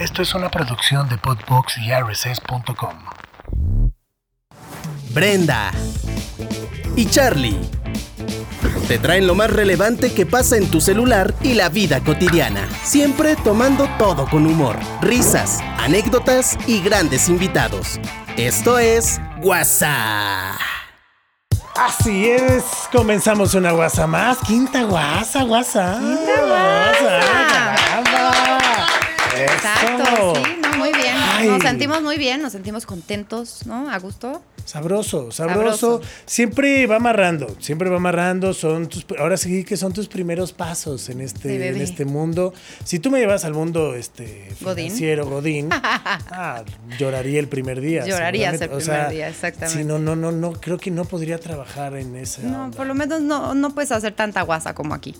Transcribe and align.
Esto 0.00 0.22
es 0.22 0.34
una 0.34 0.48
producción 0.48 1.10
de 1.10 1.18
Podbox 1.18 1.76
y 1.76 1.92
RSS.com. 1.92 3.04
Brenda 5.10 5.70
y 6.96 7.04
Charlie 7.04 7.60
te 8.88 8.98
traen 8.98 9.26
lo 9.26 9.34
más 9.34 9.50
relevante 9.50 10.14
que 10.14 10.24
pasa 10.24 10.56
en 10.56 10.70
tu 10.70 10.80
celular 10.80 11.34
y 11.42 11.52
la 11.52 11.68
vida 11.68 12.00
cotidiana, 12.00 12.66
siempre 12.82 13.36
tomando 13.36 13.90
todo 13.98 14.24
con 14.24 14.46
humor, 14.46 14.76
risas, 15.02 15.60
anécdotas 15.76 16.56
y 16.66 16.80
grandes 16.80 17.28
invitados. 17.28 18.00
Esto 18.38 18.78
es 18.78 19.20
WhatsApp. 19.42 20.56
Así 21.76 22.30
es, 22.30 22.64
comenzamos 22.90 23.54
una 23.54 23.72
guasa 23.72 24.06
más. 24.06 24.38
Quinta 24.38 24.82
guasa, 24.84 25.42
guasa. 25.42 25.98
Quinta 25.98 26.40
guasa. 26.46 27.09
Exacto, 29.60 30.34
sí, 30.34 30.42
no, 30.62 30.78
muy 30.78 30.92
bien. 30.92 31.14
Nos 31.46 31.62
sentimos 31.62 32.02
muy 32.02 32.16
bien, 32.16 32.40
nos 32.42 32.52
sentimos 32.52 32.86
contentos, 32.86 33.66
¿no? 33.66 33.90
A 33.90 33.98
gusto. 33.98 34.42
Sabroso, 34.64 35.32
sabroso, 35.32 36.00
Siempre 36.26 36.86
va 36.86 36.96
amarrando, 36.96 37.56
siempre 37.58 37.90
va 37.90 37.96
amarrando. 37.96 38.54
Son 38.54 38.88
tus, 38.88 39.06
ahora 39.18 39.36
sí 39.36 39.64
que 39.64 39.76
son 39.76 39.92
tus 39.92 40.08
primeros 40.08 40.52
pasos 40.52 41.08
en 41.08 41.20
este, 41.20 41.68
en 41.68 41.80
este 41.80 42.04
mundo. 42.04 42.52
Si 42.84 42.98
tú 42.98 43.10
me 43.10 43.18
llevas 43.18 43.44
al 43.44 43.54
mundo 43.54 43.94
este, 43.94 44.48
financiero, 44.56 45.26
Godín, 45.26 45.68
ah, 45.72 46.62
lloraría 46.98 47.40
el 47.40 47.48
primer 47.48 47.80
día. 47.80 48.04
Llorarías 48.04 48.60
el 48.60 48.70
primer 48.70 49.10
día, 49.10 49.28
exactamente. 49.28 49.78
Si 49.78 49.84
no, 49.84 49.98
no, 49.98 50.16
no, 50.16 50.32
no, 50.32 50.52
creo 50.52 50.78
que 50.78 50.90
no 50.90 51.04
podría 51.04 51.38
trabajar 51.38 51.96
en 51.96 52.16
esa. 52.16 52.42
No, 52.42 52.70
por 52.70 52.86
lo 52.86 52.94
menos 52.94 53.20
no, 53.20 53.54
no 53.54 53.70
puedes 53.70 53.92
hacer 53.92 54.12
tanta 54.12 54.42
guasa 54.42 54.74
como 54.74 54.94
aquí. 54.94 55.14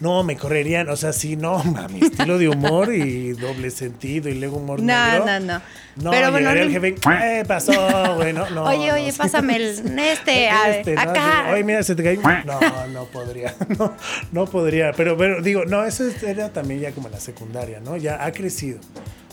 No, 0.00 0.22
me 0.24 0.36
correrían, 0.36 0.88
o 0.88 0.96
sea, 0.96 1.12
sí, 1.12 1.36
no, 1.36 1.62
mi 1.92 2.00
estilo 2.00 2.38
de 2.38 2.48
humor 2.48 2.92
y 2.92 3.32
doble 3.32 3.70
sentido 3.70 4.28
y 4.28 4.34
luego 4.34 4.56
humor 4.58 4.80
no, 4.80 4.86
negro. 4.86 5.26
No, 5.26 5.40
no, 5.40 5.62
no. 5.96 6.10
Pero 6.10 6.30
bueno, 6.30 6.50
el 6.50 6.70
jefe, 6.70 6.94
¿qué 6.94 7.44
pasó? 7.46 7.72
Bueno, 8.16 8.48
no. 8.54 8.64
Oye, 8.64 8.81
oye, 8.90 9.12
pásame 9.12 9.56
el 9.56 9.62
este, 9.98 10.48
este 10.70 10.98
acá. 10.98 11.50
Oye, 11.52 11.64
mira, 11.64 11.82
se 11.82 11.94
te 11.94 12.02
cae. 12.02 12.18
No, 12.44 12.86
no 12.88 13.04
podría. 13.06 13.54
No, 13.78 13.94
no 14.32 14.46
podría. 14.46 14.92
Pero, 14.92 15.16
pero 15.16 15.40
digo, 15.40 15.64
no, 15.64 15.84
eso 15.84 16.04
era 16.26 16.52
también 16.52 16.80
ya 16.80 16.92
como 16.92 17.08
la 17.08 17.20
secundaria, 17.20 17.80
¿no? 17.80 17.96
Ya 17.96 18.24
ha 18.24 18.32
crecido. 18.32 18.80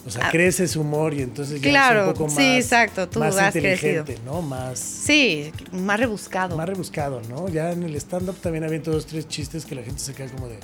O 0.06 0.10
sea, 0.10 0.28
ah. 0.28 0.32
crece 0.32 0.68
su 0.68 0.82
humor 0.82 1.14
y 1.14 1.22
entonces 1.22 1.62
ya 1.62 1.70
claro, 1.70 2.02
es 2.02 2.08
un 2.08 2.14
poco 2.14 2.26
más. 2.28 2.36
Sí, 2.36 2.56
exacto, 2.56 3.10
tú 3.10 3.20
más 3.20 3.38
has 3.38 3.56
inteligente, 3.56 4.14
crecido. 4.14 4.34
¿no? 4.34 4.42
Más. 4.42 4.80
Sí, 4.80 5.52
más 5.72 6.00
rebuscado. 6.00 6.56
Más 6.56 6.70
rebuscado, 6.70 7.22
¿no? 7.30 7.50
Ya 7.50 7.72
en 7.72 7.84
el 7.84 7.96
stand-up 7.96 8.38
también 8.38 8.64
había 8.64 8.82
todos 8.82 9.06
tres 9.06 9.28
chistes 9.28 9.66
que 9.66 9.76
la 9.76 9.84
gente 9.84 10.00
se 10.00 10.14
queda 10.14 10.30
como 10.30 10.48
de. 10.48 10.58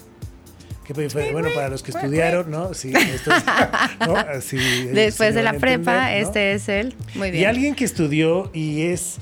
Bueno, 0.93 1.49
para 1.55 1.69
los 1.69 1.83
que 1.83 1.91
estudiaron, 1.91 2.51
¿no? 2.51 2.73
Sí, 2.73 2.93
esto 2.95 3.31
es, 3.33 3.43
¿no? 4.07 4.15
Así, 4.15 4.57
Después 4.93 5.35
de 5.35 5.43
la 5.43 5.53
prepa, 5.53 6.13
este 6.13 6.53
es 6.53 6.69
él. 6.69 6.95
Muy 7.15 7.31
bien. 7.31 7.43
Y 7.43 7.45
alguien 7.45 7.75
que 7.75 7.85
estudió 7.85 8.51
y 8.53 8.83
es 8.83 9.17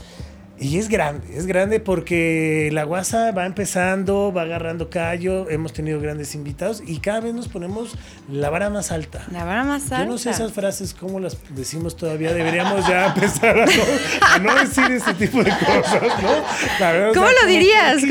y 0.59 0.77
es 0.77 0.87
grande, 0.87 1.35
es 1.35 1.47
grande 1.47 1.79
porque 1.79 2.69
la 2.71 2.83
guasa 2.83 3.31
va 3.31 3.45
empezando, 3.45 4.31
va 4.31 4.43
agarrando 4.43 4.89
callo, 4.89 5.49
hemos 5.49 5.73
tenido 5.73 5.99
grandes 5.99 6.35
invitados 6.35 6.83
y 6.85 6.99
cada 6.99 7.21
vez 7.21 7.33
nos 7.33 7.47
ponemos 7.47 7.95
la 8.29 8.51
vara 8.51 8.69
más 8.69 8.91
alta. 8.91 9.25
La 9.31 9.45
vara 9.45 9.63
más 9.63 9.83
alta. 9.91 9.99
Yo 9.99 10.05
no 10.05 10.17
sé 10.19 10.29
esas 10.29 10.53
frases 10.53 10.93
cómo 10.93 11.19
las 11.19 11.37
decimos 11.49 11.97
todavía, 11.97 12.33
deberíamos 12.33 12.87
ya 12.87 13.07
empezar 13.15 13.65
a 14.21 14.39
no, 14.39 14.55
decir 14.55 14.91
ese 14.91 15.13
tipo 15.15 15.43
de 15.43 15.49
cosas, 15.51 16.03
¿no? 16.21 17.13
¿Cómo 17.13 17.27
lo 17.41 17.47
dirías? 17.47 18.03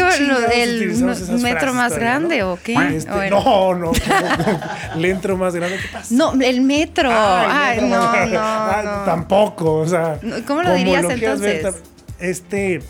¿El 0.52 1.40
metro 1.40 1.72
más 1.74 1.96
grande 1.96 2.42
o 2.42 2.58
qué? 2.62 2.74
Este, 2.96 3.30
no, 3.30 3.74
no, 3.74 3.92
el 4.96 5.04
entro 5.04 5.36
más 5.36 5.54
grande, 5.54 5.78
¿qué 5.80 5.88
pasa? 5.92 6.12
No, 6.12 6.32
el 6.32 6.60
metro. 6.60 7.08
Ay, 7.12 7.80
no, 7.82 8.26
no, 8.26 9.04
Tampoco, 9.04 9.76
o 9.76 9.86
sea. 9.86 10.18
¿Cómo 10.46 10.62
lo 10.64 10.74
dirías 10.74 11.04
entonces? 11.08 11.91
Este 12.22 12.80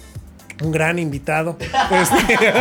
un 0.62 0.70
gran 0.70 0.98
invitado. 0.98 1.56
Este, 1.90 2.54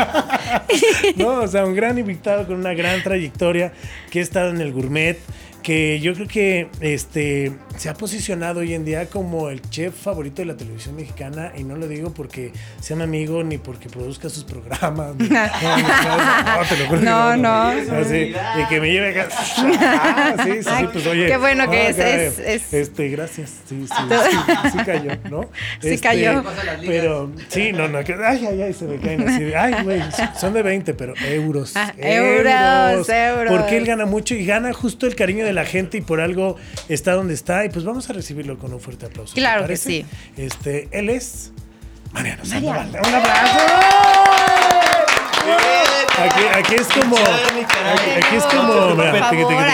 no, 1.18 1.42
o 1.42 1.48
sea, 1.48 1.66
un 1.66 1.76
gran 1.76 1.98
invitado 1.98 2.48
con 2.48 2.56
una 2.56 2.74
gran 2.74 3.04
trayectoria 3.04 3.74
que 4.10 4.20
ha 4.20 4.22
estado 4.22 4.50
en 4.50 4.62
el 4.62 4.74
gourmet, 4.74 5.20
que 5.62 6.00
yo 6.00 6.14
creo 6.14 6.28
que 6.28 6.68
este 6.80 7.52
se 7.78 7.90
ha 7.90 7.94
posicionado 7.94 8.60
hoy 8.60 8.74
en 8.74 8.86
día 8.86 9.08
como 9.08 9.50
el 9.50 9.62
chef 9.70 9.96
favorito 9.96 10.42
de 10.42 10.46
la 10.48 10.58
televisión 10.58 10.96
mexicana 10.96 11.52
y 11.58 11.64
no 11.64 11.76
lo 11.76 11.88
digo 11.88 12.14
porque 12.14 12.52
sea 12.80 12.96
mi 12.96 13.04
amigo 13.04 13.44
ni 13.44 13.58
porque 13.58 13.90
produzca 13.90 14.30
sus 14.30 14.44
programas. 14.44 15.16
no, 15.16 15.26
no, 15.28 16.66
te 16.68 16.78
lo 16.78 16.86
juro 16.88 17.02
no, 17.02 17.38
no. 17.38 17.52
Así, 17.52 18.34
y 18.34 18.66
que 18.70 18.82
me 18.82 18.92
lleve 18.92 19.20
acá. 19.20 19.30
Ah, 19.84 20.36
sí, 20.44 20.64
sí, 20.64 20.64
sí, 20.64 20.88
pues 20.92 21.08
oye. 21.08 21.28
Qué 21.28 21.38
bueno 21.38 21.70
que 21.70 21.90
es, 21.90 21.98
es, 21.98 22.74
Este, 22.74 23.10
gracias. 23.10 23.52
Sí, 23.68 23.86
sí, 23.88 24.04
sí, 24.10 24.70
sí, 24.72 24.78
cayó, 24.86 25.12
¿no? 25.30 25.50
Sí 25.82 25.90
este, 25.90 26.08
cayó. 26.08 26.44
Pero 26.86 27.32
sí, 27.50 27.72
no, 27.72 27.88
no, 27.88 28.04
que, 28.04 28.14
ay, 28.14 28.46
ay, 28.46 28.62
ay, 28.62 28.74
se 28.74 28.86
me 28.86 28.98
caen 28.98 29.28
así. 29.28 29.54
ay, 29.54 29.84
güey, 29.84 30.02
son 30.40 30.54
de 30.54 30.64
20, 30.64 30.94
pero 30.94 31.14
euros. 31.26 31.74
Ah, 31.76 31.94
euros, 31.98 33.10
euros. 33.10 33.58
Porque 33.58 33.78
él 33.78 33.86
gana 33.86 34.06
mucho 34.06 34.36
y 34.36 34.46
gana 34.46 34.74
justo 34.74 35.08
el 35.08 35.16
cariño 35.16 35.46
de 35.46 35.51
la 35.54 35.66
gente 35.66 35.98
y 35.98 36.02
por 36.02 36.22
algo 36.22 36.58
está 36.90 37.14
donde 37.14 37.34
está. 37.34 37.66
Y 37.66 37.70
pues 37.70 37.86
vamos 37.86 38.10
a 38.10 38.14
recibirlo 38.14 38.58
con 38.58 38.74
un 38.74 38.80
fuerte 38.80 39.06
aplauso. 39.06 39.34
Claro 39.34 39.68
que 39.68 39.78
sí. 39.78 40.06
Este, 40.38 40.88
él 40.92 41.10
es 41.10 41.52
Mariano 42.12 42.46
Sandoval. 42.46 42.90
Un 42.90 43.16
aplauso. 43.16 43.60
Aquí, 46.22 46.44
aquí, 46.54 46.76
es 46.76 46.88
como. 46.88 47.18
Aquí, 47.18 48.36
es 48.36 48.44
como. 48.44 49.02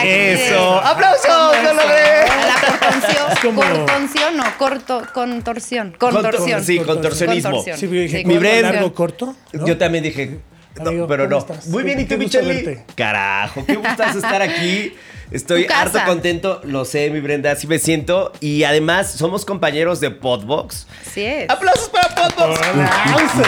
Eso. 0.03 0.79
¡Aplausos! 0.79 1.63
¡Lo 1.63 1.73
logré! 1.73 2.25
La 2.47 3.41
contorsión. 3.41 4.38
No, 4.38 4.44
corto, 4.57 5.03
contorsión. 5.13 5.95
Contorsión. 5.97 6.63
Sí, 6.63 6.79
contorsionismo. 6.79 7.63
Sí, 7.75 7.88
dije, 7.88 8.23
Mi 8.25 8.39
largo, 8.39 8.94
corto. 8.94 9.35
Yo 9.53 9.77
también 9.77 10.03
dije. 10.03 10.39
No, 10.83 11.07
pero 11.07 11.27
no. 11.27 11.45
Muy 11.67 11.83
bien, 11.83 11.99
¿y 11.99 12.05
tú, 12.05 12.17
Michelle? 12.17 12.83
Carajo, 12.95 13.65
qué 13.65 13.75
gustas 13.75 14.15
estar 14.15 14.41
aquí. 14.41 14.93
Estoy 15.31 15.67
harto 15.73 15.99
contento, 16.05 16.61
lo 16.63 16.85
sé, 16.85 17.09
mi 17.09 17.19
Brenda, 17.19 17.51
así 17.51 17.67
me 17.67 17.79
siento. 17.79 18.31
Y 18.39 18.63
además, 18.63 19.11
somos 19.11 19.43
compañeros 19.43 19.99
de 19.99 20.09
Podbox. 20.09 20.88
Sí 21.13 21.21
es. 21.25 21.49
¡Aplausos 21.49 21.89
para 21.89 22.15
Podbox! 22.15 22.59
¡Aplausos! 22.61 23.47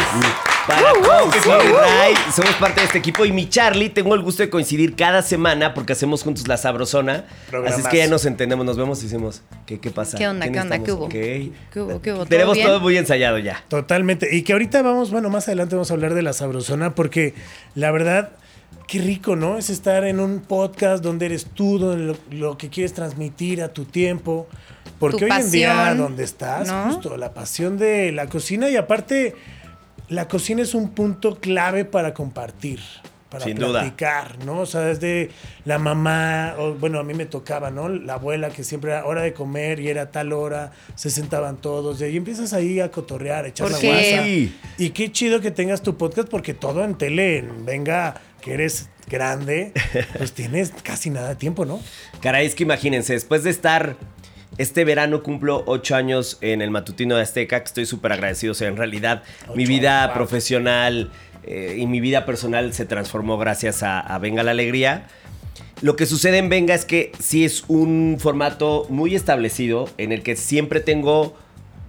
Para 0.69 0.94
uh, 0.94 2.31
somos 2.31 2.53
parte 2.59 2.81
de 2.81 2.85
este 2.85 3.00
equipo. 3.00 3.25
Y 3.25 3.31
mi 3.31 3.50
Charlie, 3.50 3.90
tengo 3.90 4.13
el 4.13 4.22
gusto 4.22 4.44
de 4.44 4.52
coincidir 4.52 4.96
cada 4.96 5.24
semana 5.24 5.74
porque 5.74 5.94
hacemos 5.94 6.22
juntos 6.22 6.47
la 6.47 6.57
sabrosona. 6.57 7.25
Así 7.66 7.81
es 7.81 7.88
que 7.88 7.97
ya 7.97 8.07
nos 8.07 8.24
entendemos, 8.25 8.63
nos 8.68 8.78
vemos 8.78 9.00
y 9.00 9.06
decimos, 9.06 9.41
¿qué, 9.66 9.79
qué 9.79 9.90
pasa? 9.90 10.18
¿Qué 10.18 10.28
onda? 10.28 10.47
¿Qué 10.47 10.59
onda? 10.59 10.78
¿Qué 10.84 10.91
hubo? 10.91 11.09
¿Qué 11.09 11.52
hubo? 11.75 12.02
¿Qué 12.02 12.13
hubo? 12.13 12.25
Tenemos 12.28 12.59
todo 12.62 12.79
muy 12.79 12.97
ensayado 12.97 13.40
ya. 13.40 13.63
Totalmente. 13.68 14.35
Y 14.35 14.44
que 14.44 14.53
ahorita 14.53 14.84
vamos, 14.84 15.09
bueno, 15.09 15.31
más 15.31 15.47
adelante 15.47 15.75
vamos 15.75 15.90
a 15.90 15.96
hablar 15.96 16.13
de 16.13 16.22
la 16.22 16.34
sabrosona 16.34 16.94
porque 16.94 17.34
la 17.74 17.90
verdad 17.90 18.29
qué 18.85 19.00
rico, 19.00 19.35
¿no? 19.35 19.58
Es 19.58 19.72
estar 19.72 20.03
en 20.03 20.19
un 20.19 20.40
podcast 20.41 21.03
donde 21.03 21.25
eres 21.25 21.46
tú, 21.46 21.79
donde 21.79 22.16
lo, 22.29 22.58
que 22.59 22.69
quieres 22.69 22.94
transmitir 22.94 23.63
a 23.63 23.69
tu 23.69 23.85
tiempo. 23.85 24.47
Porque 25.00 25.25
hoy 25.25 25.31
en 25.31 25.50
día, 25.50 25.96
donde 25.96 26.24
estás, 26.24 26.69
justo 26.88 27.18
la 27.18 27.34
pasión 27.34 27.78
de 27.78 28.12
la 28.12 28.28
cocina 28.28 28.69
y 28.69 28.75
aparte, 28.75 29.35
la 30.09 30.28
cocina 30.28 30.62
es 30.62 30.74
un 30.74 30.90
punto 30.90 31.40
clave 31.40 31.86
para 31.86 32.14
compartir 32.14 32.80
para 33.30 33.46
Sin 33.46 33.58
platicar, 33.58 34.44
¿no? 34.44 34.62
O 34.62 34.66
sea, 34.66 34.81
desde 34.81 35.30
la 35.64 35.78
mamá, 35.78 36.56
o, 36.58 36.74
bueno, 36.74 37.00
a 37.00 37.03
mí 37.03 37.14
me 37.14 37.28
tocaba, 37.28 37.70
¿no? 37.70 37.88
La 37.88 38.16
abuela 38.16 38.50
que 38.50 38.64
siempre 38.64 38.92
era 38.92 39.06
hora 39.06 39.22
de 39.22 39.34
comer 39.34 39.80
y 39.80 39.88
era 39.88 40.09
tal 40.09 40.34
hora, 40.34 40.72
se 40.96 41.12
sentaban 41.12 41.58
todos, 41.58 42.02
y 42.02 42.06
ahí 42.06 42.18
empiezas 42.18 42.53
ahí 42.53 42.80
a 42.80 42.90
cotorrear, 42.90 43.46
a 43.46 43.47
echar 43.50 43.70
la 43.70 43.78
guasa. 43.78 44.28
Y 44.28 44.90
qué 44.96 45.12
chido 45.12 45.42
que 45.42 45.52
tengas 45.52 45.84
tu 45.84 45.96
podcast 45.96 46.28
porque 46.28 46.56
todo 46.56 46.84
en 46.84 46.96
tele, 46.96 47.47
venga, 47.66 48.20
que 48.41 48.56
eres 48.56 48.90
grande, 49.08 49.74
pues 50.18 50.34
tienes 50.34 50.72
casi 50.81 51.12
nada 51.12 51.30
de 51.30 51.36
tiempo, 51.36 51.66
¿no? 51.66 51.80
Caray, 52.22 52.47
es 52.47 52.55
que 52.55 52.64
imagínense, 52.64 53.14
después 53.14 53.44
de 53.44 53.52
estar 53.52 53.96
este 54.59 54.84
verano 54.84 55.23
cumplo 55.23 55.64
ocho 55.67 55.96
años 55.96 56.38
en 56.41 56.61
el 56.61 56.70
matutino 56.70 57.16
de 57.16 57.22
Azteca, 57.22 57.61
que 57.61 57.66
estoy 57.66 57.85
súper 57.85 58.11
agradecido. 58.11 58.52
O 58.52 58.53
sea, 58.53 58.67
en 58.67 58.76
realidad, 58.76 59.23
mi 59.56 59.66
vida 59.66 60.14
profesional 60.14 61.11
eh, 61.44 61.78
y 61.79 61.88
mi 61.88 62.02
vida 62.02 62.26
personal 62.26 62.73
se 62.73 62.85
transformó 62.85 63.38
gracias 63.38 63.84
a, 63.84 64.17
Venga 64.20 64.44
la 64.44 64.52
Alegría. 64.52 65.08
Lo 65.82 65.96
que 65.96 66.06
sucede 66.06 66.40
en 66.40 66.50
Venga 66.50 66.76
es 66.76 66.84
que 66.84 67.14
sí 67.20 67.46
es 67.46 67.64
un 67.70 68.17
formato 68.20 68.85
muy 68.90 69.16
establecido 69.16 69.88
en 69.97 70.11
el 70.11 70.23
que 70.23 70.35
siempre 70.35 70.82
tengo 70.82 71.38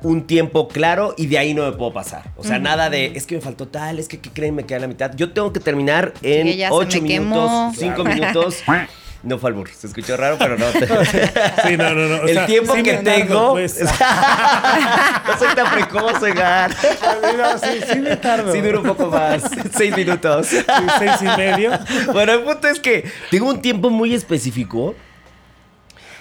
un 0.03 0.29
tiempo 0.29 0.69
claro 0.69 1.15
y 1.19 1.27
de 1.27 1.39
ahí 1.39 1.55
no 1.55 1.69
me 1.69 1.73
puedo 1.73 1.93
pasar. 1.93 2.31
O 2.37 2.45
sea, 2.45 2.61
nada 2.61 2.89
de 2.89 3.07
es 3.17 3.27
que 3.27 3.35
me 3.35 3.41
faltó 3.41 3.67
tal, 3.67 3.99
es 3.99 4.07
que 4.07 4.21
¿qué 4.21 4.31
creen? 4.31 4.55
Me 4.55 4.65
queda 4.65 4.79
la 4.79 4.87
mitad. 4.87 5.11
Yo 5.17 5.33
tengo 5.33 5.53
que 5.53 5.59
terminar 5.59 6.15
en 6.23 6.71
ocho 6.71 7.03
minutos, 7.03 7.77
cinco 7.77 8.05
minutos. 8.05 8.63
No 9.23 9.39
fue 9.39 9.51
albur, 9.51 9.69
se 9.69 9.87
escuchó 9.87 10.17
raro, 10.17 10.39
pero 10.39 10.57
no. 10.57 10.67
sí, 10.73 11.77
no, 11.77 11.95
no, 11.95 12.09
no. 12.09 12.23
el 12.23 12.47
tiempo 12.47 12.73
que 12.75 12.95
tengo. 12.95 13.53
Pues. 13.53 13.79
no 13.81 15.39
soy 15.39 15.55
tan 15.55 15.71
precoz, 15.71 16.23
Egar. 16.23 16.75
sí, 16.75 17.81
sí 17.93 17.99
me 17.99 18.17
tardo. 18.17 18.51
Sí, 18.51 18.61
dura 18.63 18.81
un 18.81 18.87
poco 18.87 19.07
más. 19.07 19.43
Seis 19.77 19.95
minutos. 19.95 20.47
Sí, 20.47 20.59
seis 20.99 21.17
y 21.21 21.37
medio. 21.37 21.79
Bueno, 22.13 22.33
el 22.33 22.41
punto 22.41 22.69
es 22.69 22.81
que 22.81 23.11
tengo 23.31 23.49
un 23.51 23.61
tiempo 23.61 23.91
muy 23.91 24.15
específico 24.15 24.95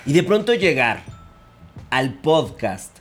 Y 0.06 0.14
de 0.14 0.24
pronto 0.24 0.54
llegar 0.54 1.04
al 1.90 2.14
podcast 2.16 2.98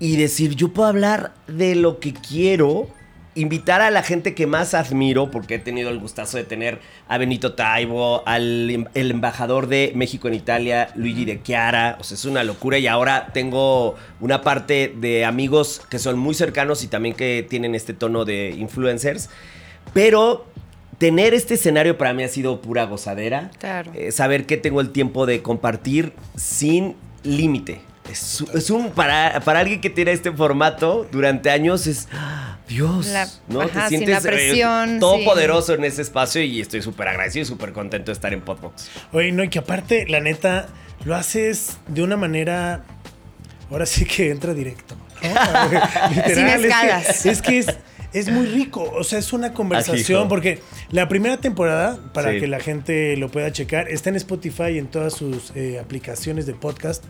y 0.00 0.16
decir, 0.16 0.54
yo 0.54 0.68
puedo 0.68 0.88
hablar 0.88 1.32
de 1.46 1.74
lo 1.74 1.98
que 1.98 2.14
quiero, 2.14 2.88
invitar 3.38 3.80
a 3.80 3.90
la 3.90 4.02
gente 4.02 4.34
que 4.34 4.46
más 4.46 4.74
admiro, 4.74 5.30
porque 5.30 5.54
he 5.54 5.58
tenido 5.58 5.90
el 5.90 5.98
gustazo 5.98 6.36
de 6.36 6.44
tener 6.44 6.80
a 7.08 7.18
Benito 7.18 7.54
Taibo, 7.54 8.22
al 8.26 8.68
em- 8.70 8.84
el 8.94 9.10
embajador 9.10 9.66
de 9.68 9.92
México 9.94 10.28
en 10.28 10.34
Italia, 10.34 10.90
Luigi 10.94 11.24
de 11.24 11.42
Chiara, 11.42 11.96
o 12.00 12.04
sea, 12.04 12.16
es 12.16 12.24
una 12.24 12.44
locura 12.44 12.78
y 12.78 12.86
ahora 12.86 13.28
tengo 13.32 13.94
una 14.20 14.42
parte 14.42 14.92
de 15.00 15.24
amigos 15.24 15.80
que 15.88 15.98
son 15.98 16.18
muy 16.18 16.34
cercanos 16.34 16.82
y 16.84 16.88
también 16.88 17.14
que 17.14 17.46
tienen 17.48 17.74
este 17.74 17.94
tono 17.94 18.24
de 18.24 18.50
influencers, 18.58 19.30
pero 19.94 20.46
tener 20.98 21.32
este 21.32 21.54
escenario 21.54 21.96
para 21.96 22.12
mí 22.12 22.24
ha 22.24 22.28
sido 22.28 22.60
pura 22.60 22.84
gozadera. 22.84 23.50
Claro. 23.58 23.92
Eh, 23.94 24.10
saber 24.12 24.46
que 24.46 24.56
tengo 24.56 24.80
el 24.80 24.90
tiempo 24.90 25.26
de 25.26 25.42
compartir 25.42 26.12
sin 26.36 26.96
límite. 27.22 27.80
Es, 28.10 28.42
es 28.54 28.70
un 28.70 28.90
para, 28.92 29.40
para 29.40 29.60
alguien 29.60 29.80
que 29.80 29.90
tiene 29.90 30.12
este 30.12 30.32
formato 30.32 31.06
durante 31.12 31.50
años 31.50 31.86
es. 31.86 32.08
Dios, 32.68 33.06
La- 33.06 33.26
¿no? 33.48 33.62
ajá, 33.62 33.88
sin 33.88 34.08
la 34.10 34.20
presión, 34.20 34.98
todo 35.00 35.16
sin- 35.16 35.24
poderoso 35.24 35.72
en 35.74 35.84
ese 35.84 36.02
espacio 36.02 36.42
y 36.42 36.60
estoy 36.60 36.82
súper 36.82 37.08
agradecido 37.08 37.42
y 37.44 37.46
súper 37.46 37.72
contento 37.72 38.10
de 38.10 38.12
estar 38.12 38.32
en 38.34 38.42
Podbox. 38.42 38.90
Oye, 39.12 39.32
no, 39.32 39.42
y 39.42 39.48
que 39.48 39.58
aparte, 39.58 40.06
la 40.06 40.20
neta, 40.20 40.68
lo 41.04 41.14
haces 41.16 41.78
de 41.88 42.02
una 42.02 42.16
manera. 42.18 42.84
Ahora 43.70 43.86
sí 43.86 44.04
que 44.04 44.30
entra 44.30 44.52
directo. 44.54 44.96
¿no? 45.22 45.28
Sin 46.34 46.46
es 46.46 46.58
que- 46.60 46.66
escalas. 46.68 47.26
Es 47.26 47.40
que 47.42 47.58
es, 47.58 47.66
es 48.12 48.30
muy 48.30 48.46
rico. 48.46 48.82
O 48.94 49.02
sea, 49.04 49.18
es 49.18 49.32
una 49.32 49.52
conversación. 49.54 50.18
Ajijo. 50.20 50.28
Porque 50.28 50.60
la 50.90 51.08
primera 51.08 51.38
temporada, 51.38 51.98
para 52.12 52.32
Sí. 52.32 52.40
que 52.40 52.46
la 52.48 52.60
gente 52.60 53.16
lo 53.16 53.30
pueda 53.30 53.50
checar, 53.50 53.88
está 53.88 54.10
en 54.10 54.16
Spotify 54.16 54.72
y 54.74 54.78
en 54.78 54.88
todas 54.88 55.14
sus 55.14 55.52
eh, 55.54 55.78
aplicaciones 55.78 56.44
de 56.46 56.52
podcast. 56.54 57.04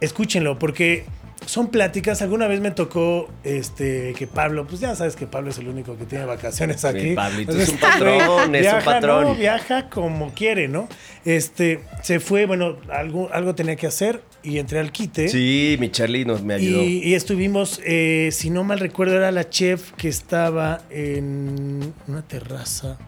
Escúchenlo, 0.00 0.58
porque 0.58 1.04
son 1.46 1.68
pláticas. 1.68 2.20
Alguna 2.22 2.46
vez 2.46 2.60
me 2.60 2.70
tocó 2.70 3.28
este 3.44 4.12
que 4.16 4.26
Pablo, 4.26 4.66
pues 4.66 4.80
ya 4.80 4.94
sabes 4.94 5.16
que 5.16 5.26
Pablo 5.26 5.50
es 5.50 5.58
el 5.58 5.68
único 5.68 5.96
que 5.96 6.04
tiene 6.04 6.24
vacaciones 6.24 6.84
aquí. 6.84 7.14
Pablito 7.14 7.52
Entonces, 7.52 7.68
es 7.68 7.74
un 7.74 7.80
patrón, 7.80 8.54
es 8.54 8.66
un 8.66 8.72
viaja, 8.72 8.84
patrón. 8.84 9.24
¿no? 9.24 9.34
viaja 9.34 9.88
como 9.88 10.32
quiere, 10.34 10.68
¿no? 10.68 10.88
Este, 11.24 11.80
se 12.02 12.20
fue, 12.20 12.46
bueno, 12.46 12.76
algo, 12.90 13.30
algo 13.32 13.54
tenía 13.54 13.76
que 13.76 13.86
hacer 13.86 14.22
y 14.42 14.58
entré 14.58 14.78
al 14.78 14.92
quite. 14.92 15.28
Sí, 15.28 15.76
mi 15.80 15.90
Charlie 15.90 16.24
nos 16.24 16.42
me 16.42 16.54
ayudó. 16.54 16.82
Y, 16.82 16.98
y 17.04 17.14
estuvimos, 17.14 17.80
eh, 17.84 18.28
si 18.32 18.50
no 18.50 18.64
mal 18.64 18.78
recuerdo, 18.78 19.16
era 19.16 19.32
la 19.32 19.48
chef 19.48 19.92
que 19.92 20.08
estaba 20.08 20.82
en 20.90 21.94
una 22.06 22.22
terraza. 22.22 22.98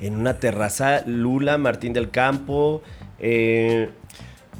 En 0.00 0.16
una 0.16 0.38
terraza, 0.38 1.02
Lula, 1.06 1.58
Martín 1.58 1.92
del 1.92 2.10
Campo, 2.10 2.82
eh, 3.18 3.90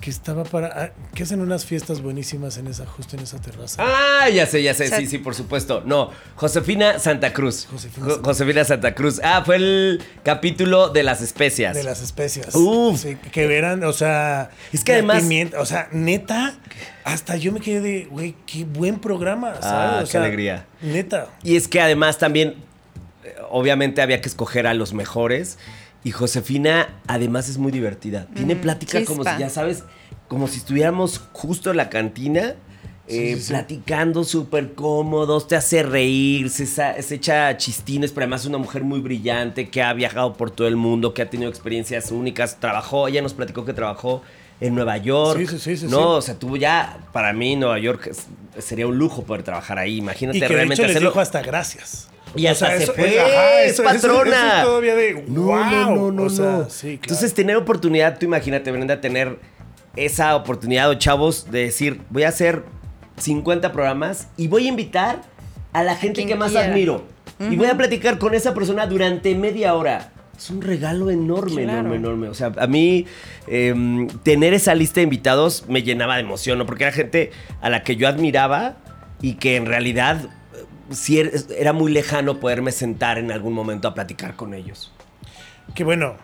Que 0.01 0.09
estaba 0.09 0.45
para. 0.45 0.69
ah, 0.69 0.91
que 1.15 1.25
hacen 1.25 1.41
unas 1.43 1.67
fiestas 1.67 2.01
buenísimas 2.01 2.57
en 2.57 2.67
esa, 2.69 2.87
justo 2.87 3.17
en 3.17 3.23
esa 3.23 3.39
terraza. 3.39 3.83
Ah, 3.85 4.31
ya 4.31 4.47
sé, 4.47 4.63
ya 4.63 4.73
sé, 4.73 4.89
sí, 4.89 5.07
sí, 5.07 5.19
por 5.19 5.35
supuesto. 5.35 5.83
No, 5.85 6.11
Josefina 6.37 6.99
Santa 6.99 7.35
Cruz. 7.35 7.67
Josefina 7.71 8.07
Jo- 8.07 8.13
Santa- 8.15 8.29
Josefina 8.29 8.65
Santa 8.65 8.95
Cruz. 8.95 9.21
Ah, 9.23 9.43
fue 9.45 9.57
el 9.57 10.03
capítulo 10.23 10.89
de 10.89 11.03
las 11.03 11.21
especias. 11.21 11.75
De 11.77 11.85
las 11.85 12.01
especias. 12.01 12.55
Uf. 12.55 12.99
Sí, 13.03 13.17
que 13.31 13.47
verán, 13.47 13.85
o 13.85 13.93
sea. 13.93 14.51
Es 14.73 14.85
que 14.85 14.95
además- 14.95 15.21
pimienta, 15.21 15.61
o 15.61 15.67
sea, 15.67 15.89
neta, 15.93 16.55
hasta 17.05 17.37
yo 17.37 17.53
me 17.53 17.61
quedé 17.61 17.81
de, 17.83 18.05
güey, 18.07 18.35
qué 18.47 18.65
buen 18.65 19.01
programa, 19.01 19.53
¿sabes? 19.61 19.65
Ah, 19.67 19.97
O 19.99 20.05
qué 20.07 20.11
sea, 20.13 20.23
alegría. 20.23 20.67
Neta. 20.81 21.29
Y 21.43 21.57
es 21.57 21.69
que 21.69 21.79
además 21.79 22.17
también, 22.17 22.55
eh, 23.25 23.35
obviamente 23.51 24.01
había 24.01 24.23
que 24.23 24.29
escoger 24.31 24.67
a 24.67 24.73
los 24.73 24.95
mejores. 24.95 25.59
Y 26.05 26.13
Josefina 26.13 26.89
además 27.07 27.49
es 27.49 27.59
muy 27.59 27.73
divertida. 27.73 28.27
Tiene 28.35 28.57
plática 28.57 29.05
como 29.05 29.23
si, 29.25 29.31
ya 29.39 29.51
sabes, 29.51 29.85
como 30.29 30.49
si 30.49 30.59
estuviéramos 30.59 31.21
justo 31.33 31.71
en 31.71 31.77
la 31.77 31.89
cantina. 31.91 32.55
eh, 33.07 33.35
sí, 33.37 33.43
sí. 33.43 33.49
platicando 33.53 34.23
súper 34.25 34.73
cómodos, 34.75 35.49
te 35.49 35.57
hace 35.57 35.83
reír, 35.83 36.49
se, 36.49 36.65
se 36.67 37.15
echa 37.15 37.57
chistines, 37.57 38.13
pero 38.13 38.23
además 38.25 38.43
es 38.43 38.47
una 38.47 38.59
mujer 38.59 38.85
muy 38.85 39.01
brillante 39.01 39.69
que 39.69 39.83
ha 39.83 39.93
viajado 39.93 40.35
por 40.35 40.53
todo 40.53 40.69
el 40.69 40.77
mundo, 40.77 41.13
que 41.13 41.23
ha 41.23 41.29
tenido 41.29 41.51
experiencias 41.51 42.13
únicas, 42.13 42.61
trabajó, 42.61 43.09
ella 43.09 43.21
nos 43.21 43.35
platicó 43.35 43.65
que 43.65 43.73
trabajó 43.73 44.23
en 44.61 44.77
Nueva 44.77 44.97
York, 44.99 45.41
Sí, 45.41 45.47
sí, 45.47 45.59
sí, 45.59 45.77
sí, 45.79 45.85
no, 45.87 45.91
sí. 45.99 46.05
o 46.19 46.23
sea, 46.23 46.39
tuvo 46.39 46.57
ya, 46.57 46.99
para 47.13 47.33
mí 47.33 47.57
Nueva 47.57 47.81
York 47.81 48.13
sería 48.59 48.87
un 48.87 48.97
lujo 48.97 49.25
poder 49.25 49.43
trabajar 49.43 49.79
ahí, 49.81 49.97
imagínate 49.97 50.39
Y 50.39 50.41
que 50.43 50.47
de 50.49 50.55
realmente 50.55 50.75
hecho 50.75 50.83
les 50.87 50.93
hacerlo. 50.93 51.11
dijo 51.11 51.21
hasta 51.21 51.43
gracias. 51.43 52.09
Y 52.37 52.47
hasta 52.47 52.77
se 52.77 52.85
eso- 52.85 52.93
fue, 52.95 53.21
ajá, 53.21 53.63
es 53.63 53.73
eso- 53.73 53.83
patrona. 53.83 54.37
eso 54.37 54.57
es 54.59 54.65
todavía 54.65 54.95
de 54.95 55.25
No, 55.27 55.43
wow. 55.43 55.57
no, 55.57 55.91
no, 55.97 56.13
no, 56.13 56.23
o 56.25 56.31
sea, 56.31 56.45
no. 56.51 56.71
sí, 56.71 56.87
claro. 56.87 57.01
Entonces, 57.03 57.35
tener 57.35 57.57
oportunidad, 57.57 58.19
tú 58.19 58.27
imagínate, 58.27 58.71
Brenda, 58.71 59.01
tener 59.01 59.39
esa 59.97 60.37
oportunidad, 60.37 60.89
o 60.91 60.95
chavos, 60.95 61.51
de 61.51 61.63
decir, 61.65 62.01
voy 62.11 62.23
a 62.23 62.29
hacer 62.29 62.63
50 63.19 63.73
programas 63.73 64.29
y 64.37 64.47
voy 64.49 64.67
a 64.67 64.69
invitar 64.69 65.23
a 65.73 65.83
la 65.83 65.97
gente 65.97 66.25
que 66.27 66.35
más 66.37 66.53
quiera. 66.53 66.67
admiro. 66.69 67.05
Y 67.51 67.57
voy 67.57 67.67
a 67.69 67.77
platicar 67.77 68.19
con 68.19 68.35
esa 68.35 68.53
persona 68.55 68.87
durante 68.87 69.35
media 69.35 69.75
hora. 69.75 70.13
Es 70.37 70.49
un 70.51 70.63
regalo 70.63 71.11
enorme, 71.11 71.65
Claro. 71.65 71.79
enorme, 71.81 71.97
enorme. 71.97 72.29
O 72.29 72.35
sea, 72.35 72.53
a 72.59 72.67
mí 72.67 73.07
em, 73.47 74.09
tener 74.23 74.55
esa 74.55 74.75
lista 74.75 74.97
de 75.01 75.03
invitados 75.05 75.65
me 75.69 75.83
llenaba 75.83 76.15
de 76.17 76.21
emoción, 76.23 76.59
¿no? 76.59 76.67
Porque 76.67 76.85
era 76.85 76.93
gente 76.93 77.31
a 77.61 77.69
la 77.71 77.83
que 77.83 77.97
yo 77.97 78.07
admiraba 78.09 78.77
y 79.21 79.35
que 79.35 79.57
en 79.57 79.67
realidad 79.67 80.29
sí 80.91 81.21
era- 81.21 81.31
era 81.57 81.73
muy 81.73 81.93
lejano 81.93 82.41
poderme 82.41 82.73
sentar 82.73 83.19
en 83.19 83.31
algún 83.33 83.53
momento 83.53 83.89
a 83.89 83.95
platicar 83.95 84.37
con 84.37 84.55
ellos. 84.55 84.93
Que 85.75 85.85
bueno, 85.85 86.17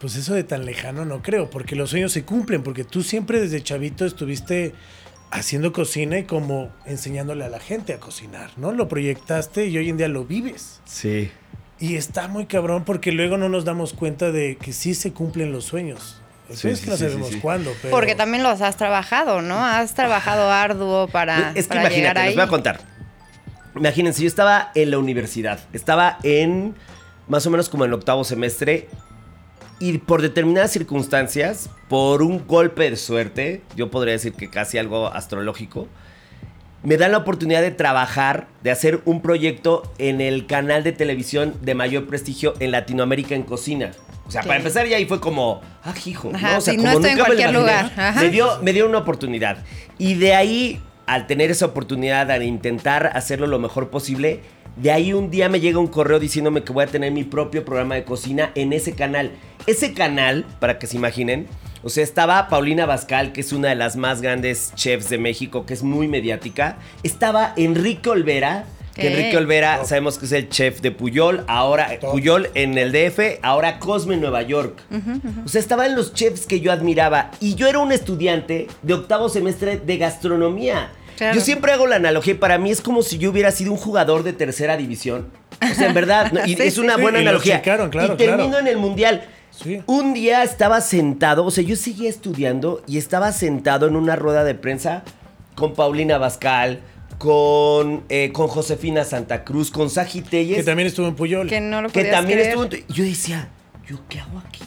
pues 0.00 0.16
eso 0.16 0.34
de 0.34 0.44
tan 0.44 0.64
lejano 0.64 1.04
no 1.04 1.22
creo, 1.22 1.50
porque 1.50 1.76
los 1.76 1.90
sueños 1.90 2.12
se 2.12 2.24
cumplen, 2.24 2.62
porque 2.62 2.84
tú 2.84 3.02
siempre 3.02 3.40
desde 3.40 3.62
chavito 3.62 4.04
estuviste 4.06 4.74
haciendo 5.30 5.72
cocina 5.72 6.18
y 6.18 6.24
como 6.24 6.70
enseñándole 6.86 7.44
a 7.44 7.48
la 7.48 7.58
gente 7.58 7.92
a 7.92 7.98
cocinar, 7.98 8.50
¿no? 8.56 8.70
Lo 8.72 8.86
proyectaste 8.88 9.66
y 9.66 9.76
hoy 9.78 9.88
en 9.90 9.96
día 9.96 10.08
lo 10.08 10.24
vives. 10.24 10.80
Sí. 10.84 11.30
Y 11.80 11.96
está 11.96 12.28
muy 12.28 12.46
cabrón 12.46 12.84
porque 12.84 13.10
luego 13.10 13.36
no 13.36 13.48
nos 13.48 13.64
damos 13.64 13.94
cuenta 13.94 14.30
de 14.30 14.56
que 14.56 14.72
sí 14.72 14.94
se 14.94 15.12
cumplen 15.12 15.50
los 15.50 15.64
sueños. 15.64 16.20
Sí, 16.52 16.68
es 16.68 16.78
sí, 16.78 16.84
que 16.84 16.90
no 16.92 16.96
sí, 16.98 17.04
sabemos 17.04 17.28
sí. 17.30 17.40
cuándo, 17.40 17.72
pero... 17.82 17.90
Porque 17.90 18.14
también 18.14 18.42
los 18.44 18.60
has 18.60 18.76
trabajado, 18.76 19.42
¿no? 19.42 19.64
Has 19.64 19.94
trabajado 19.94 20.50
arduo 20.52 21.08
para, 21.08 21.50
es 21.56 21.66
que 21.66 21.74
para 21.74 21.88
llegar 21.88 22.16
imagínate, 22.16 22.20
les 22.20 22.28
ahí. 22.28 22.34
voy 22.34 22.44
a 22.44 22.48
contar. 22.48 22.80
Imagínense, 23.76 24.22
yo 24.22 24.28
estaba 24.28 24.70
en 24.74 24.90
la 24.90 24.98
universidad, 24.98 25.60
estaba 25.72 26.18
en 26.22 26.74
más 27.28 27.46
o 27.46 27.50
menos 27.50 27.68
como 27.68 27.84
en 27.84 27.90
el 27.90 27.94
octavo 27.94 28.24
semestre 28.24 28.88
y 29.80 29.98
por 29.98 30.22
determinadas 30.22 30.70
circunstancias, 30.70 31.68
por 31.88 32.22
un 32.22 32.46
golpe 32.46 32.88
de 32.90 32.96
suerte, 32.96 33.62
yo 33.74 33.90
podría 33.90 34.12
decir 34.12 34.32
que 34.34 34.48
casi 34.48 34.78
algo 34.78 35.08
astrológico, 35.08 35.88
me 36.84 36.96
dan 36.98 37.12
la 37.12 37.18
oportunidad 37.18 37.62
de 37.62 37.70
trabajar, 37.70 38.46
de 38.62 38.70
hacer 38.70 39.00
un 39.06 39.22
proyecto 39.22 39.90
en 39.98 40.20
el 40.20 40.46
canal 40.46 40.84
de 40.84 40.92
televisión 40.92 41.54
de 41.62 41.74
mayor 41.74 42.06
prestigio 42.06 42.54
en 42.60 42.70
Latinoamérica 42.72 43.34
en 43.34 43.42
cocina. 43.42 43.92
O 44.26 44.30
sea, 44.30 44.42
para 44.42 44.56
empezar 44.56 44.86
ya 44.86 44.96
ahí 44.98 45.06
fue 45.06 45.20
como, 45.20 45.60
ah, 45.82 45.94
hijo, 46.04 46.30
Ajá, 46.34 46.52
¿no? 46.52 46.58
O 46.58 46.60
sea, 46.60 46.72
sí, 46.72 46.76
no 46.78 46.84
como 46.84 46.96
estoy 46.98 47.10
en 47.10 47.16
nunca 47.18 47.28
me 47.30 47.34
lo 47.34 47.40
cualquier 47.42 47.50
imaginé. 47.50 47.82
lugar. 47.90 48.08
Ajá. 48.08 48.20
Me 48.20 48.30
dio, 48.30 48.62
me 48.62 48.72
dio 48.72 48.86
una 48.86 48.98
oportunidad. 48.98 49.58
Y 49.98 50.14
de 50.14 50.34
ahí, 50.34 50.80
al 51.06 51.26
tener 51.26 51.50
esa 51.50 51.66
oportunidad, 51.66 52.30
al 52.30 52.42
intentar 52.42 53.10
hacerlo 53.14 53.46
lo 53.46 53.58
mejor 53.58 53.90
posible, 53.90 54.40
de 54.76 54.90
ahí 54.90 55.12
un 55.12 55.30
día 55.30 55.48
me 55.48 55.60
llega 55.60 55.78
un 55.78 55.86
correo 55.86 56.18
diciéndome 56.18 56.64
que 56.64 56.72
voy 56.72 56.84
a 56.84 56.88
tener 56.88 57.12
mi 57.12 57.22
propio 57.22 57.64
programa 57.64 57.94
de 57.94 58.04
cocina 58.04 58.50
en 58.54 58.72
ese 58.72 58.94
canal. 58.94 59.30
Ese 59.66 59.94
canal, 59.94 60.44
para 60.58 60.78
que 60.78 60.88
se 60.88 60.96
imaginen, 60.96 61.46
o 61.84 61.90
sea, 61.90 62.02
estaba 62.02 62.48
Paulina 62.48 62.86
Bascal, 62.86 63.32
que 63.32 63.42
es 63.42 63.52
una 63.52 63.68
de 63.68 63.76
las 63.76 63.94
más 63.96 64.20
grandes 64.20 64.72
chefs 64.74 65.08
de 65.10 65.18
México, 65.18 65.64
que 65.64 65.74
es 65.74 65.82
muy 65.82 66.08
mediática. 66.08 66.78
Estaba 67.02 67.52
Enrique 67.56 68.08
Olvera. 68.10 68.64
Que. 68.94 69.08
Enrique 69.08 69.36
Olvera, 69.36 69.84
sabemos 69.84 70.18
que 70.18 70.26
es 70.26 70.32
el 70.32 70.48
chef 70.48 70.80
de 70.80 70.92
Puyol, 70.92 71.44
ahora 71.48 71.98
Top. 72.00 72.12
Puyol 72.12 72.48
en 72.54 72.78
el 72.78 72.92
DF, 72.92 73.40
ahora 73.42 73.80
Cosme 73.80 74.14
en 74.14 74.20
Nueva 74.20 74.42
York. 74.42 74.80
O 75.44 75.48
sea, 75.48 75.60
estaban 75.60 75.96
los 75.96 76.14
chefs 76.14 76.46
que 76.46 76.60
yo 76.60 76.70
admiraba 76.70 77.32
y 77.40 77.56
yo 77.56 77.66
era 77.66 77.80
un 77.80 77.90
estudiante 77.92 78.68
de 78.82 78.94
octavo 78.94 79.28
semestre 79.28 79.78
de 79.78 79.96
gastronomía. 79.96 80.92
Claro. 81.16 81.34
Yo 81.34 81.40
siempre 81.40 81.72
hago 81.72 81.86
la 81.86 81.96
analogía, 81.96 82.38
para 82.38 82.58
mí 82.58 82.70
es 82.70 82.80
como 82.80 83.02
si 83.02 83.18
yo 83.18 83.30
hubiera 83.30 83.50
sido 83.52 83.70
un 83.72 83.78
jugador 83.78 84.22
de 84.22 84.32
tercera 84.32 84.76
división. 84.76 85.26
O 85.62 85.74
sea, 85.74 85.86
en 85.88 85.94
verdad, 85.94 86.32
¿no? 86.32 86.40
y 86.46 86.54
Sí, 86.56 86.62
es 86.62 86.78
una 86.78 86.96
sí. 86.96 87.02
buena 87.02 87.18
Y 87.18 87.22
analogía. 87.22 87.56
checaron, 87.58 87.90
claro, 87.90 88.14
y 88.14 88.16
termino 88.16 88.48
claro. 88.48 88.58
en 88.60 88.66
el 88.68 88.76
mundial. 88.78 89.24
Sí. 89.50 89.80
Un 89.86 90.14
día 90.14 90.42
estaba 90.42 90.80
sentado, 90.80 91.44
o 91.44 91.50
sea, 91.52 91.62
yo 91.62 91.76
seguía 91.76 92.10
estudiando 92.10 92.82
y 92.88 92.98
estaba 92.98 93.30
sentado 93.32 93.86
en 93.86 93.94
una 93.96 94.16
rueda 94.16 94.42
de 94.44 94.54
prensa 94.56 95.04
con 95.54 95.74
Paulina 95.74 96.18
Bascal, 96.18 96.80
con, 97.18 98.04
eh, 98.08 98.30
con 98.32 98.48
Josefina 98.48 99.04
Santa 99.04 99.44
Cruz, 99.44 99.70
con 99.70 99.90
Saji 99.90 100.20
Telles, 100.22 100.56
Que 100.58 100.62
también 100.62 100.86
estuvo 100.88 101.06
en 101.08 101.14
Puyol. 101.14 101.48
Que 101.48 101.60
no 101.60 101.82
lo 101.82 101.88
que 101.88 102.04
también 102.04 102.38
creer. 102.38 102.58
estuvo. 102.58 102.64
en 102.74 102.84
Yo 102.94 103.04
decía, 103.04 103.48
¿yo 103.88 104.00
qué 104.08 104.20
hago 104.20 104.38
aquí? 104.38 104.60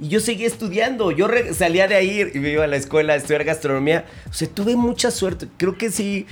Y 0.00 0.08
yo 0.08 0.20
seguía 0.20 0.46
estudiando. 0.46 1.10
Yo 1.10 1.26
re- 1.26 1.52
salía 1.54 1.88
de 1.88 1.96
ahí 1.96 2.24
y 2.34 2.38
me 2.38 2.50
iba 2.50 2.64
a 2.64 2.68
la 2.68 2.76
escuela 2.76 3.14
a 3.14 3.16
estudiar 3.16 3.44
gastronomía. 3.44 4.04
O 4.30 4.32
sea, 4.32 4.48
tuve 4.48 4.76
mucha 4.76 5.10
suerte. 5.10 5.48
Creo 5.56 5.76
que 5.76 5.90
sí 5.90 6.26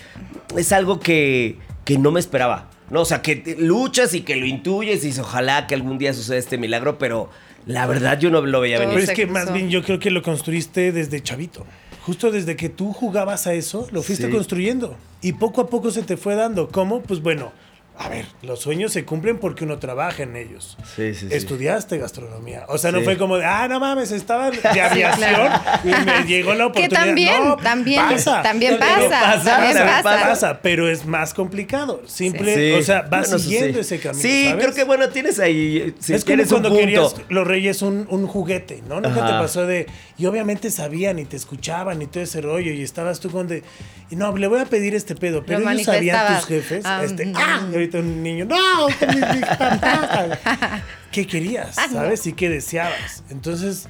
es 0.56 0.72
algo 0.72 1.00
que, 1.00 1.56
que 1.84 1.98
no 1.98 2.12
me 2.12 2.20
esperaba. 2.20 2.70
No, 2.90 3.00
o 3.00 3.04
sea, 3.04 3.22
que 3.22 3.56
luchas 3.58 4.14
y 4.14 4.20
que 4.20 4.36
lo 4.36 4.46
intuyes 4.46 5.02
y 5.02 5.08
dices, 5.08 5.18
ojalá 5.18 5.66
que 5.66 5.74
algún 5.74 5.98
día 5.98 6.12
suceda 6.14 6.36
este 6.38 6.56
milagro, 6.58 6.98
pero 6.98 7.28
La 7.66 7.84
verdad 7.88 8.16
yo 8.20 8.30
no 8.30 8.40
lo 8.40 8.60
veía 8.60 8.76
Todo 8.76 8.86
venir. 8.86 9.00
Pero 9.00 9.10
es 9.12 9.16
que 9.16 9.26
cruzó. 9.26 9.44
más 9.44 9.52
bien 9.52 9.68
yo 9.70 9.82
creo 9.82 9.98
que 9.98 10.10
lo 10.12 10.22
construiste 10.22 10.92
desde 10.92 11.20
chavito. 11.20 11.66
Justo 12.06 12.30
desde 12.30 12.54
que 12.54 12.68
tú 12.68 12.92
jugabas 12.92 13.48
a 13.48 13.54
eso, 13.54 13.88
lo 13.90 14.00
fuiste 14.00 14.26
Sí. 14.26 14.32
construyendo. 14.32 14.94
Y 15.22 15.32
poco 15.32 15.60
a 15.60 15.66
poco 15.68 15.90
se 15.90 16.02
te 16.04 16.16
fue 16.16 16.36
dando. 16.36 16.68
¿Cómo? 16.68 17.00
Pues 17.00 17.20
bueno, 17.20 17.50
a 17.98 18.08
ver, 18.08 18.26
los 18.42 18.60
sueños 18.60 18.92
se 18.92 19.04
cumplen 19.04 19.38
porque 19.38 19.64
uno 19.64 19.78
trabaja 19.78 20.22
en 20.22 20.36
ellos. 20.36 20.76
Sí, 20.96 21.14
sí, 21.14 21.28
sí. 21.28 21.34
Estudiaste 21.34 21.98
gastronomía. 21.98 22.64
O 22.68 22.78
sea, 22.78 22.92
no 22.92 22.98
Sí. 22.98 23.04
fue 23.04 23.16
como 23.18 23.38
de, 23.38 23.44
ah, 23.46 23.66
no 23.68 23.80
mames, 23.80 24.10
estaba 24.12 24.50
de 24.50 24.58
aviación 24.80 25.50
y 25.84 25.88
me 26.04 26.24
llegó 26.26 26.50
la 26.54 26.70
Que 26.72 26.86
oportunidad. 26.86 27.04
también, 27.06 27.44
No, 27.48 27.56
también, 27.56 28.02
pasa. 28.08 28.42
también 28.42 28.78
pasa, 28.78 29.08
pasa, 29.08 29.44
también 29.44 29.76
pasa. 30.02 30.02
pasa, 30.28 30.60
pero 30.62 30.88
es 30.88 31.06
más 31.06 31.32
complicado. 31.34 32.02
Simple, 32.06 32.54
Sí. 32.54 32.72
o 32.80 32.82
sea, 32.82 33.02
vas 33.02 33.28
Bueno, 33.30 33.38
siguiendo 33.38 33.74
sí. 33.74 33.80
ese 33.80 33.98
camino. 33.98 34.22
Sí, 34.22 34.44
¿sabes? 34.46 34.64
creo 34.64 34.74
que 34.74 34.84
bueno, 34.84 35.08
tienes 35.08 35.38
ahí. 35.38 35.94
Si 35.98 36.12
es 36.14 36.24
como 36.24 36.42
un 36.42 36.48
cuando 36.48 36.76
querías 36.76 37.14
los 37.28 37.46
reyes 37.46 37.82
un, 37.82 38.06
un 38.10 38.26
juguete, 38.26 38.82
¿no? 38.88 39.00
Nunca 39.00 39.24
te 39.26 39.32
pasó 39.32 39.66
de. 39.66 39.86
Y 40.18 40.26
obviamente 40.26 40.70
sabían 40.70 41.18
y 41.18 41.24
te 41.24 41.36
escuchaban 41.36 42.00
y 42.02 42.06
todo 42.06 42.22
ese 42.22 42.40
rollo. 42.40 42.72
Y 42.72 42.82
estabas 42.82 43.20
tú 43.20 43.30
con 43.30 43.48
de. 43.48 43.62
Y 44.10 44.16
no, 44.16 44.36
le 44.36 44.46
voy 44.46 44.60
a 44.60 44.66
pedir 44.66 44.94
este 44.94 45.14
pedo. 45.14 45.44
Pero 45.44 45.60
Lo 45.60 45.70
ellos 45.70 45.84
sabían 45.84 46.36
tus 46.36 46.46
jefes. 46.46 46.84
Ah, 46.86 47.02
este. 47.04 47.32
¡Ah! 47.34 47.66
Y 47.92 47.96
ahorita 47.96 47.98
un 47.98 48.22
niño. 48.22 48.44
¡No! 48.46 48.86
que 48.98 49.06
mi- 49.06 49.14
mi 49.14 49.40
papá". 49.40 50.82
¿Qué 51.12 51.26
querías? 51.26 51.78
Ah. 51.78 51.88
¿Sabes? 51.92 52.26
Y 52.26 52.32
qué 52.32 52.48
deseabas. 52.48 53.22
Entonces. 53.30 53.88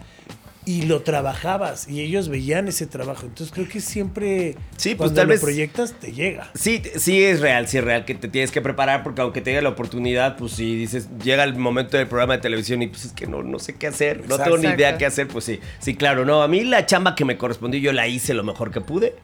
Y 0.69 0.83
lo 0.83 1.03
trabajabas. 1.03 1.87
Y 1.89 2.01
ellos 2.01 2.29
veían 2.29 2.67
ese 2.67 2.89
trabajo. 2.89 3.23
Entonces 3.27 3.55
creo 3.55 3.69
que 3.69 3.81
siempre. 3.81 4.57
Sí, 4.77 4.97
pues, 4.97 5.11
cuando 5.11 5.15
tal 5.15 5.29
lo 5.29 5.35
vez- 5.35 5.41
proyectas, 5.41 5.93
te 5.93 6.13
llega. 6.13 6.51
Sí, 6.57 6.83
sí 6.97 7.23
es 7.23 7.39
real, 7.41 7.69
sí 7.69 7.79
es 7.79 7.85
real 7.85 8.05
que 8.05 8.17
te 8.17 8.27
tienes 8.27 8.51
que 8.51 8.61
preparar 8.61 9.05
porque 9.05 9.21
aunque 9.21 9.41
te 9.41 9.51
llegue 9.51 9.63
la 9.63 9.69
oportunidad, 9.69 10.37
pues 10.37 10.51
si 10.55 10.75
dices, 10.75 11.09
llega 11.23 11.45
el 11.45 11.55
momento 11.55 11.97
del 11.97 12.09
programa 12.09 12.35
de 12.35 12.41
televisión 12.43 12.83
y 12.83 12.89
pues 12.89 13.05
es 13.05 13.13
que 13.13 13.29
no, 13.29 13.45
no 13.45 13.61
sé 13.61 13.77
qué 13.77 13.87
hacer, 13.87 14.17
no 14.27 14.35
Exacto. 14.35 14.43
tengo 14.43 14.57
ni 14.57 14.65
idea 14.65 14.75
Exacto. 14.89 14.99
qué 14.99 15.07
hacer, 15.07 15.29
pues 15.29 15.45
sí, 15.45 15.61
sí, 15.79 15.95
claro, 15.95 16.25
no, 16.25 16.43
a 16.43 16.49
mí 16.49 16.65
la 16.65 16.85
chamba 16.85 17.15
que 17.15 17.25
me 17.25 17.39
correspondió 17.39 17.79
yo 17.79 17.93
la 17.93 18.09
hice 18.09 18.35
lo 18.35 18.43
mejor 18.43 18.73
que 18.73 18.81
pude, 18.81 19.15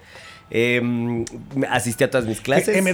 Eh, 0.51 1.25
asistí 1.71 2.05
a 2.05 2.11
todas 2.11 2.27
mis 2.27 2.41
clases. 2.43 2.77
¿Y, 2.77 2.85
qué 2.85 2.93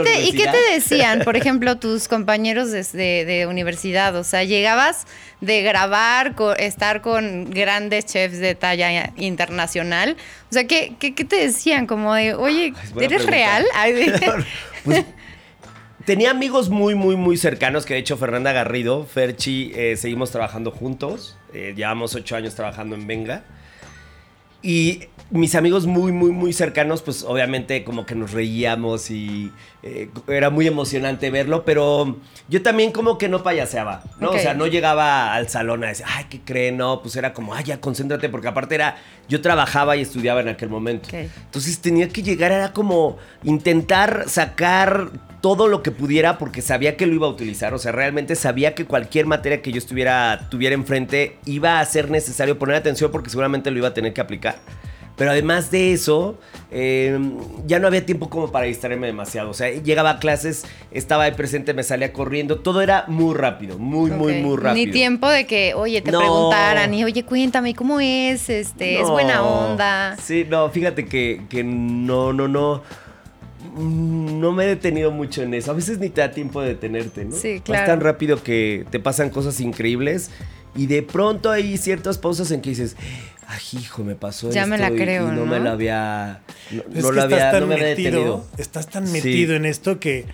te, 0.00 0.22
¿Y 0.24 0.32
qué 0.32 0.44
te 0.44 0.48
universidad. 0.48 0.52
decían, 0.74 1.20
por 1.24 1.36
ejemplo, 1.38 1.76
tus 1.78 2.06
compañeros 2.06 2.70
de, 2.70 2.82
de- 2.84 3.24
de 3.24 3.46
universidad? 3.46 4.14
O 4.16 4.24
sea, 4.24 4.44
llegabas 4.44 5.06
de 5.40 5.62
grabar, 5.62 6.34
co- 6.34 6.54
estar 6.54 7.00
con 7.00 7.48
grandes 7.50 8.04
chefs 8.04 8.38
de 8.38 8.54
talla 8.54 9.12
internacional. 9.16 10.16
O 10.50 10.52
sea, 10.52 10.66
¿qué, 10.66 10.94
qué, 10.98 11.14
qué 11.14 11.24
te 11.24 11.36
decían? 11.36 11.86
Como 11.86 12.14
de, 12.14 12.34
oye, 12.34 12.74
¿eres 13.00 13.24
pregunta. 13.24 13.30
real? 13.30 13.64
Pues, 14.84 15.04
tenía 16.04 16.30
amigos 16.30 16.68
muy, 16.68 16.94
muy, 16.94 17.16
muy 17.16 17.36
cercanos, 17.38 17.86
que 17.86 17.94
de 17.94 18.00
hecho 18.00 18.16
Fernanda 18.18 18.52
Garrido, 18.52 19.06
Ferchi, 19.06 19.72
eh, 19.74 19.96
seguimos 19.96 20.30
trabajando 20.30 20.70
juntos. 20.72 21.38
eh, 21.54 21.72
llevamos 21.76 22.14
ocho 22.16 22.36
años 22.36 22.54
trabajando 22.54 22.96
en 22.96 23.06
Venga. 23.06 23.44
Y 24.64 25.04
mis 25.32 25.54
amigos 25.54 25.86
muy, 25.86 26.12
muy, 26.12 26.30
muy 26.30 26.52
cercanos, 26.52 27.00
pues 27.00 27.24
obviamente 27.24 27.84
como 27.84 28.04
que 28.04 28.14
nos 28.14 28.32
reíamos 28.32 29.10
y 29.10 29.50
eh, 29.82 30.10
era 30.28 30.50
muy 30.50 30.66
emocionante 30.66 31.30
verlo, 31.30 31.64
pero 31.64 32.18
yo 32.48 32.62
también 32.62 32.92
como 32.92 33.16
que 33.16 33.30
no 33.30 33.42
payaseaba, 33.42 34.02
¿no? 34.20 34.30
O 34.30 34.38
sea, 34.38 34.52
no 34.52 34.66
llegaba 34.66 35.32
al 35.34 35.48
salón 35.48 35.84
a 35.84 35.88
decir, 35.88 36.04
ay, 36.06 36.26
¿qué 36.28 36.40
creen? 36.40 36.76
No, 36.76 37.00
pues 37.00 37.16
era 37.16 37.32
como, 37.32 37.54
ay, 37.54 37.64
ya, 37.64 37.80
concéntrate, 37.80 38.28
porque 38.28 38.48
aparte 38.48 38.74
era, 38.74 38.98
yo 39.26 39.40
trabajaba 39.40 39.96
y 39.96 40.02
estudiaba 40.02 40.42
en 40.42 40.48
aquel 40.48 40.68
momento. 40.68 41.08
Entonces 41.12 41.80
tenía 41.80 42.10
que 42.10 42.22
llegar, 42.22 42.52
era 42.52 42.74
como 42.74 43.16
intentar 43.42 44.24
sacar 44.28 45.10
todo 45.40 45.66
lo 45.66 45.82
que 45.82 45.90
pudiera 45.90 46.38
porque 46.38 46.60
sabía 46.60 46.96
que 46.96 47.06
lo 47.06 47.14
iba 47.14 47.26
a 47.26 47.30
utilizar. 47.30 47.72
O 47.72 47.78
sea, 47.78 47.90
realmente 47.90 48.36
sabía 48.36 48.74
que 48.74 48.84
cualquier 48.84 49.26
materia 49.26 49.62
que 49.62 49.72
yo 49.72 49.78
estuviera, 49.78 50.46
tuviera 50.50 50.74
enfrente 50.74 51.38
iba 51.46 51.80
a 51.80 51.84
ser 51.86 52.10
necesario 52.10 52.58
poner 52.58 52.76
atención 52.76 53.10
porque 53.10 53.30
seguramente 53.30 53.70
lo 53.70 53.78
iba 53.78 53.88
a 53.88 53.94
tener 53.94 54.12
que 54.12 54.20
aplicar. 54.20 54.56
Pero 55.16 55.30
además 55.30 55.70
de 55.70 55.92
eso, 55.92 56.38
eh, 56.70 57.18
ya 57.66 57.78
no 57.78 57.86
había 57.86 58.04
tiempo 58.06 58.30
como 58.30 58.50
para 58.50 58.64
distraerme 58.64 59.06
demasiado. 59.08 59.50
O 59.50 59.54
sea, 59.54 59.68
llegaba 59.70 60.10
a 60.12 60.18
clases, 60.18 60.64
estaba 60.90 61.24
ahí 61.24 61.32
presente, 61.32 61.74
me 61.74 61.82
salía 61.82 62.12
corriendo. 62.14 62.60
Todo 62.60 62.80
era 62.80 63.04
muy 63.08 63.34
rápido, 63.34 63.78
muy, 63.78 64.10
muy, 64.10 64.40
muy 64.40 64.56
rápido. 64.56 64.86
Ni 64.86 64.90
tiempo 64.90 65.28
de 65.28 65.46
que, 65.46 65.74
oye, 65.74 66.00
te 66.00 66.10
No. 66.12 66.18
preguntaran 66.18 66.94
y, 66.94 67.04
oye, 67.04 67.24
cuéntame, 67.24 67.74
¿cómo 67.74 68.00
es? 68.00 68.48
Este, 68.48 69.00
¿Es 69.00 69.08
buena 69.08 69.42
onda? 69.44 70.16
Sí, 70.16 70.46
no, 70.48 70.70
fíjate 70.70 71.04
que, 71.04 71.42
que 71.50 71.62
no, 71.62 72.32
no, 72.32 72.48
no. 72.48 72.82
No 73.76 74.52
me 74.52 74.64
he 74.64 74.66
detenido 74.66 75.10
mucho 75.10 75.42
en 75.42 75.54
eso. 75.54 75.70
A 75.70 75.74
veces 75.74 75.98
ni 75.98 76.08
te 76.10 76.20
da 76.20 76.30
tiempo 76.32 76.60
de 76.60 76.68
detenerte, 76.70 77.24
¿no? 77.24 77.36
Sí, 77.36 77.54
Vas 77.54 77.62
claro. 77.62 77.86
tan 77.86 78.00
rápido 78.00 78.42
que 78.42 78.84
te 78.90 78.98
pasan 78.98 79.30
cosas 79.30 79.60
increíbles 79.60 80.30
y 80.74 80.86
de 80.86 81.02
pronto 81.02 81.50
hay 81.50 81.76
ciertas 81.78 82.18
pausas 82.18 82.50
en 82.50 82.60
que 82.60 82.70
dices, 82.70 82.96
ay, 83.52 83.80
hijo, 83.80 84.02
me 84.04 84.14
pasó 84.14 84.50
Ya 84.50 84.66
me 84.66 84.76
esto 84.76 84.88
la 84.88 84.94
y- 84.94 84.98
creo, 84.98 85.24
y 85.28 85.30
no, 85.30 85.36
¿no? 85.36 85.46
me 85.46 85.60
lo 85.60 85.70
había. 85.70 86.40
No, 86.70 86.82
Es 86.94 87.02
no 87.02 87.10
que 87.10 87.16
lo 87.16 87.22
había, 87.22 87.36
estás 87.36 87.52
tan 87.52 87.60
no 87.60 87.66
me 87.68 87.74
había 87.74 87.86
metido, 87.88 88.10
detenido. 88.10 88.46
estás 88.58 88.86
tan 88.88 89.06
Sí. 89.06 89.12
metido 89.12 89.54
en 89.56 89.64
esto 89.66 90.00
que, 90.00 90.24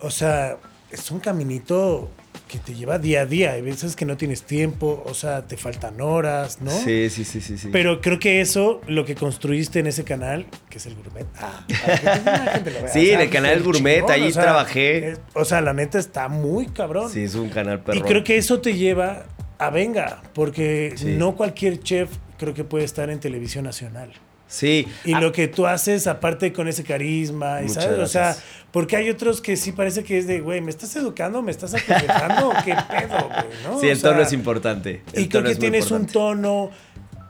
o 0.00 0.10
sea, 0.10 0.56
es 0.90 1.10
un 1.10 1.20
caminito 1.20 2.10
que 2.48 2.58
te 2.58 2.74
lleva 2.74 2.98
día 3.00 3.22
a 3.22 3.26
día. 3.26 3.52
Hay 3.52 3.62
veces 3.62 3.96
que 3.96 4.04
no 4.04 4.16
tienes 4.16 4.44
tiempo, 4.44 5.02
o 5.04 5.14
sea, 5.14 5.42
te 5.48 5.56
faltan 5.56 6.00
horas, 6.00 6.60
¿no? 6.62 6.70
Sí, 6.70 7.10
sí, 7.10 7.24
sí, 7.24 7.40
sí, 7.40 7.58
sí. 7.58 7.68
Pero 7.72 8.00
creo 8.00 8.20
que 8.20 8.40
eso, 8.40 8.80
lo 8.86 9.04
que 9.04 9.16
construiste 9.16 9.80
en 9.80 9.88
ese 9.88 10.04
canal, 10.04 10.46
que 10.70 10.78
es 10.78 10.86
el 10.86 10.94
gourmet. 10.94 11.26
Ah, 11.40 11.64
para 11.84 11.98
que 11.98 12.04
la 12.30 12.52
gente 12.52 12.70
lo 12.70 12.82
vea. 12.82 12.88
Sí, 12.92 13.10
en 13.10 13.20
el 13.20 13.30
canal 13.30 13.54
pues, 13.54 13.64
Gourmet, 13.64 13.96
chingón, 14.00 14.12
ahí 14.12 14.32
trabajé. 14.32 15.08
es- 15.10 15.20
o 15.34 15.44
sea, 15.44 15.60
la 15.60 15.72
neta 15.72 15.98
está 15.98 16.28
muy 16.28 16.66
cabrón. 16.68 17.10
Sí, 17.10 17.22
es 17.24 17.34
un 17.34 17.48
canal 17.48 17.80
perro. 17.80 17.98
y 17.98 18.02
creo 18.02 18.22
que 18.22 18.36
eso 18.36 18.60
te 18.60 18.74
lleva 18.74 19.24
a 19.58 19.70
venga, 19.70 20.22
porque 20.32 20.92
Sí. 20.96 21.16
no 21.18 21.34
cualquier 21.34 21.80
chef 21.80 22.10
creo 22.38 22.54
que 22.54 22.64
puede 22.64 22.84
estar 22.84 23.10
en 23.10 23.20
televisión 23.20 23.64
nacional. 23.64 24.12
Sí. 24.48 24.86
Y 25.04 25.14
Ah, 25.14 25.20
lo 25.20 25.32
que 25.32 25.48
tú 25.48 25.66
haces, 25.66 26.06
aparte 26.06 26.52
con 26.52 26.68
ese 26.68 26.84
carisma, 26.84 27.62
y 27.62 27.68
¿sabes? 27.68 27.98
O 27.98 28.06
sea, 28.06 28.36
porque 28.70 28.96
hay 28.96 29.10
otros 29.10 29.40
que 29.40 29.56
sí 29.56 29.72
parece 29.72 30.04
que 30.04 30.18
es 30.18 30.28
de, 30.28 30.40
güey, 30.40 30.60
¿me 30.60 30.70
estás 30.70 30.94
educando? 30.94 31.42
¿Me 31.42 31.50
estás 31.50 31.74
aconsejando? 31.74 32.52
¿Qué 32.64 32.72
pedo, 32.88 33.28
güey? 33.28 33.44
¿no? 33.64 33.80
Sí, 33.80 33.88
O 33.88 33.90
el 33.90 34.00
tono 34.00 34.14
sea, 34.18 34.22
es 34.26 34.32
importante. 34.32 35.02
El 35.12 35.24
Y 35.24 35.28
creo 35.28 35.42
que 35.42 35.56
tienes 35.56 35.90
un 35.90 36.06
tono, 36.06 36.70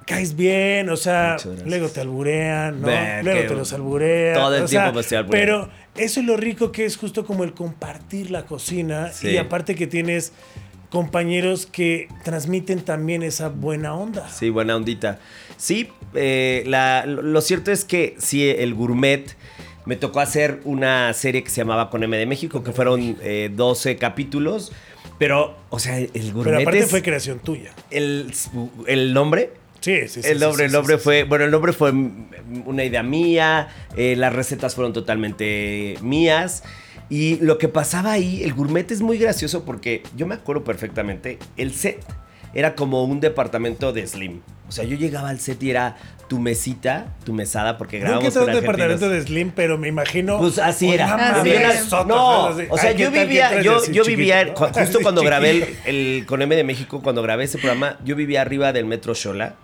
caes 0.06 0.36
bien, 0.36 0.90
o 0.90 0.96
sea, 0.96 1.36
luego 1.64 1.88
te 1.88 2.00
alburean, 2.02 2.82
¿no? 2.82 2.88
Luego 3.22 3.48
te 3.48 3.54
los 3.54 3.72
alburean. 3.72 4.34
todo 4.34 4.54
el 4.54 4.62
o 4.64 4.68
sea, 4.68 4.82
tiempo 4.92 5.00
me 5.10 5.16
albureando. 5.16 5.30
Pero 5.30 5.70
eso 6.04 6.20
es 6.20 6.26
lo 6.26 6.36
rico 6.36 6.70
que 6.70 6.84
es 6.84 6.98
justo 6.98 7.24
como 7.24 7.44
el 7.44 7.54
compartir 7.54 8.30
la 8.30 8.44
cocina 8.44 9.10
Sí. 9.12 9.28
y 9.30 9.36
aparte 9.38 9.74
que 9.74 9.86
tienes 9.86 10.32
compañeros 10.90 11.66
que 11.66 12.08
transmiten 12.24 12.80
también 12.80 13.22
esa 13.22 13.48
buena 13.48 13.94
onda. 13.94 14.28
Sí, 14.28 14.50
buena 14.50 14.76
ondita. 14.76 15.18
Sí, 15.56 15.88
eh, 16.14 16.62
la- 16.66 17.04
lo 17.06 17.40
cierto 17.40 17.72
es 17.72 17.84
que 17.84 18.14
sí, 18.18 18.48
el 18.48 18.74
gourmet 18.74 19.36
me 19.84 19.96
tocó 19.96 20.20
hacer 20.20 20.60
una 20.64 21.12
serie 21.12 21.42
que 21.44 21.50
se 21.50 21.56
llamaba 21.60 21.90
Con 21.90 22.02
M 22.02 22.16
de 22.16 22.26
México, 22.26 22.62
que 22.64 22.72
fueron 22.72 23.16
eh, 23.22 23.50
12 23.54 23.96
capítulos. 23.96 24.72
Pero, 25.18 25.56
o 25.70 25.78
sea, 25.78 25.98
el 25.98 26.32
gourmet 26.32 26.44
Pero 26.56 26.60
aparte 26.60 26.78
es 26.80 26.90
fue 26.90 27.02
creación 27.02 27.38
tuya. 27.38 27.72
el, 27.90 28.32
el 28.86 29.14
nombre. 29.14 29.50
Sí, 29.80 30.08
sí, 30.08 30.20
sí. 30.22 30.28
el 30.28 30.40
nombre, 30.40 30.64
sí, 30.64 30.66
el 30.66 30.72
nombre 30.72 30.96
sí, 30.96 31.04
fue, 31.04 31.22
bueno, 31.24 31.44
el 31.44 31.50
nombre 31.50 31.72
fue 31.72 31.92
una 32.64 32.82
idea 32.82 33.02
mía, 33.04 33.68
eh, 33.96 34.16
las 34.16 34.32
recetas 34.32 34.74
fueron 34.74 34.92
totalmente 34.92 35.96
mías. 36.02 36.64
Y 37.08 37.36
lo 37.36 37.58
que 37.58 37.68
pasaba 37.68 38.12
ahí, 38.12 38.42
el 38.42 38.52
gourmet 38.54 38.90
es 38.90 39.00
muy 39.00 39.18
gracioso 39.18 39.64
porque 39.64 40.02
yo 40.16 40.26
me 40.26 40.34
acuerdo 40.34 40.64
perfectamente, 40.64 41.38
el 41.56 41.72
set 41.72 42.04
era 42.54 42.74
como 42.74 43.04
un 43.04 43.20
departamento 43.20 43.92
de 43.92 44.06
Slim. 44.06 44.40
O 44.68 44.72
sea, 44.72 44.84
yo 44.84 44.96
llegaba 44.96 45.28
al 45.28 45.38
set 45.38 45.62
y 45.62 45.70
era 45.70 45.96
tu 46.28 46.40
mesita, 46.40 47.14
tu 47.24 47.32
mesada, 47.32 47.78
porque 47.78 47.98
Nunca 47.98 48.08
grabamos 48.08 48.28
estado 48.28 48.46
con 48.46 48.54
un 48.54 48.60
departamento 48.60 49.08
de 49.08 49.22
Slim, 49.22 49.52
pero 49.54 49.78
me 49.78 49.88
imagino. 49.88 50.38
Pues 50.38 50.58
así 50.58 50.92
era. 50.92 51.40
Así 51.40 51.52
sota, 51.88 52.04
No, 52.04 52.46
o 52.46 52.78
sea, 52.78 52.90
Ay, 52.90 52.96
¿qué 52.96 53.02
yo 53.04 53.10
vivía, 53.12 53.62
yo, 53.62 54.04
vivía, 54.04 54.54
justo 54.56 54.98
cuando 55.02 55.22
grabé 55.22 55.50
el, 55.50 55.76
el 55.84 56.26
con 56.26 56.42
M 56.42 56.56
de 56.56 56.64
México, 56.64 57.00
cuando 57.02 57.22
grabé 57.22 57.44
ese 57.44 57.58
programa, 57.58 57.98
yo 58.04 58.16
vivía 58.16 58.40
arriba 58.40 58.72
del 58.72 58.86
Metro 58.86 59.14
Xola. 59.14 59.54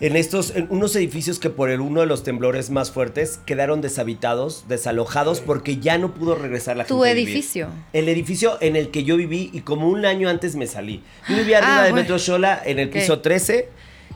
En 0.00 0.16
estos, 0.16 0.54
en 0.56 0.66
unos 0.70 0.94
edificios 0.96 1.38
que 1.38 1.50
por 1.50 1.70
el 1.70 1.80
uno 1.80 2.00
de 2.00 2.06
los 2.06 2.24
temblores 2.24 2.68
más 2.70 2.90
fuertes 2.90 3.38
quedaron 3.46 3.80
deshabitados, 3.80 4.64
desalojados, 4.68 5.40
porque 5.40 5.78
ya 5.78 5.98
no 5.98 6.12
pudo 6.14 6.34
regresar 6.34 6.76
la 6.76 6.84
Tu 6.84 6.96
gente. 6.96 7.10
a 7.10 7.14
vivir. 7.14 7.28
edificio. 7.28 7.68
El 7.92 8.08
edificio 8.08 8.58
en 8.60 8.74
el 8.76 8.90
que 8.90 9.04
yo 9.04 9.16
viví 9.16 9.50
y 9.52 9.60
como 9.60 9.88
un 9.88 10.04
año 10.04 10.28
antes 10.28 10.56
me 10.56 10.66
salí. 10.66 11.02
Yo 11.28 11.36
vivía 11.36 11.58
arriba 11.58 11.76
Ah, 11.76 11.80
bueno. 11.82 11.96
Metro 11.96 12.18
Xola 12.18 12.60
en 12.64 12.80
el 12.80 12.90
piso 12.90 13.20
13. 13.20 13.68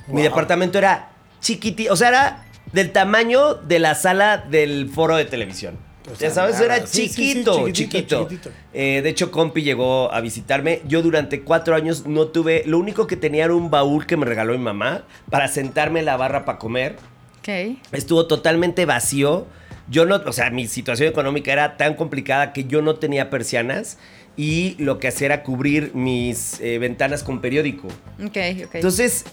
Mi 0.09 0.23
departamento 0.23 0.79
era 0.79 1.13
chiquitito, 1.41 1.93
o 1.93 1.97
sea, 1.97 2.09
era 2.09 2.45
del 2.73 2.91
tamaño 2.93 3.55
de 3.55 3.79
la 3.79 3.95
sala 3.95 4.39
del 4.39 4.91
foro 4.93 5.17
de 5.17 5.27
televisión. 5.27 5.79
O 6.13 6.17
sea, 6.17 6.29
ya 6.29 6.35
sabes, 6.35 6.55
nada. 6.61 6.77
era 6.77 6.87
Sí, 6.87 7.09
sí, 7.09 7.09
sí, 7.09 7.45
chiquito, 7.73 8.29
chiquito. 8.29 8.29
Eh, 8.73 9.01
de 9.03 9.09
hecho, 9.09 9.31
Compi 9.31 9.63
llegó 9.63 10.13
a 10.13 10.21
visitarme. 10.21 10.83
Yo 10.87 11.03
durante 11.03 11.43
cuatro 11.43 11.75
años 11.75 12.07
no 12.07 12.29
tuve, 12.29 12.63
lo 12.67 12.79
único 12.79 13.07
que 13.07 13.17
tenía 13.17 13.45
era 13.45 13.55
un 13.55 13.71
baúl 13.71 14.07
que 14.07 14.17
me 14.17 14.27
regaló 14.27 14.53
mi 14.53 14.59
mamá 14.65 15.05
para 15.31 15.49
sentarme 15.49 16.01
en 16.01 16.07
la 16.07 16.17
barra 16.17 16.45
para 16.45 16.59
comer. 16.59 16.97
Ok. 17.41 17.79
Estuvo 17.93 18.27
totalmente 18.27 18.85
vacío. 18.87 19.47
Yo 19.91 20.05
no, 20.05 20.17
o 20.17 20.33
sea, 20.33 20.51
mi 20.51 20.67
situación 20.67 21.09
económica 21.09 21.53
era 21.53 21.77
tan 21.77 21.95
complicada 21.95 22.53
que 22.53 22.65
yo 22.65 22.83
no 22.83 22.97
tenía 22.97 23.31
persianas 23.31 23.99
y 24.37 24.77
lo 24.79 25.01
que 25.01 25.09
hacía 25.09 25.27
era 25.27 25.43
cubrir 25.43 25.95
mis 25.95 26.61
eh, 26.61 26.79
ventanas 26.79 27.25
con 27.25 27.41
periódico. 27.41 27.89
Ok, 28.25 28.37
ok. 28.67 28.75
Entonces, 28.75 29.25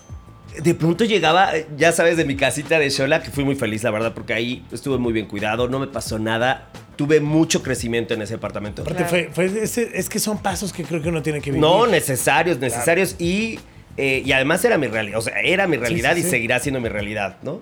de 0.62 0.75
pronto 0.75 1.05
llegaba, 1.05 1.51
ya 1.77 1.91
sabes, 1.91 2.17
de 2.17 2.25
mi 2.25 2.35
casita 2.35 2.79
de 2.79 2.89
Shola, 2.89 3.21
que 3.21 3.31
fui 3.31 3.43
muy 3.43 3.55
feliz, 3.55 3.83
la 3.83 3.91
verdad, 3.91 4.13
porque 4.13 4.33
ahí 4.33 4.65
estuve 4.71 4.97
muy 4.97 5.13
bien 5.13 5.27
cuidado, 5.27 5.67
no 5.67 5.79
me 5.79 5.88
pasó 5.88 6.19
nada. 6.19 6.69
Tuve 6.95 7.19
mucho 7.19 7.62
crecimiento 7.62 8.13
en 8.13 8.21
ese 8.21 8.35
apartamento. 8.35 8.81
Aparte, 8.81 9.29
fue, 9.33 9.63
es 9.63 10.09
que 10.09 10.19
son 10.19 10.38
pasos 10.41 10.71
que 10.71 10.83
creo 10.83 11.01
que 11.01 11.09
uno 11.09 11.21
tiene 11.21 11.41
que 11.41 11.51
vivir. 11.51 11.62
No, 11.62 11.88
necesarios, 11.88 12.57
necesarios. 12.59 13.15
Y, 13.19 13.59
eh, 13.97 14.24
y 14.25 14.31
además 14.31 14.63
era 14.63 14.77
mi 14.77 14.88
realidad. 14.88 15.19
O 15.19 15.21
sea, 15.21 15.39
era 15.41 15.67
mi 15.67 15.75
realidad 15.75 16.13
sí, 16.13 16.21
y 16.21 16.24
sí. 16.24 16.29
seguirá 16.29 16.59
siendo 16.59 16.79
mi 16.79 16.88
realidad, 16.88 17.38
¿no? 17.43 17.62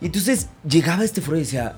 Y 0.00 0.06
entonces 0.06 0.48
llegaba 0.68 1.04
este 1.04 1.20
foro 1.20 1.36
y 1.36 1.40
decía. 1.40 1.76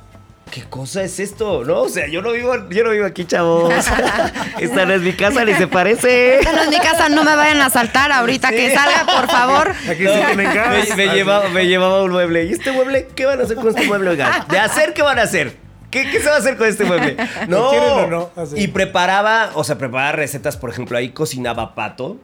¿Qué 0.50 0.62
cosa 0.62 1.02
es 1.02 1.18
esto? 1.18 1.64
No, 1.64 1.82
o 1.82 1.88
sea, 1.88 2.06
yo 2.06 2.22
no 2.22 2.32
vivo, 2.32 2.54
yo 2.70 2.84
no 2.84 2.90
vivo 2.90 3.06
aquí, 3.06 3.24
chavos. 3.24 3.74
Esta 4.60 4.84
no 4.86 4.94
es 4.94 5.00
mi 5.00 5.12
casa, 5.12 5.44
ni 5.44 5.54
se 5.54 5.66
parece. 5.66 6.38
Esta 6.38 6.52
no 6.52 6.62
es 6.62 6.68
mi 6.68 6.78
casa, 6.78 7.08
no 7.08 7.24
me 7.24 7.34
vayan 7.34 7.60
a 7.60 7.66
asaltar 7.66 8.12
ahorita 8.12 8.50
que 8.50 8.72
salga, 8.72 9.04
por 9.04 9.28
favor. 9.28 9.70
Aquí 9.88 10.04
sí. 10.06 10.36
Me, 10.36 10.46
me 10.96 11.14
llevaba, 11.14 11.48
me 11.48 11.66
llevaba 11.66 12.02
un 12.02 12.12
mueble. 12.12 12.44
¿Y 12.44 12.52
este 12.52 12.70
mueble? 12.70 13.08
¿Qué 13.16 13.26
van 13.26 13.40
a 13.40 13.44
hacer 13.44 13.56
con 13.56 13.68
este 13.68 13.86
mueble, 13.86 14.10
oigan? 14.10 14.46
De 14.48 14.58
hacer, 14.58 14.94
¿qué 14.94 15.02
van 15.02 15.18
a 15.18 15.22
hacer? 15.22 15.56
¿Qué, 15.90 16.10
qué 16.10 16.20
se 16.20 16.28
va 16.28 16.36
a 16.36 16.38
hacer 16.38 16.56
con 16.56 16.68
este 16.68 16.84
mueble? 16.84 17.16
No. 17.48 17.70
quieren 17.70 17.90
o 17.90 18.06
no? 18.06 18.30
Así. 18.36 18.60
Y 18.60 18.68
preparaba, 18.68 19.50
o 19.54 19.64
sea, 19.64 19.76
preparaba 19.78 20.12
recetas, 20.12 20.56
por 20.56 20.70
ejemplo, 20.70 20.96
ahí 20.98 21.10
cocinaba 21.10 21.74
pato. 21.74 22.18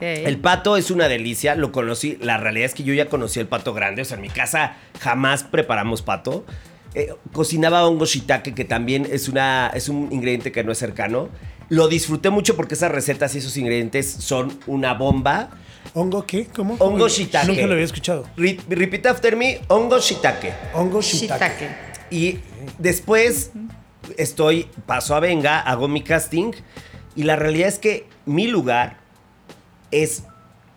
El 0.00 0.38
pato 0.38 0.78
es 0.78 0.90
una 0.90 1.08
delicia, 1.08 1.54
lo 1.54 1.72
conocí. 1.72 2.18
La 2.22 2.38
realidad 2.38 2.64
es 2.64 2.74
que 2.74 2.84
yo 2.84 2.94
ya 2.94 3.06
conocí 3.06 3.38
el 3.38 3.46
pato 3.46 3.74
grande, 3.74 4.00
o 4.02 4.04
sea, 4.06 4.16
en 4.16 4.22
mi 4.22 4.30
casa 4.30 4.76
jamás 4.98 5.44
preparamos 5.44 6.00
pato. 6.00 6.44
Eh, 6.94 7.12
cocinaba 7.32 7.86
hongo 7.86 8.04
shiitake, 8.04 8.54
que 8.54 8.64
también 8.64 9.06
es, 9.10 9.28
una, 9.28 9.70
es 9.74 9.88
un 9.88 10.08
ingrediente 10.10 10.50
que 10.52 10.64
no 10.64 10.72
es 10.72 10.78
cercano. 10.78 11.28
Lo 11.68 11.86
disfruté 11.86 12.30
mucho 12.30 12.56
porque 12.56 12.74
esas 12.74 12.90
recetas 12.90 13.34
y 13.34 13.38
esos 13.38 13.56
ingredientes 13.56 14.10
son 14.10 14.58
una 14.66 14.94
bomba. 14.94 15.50
¿Hongo 15.94 16.26
qué? 16.26 16.46
¿Cómo? 16.46 16.74
Hongo 16.80 17.08
shiitake. 17.08 17.46
Nunca 17.46 17.66
lo 17.66 17.72
había 17.74 17.84
escuchado. 17.84 18.26
Re- 18.36 18.58
repeat 18.68 19.06
after 19.06 19.36
me, 19.36 19.60
hongo 19.68 19.98
shiitake. 20.00 20.52
Hongo 20.74 21.00
shiitake. 21.00 21.40
Shiitake. 21.60 21.68
Y 22.10 22.38
después 22.78 23.52
estoy, 24.16 24.66
paso 24.86 25.14
a 25.14 25.20
Venga, 25.20 25.60
hago 25.60 25.86
mi 25.86 26.02
casting. 26.02 26.52
Y 27.14 27.22
la 27.22 27.36
realidad 27.36 27.68
es 27.68 27.78
que 27.78 28.06
mi 28.26 28.48
lugar 28.48 28.98
es 29.92 30.24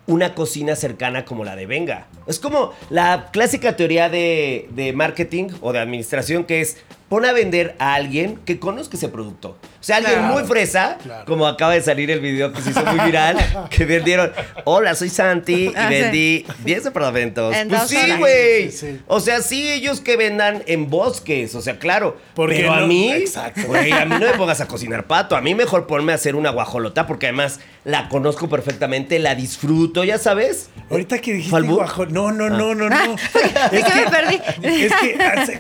una 0.05 0.36
cocina 0.36 0.75
cercana 0.75 1.25
como 1.25 1.45
la 1.45 1.55
de 1.55 1.65
Venga. 1.65 2.07
Es 2.27 2.39
como 2.39 2.74
la 2.89 3.29
clásica 3.31 3.75
teoría 3.75 4.10
de, 4.10 4.67
de 4.72 4.93
marketing 4.93 5.50
o 5.62 5.74
de 5.74 5.79
administración 5.79 6.43
que 6.43 6.62
es 6.62 6.77
pon 7.13 7.25
a 7.25 7.32
vender 7.32 7.75
a 7.77 7.93
alguien 7.93 8.39
que 8.43 8.58
conozca 8.58 8.98
ese 8.98 9.08
producto. 9.08 9.50
O 9.79 9.84
sea, 9.84 9.98
alguien 9.98 10.15
Claro, 10.15 10.34
muy 10.34 10.43
fresa, 10.46 10.98
claro. 11.03 11.25
como 11.25 11.46
acaba 11.46 11.74
de 11.74 11.82
salir 11.84 12.10
el 12.10 12.22
video 12.22 12.51
que 12.51 12.60
se 12.60 12.72
hizo 12.72 12.84
muy 12.84 13.05
viral, 13.05 13.38
que 13.70 13.86
vendieron, 13.86 14.32
hola, 14.63 14.96
soy 14.96 15.10
Santi 15.10 15.65
y 15.65 15.74
Ah, 15.75 15.89
sí. 15.89 15.93
vendí 15.93 16.46
10 16.65 16.86
departamentos. 16.86 17.55
En 17.55 17.70
Pues 17.70 17.84
sí, 17.88 17.98
güey. 18.17 18.72
Sí, 18.72 18.77
sí. 18.77 19.00
O 19.05 19.20
sea, 19.20 19.41
sí, 19.43 19.72
ellos 19.72 20.01
que 20.01 20.17
vendan 20.17 20.63
en 20.65 20.89
bosques, 20.89 21.53
o 21.53 21.62
sea, 21.62 21.77
claro. 21.77 22.17
Porque 22.34 22.55
pero 22.55 22.74
a 22.74 22.88
mí, 22.88 23.12
Exacto. 23.12 23.62
güey, 23.67 23.91
a 23.91 24.05
mí 24.05 24.15
no 24.20 24.25
me 24.25 24.34
pongas 24.34 24.60
a 24.62 24.67
cocinar 24.67 25.05
pato. 25.05 25.36
A 25.36 25.41
mí 25.41 25.53
mejor 25.53 25.86
ponme 25.86 26.13
a 26.13 26.15
hacer 26.15 26.36
una 26.36 26.50
guajolota 26.50 27.05
porque 27.05 27.27
además 27.27 27.60
la 27.84 28.10
conozco 28.10 28.50
perfectamente, 28.50 29.20
la 29.20 29.36
disfruto, 29.36 30.03
ya 30.03 30.17
sabes. 30.17 30.72
Ahorita 30.89 31.20
que 31.20 31.34
dijiste 31.34 31.51
¿Falbú? 31.51 31.75
guajo, 31.75 32.08
no, 32.08 32.32
no, 32.32 32.50
no, 32.50 32.74
no, 32.74 32.89
no. 32.89 33.15
¿De 33.72 33.84
qué 33.84 33.96
me 33.96 34.10
perdí? 34.10 34.39
Es 34.63 34.93
que, 34.96 35.17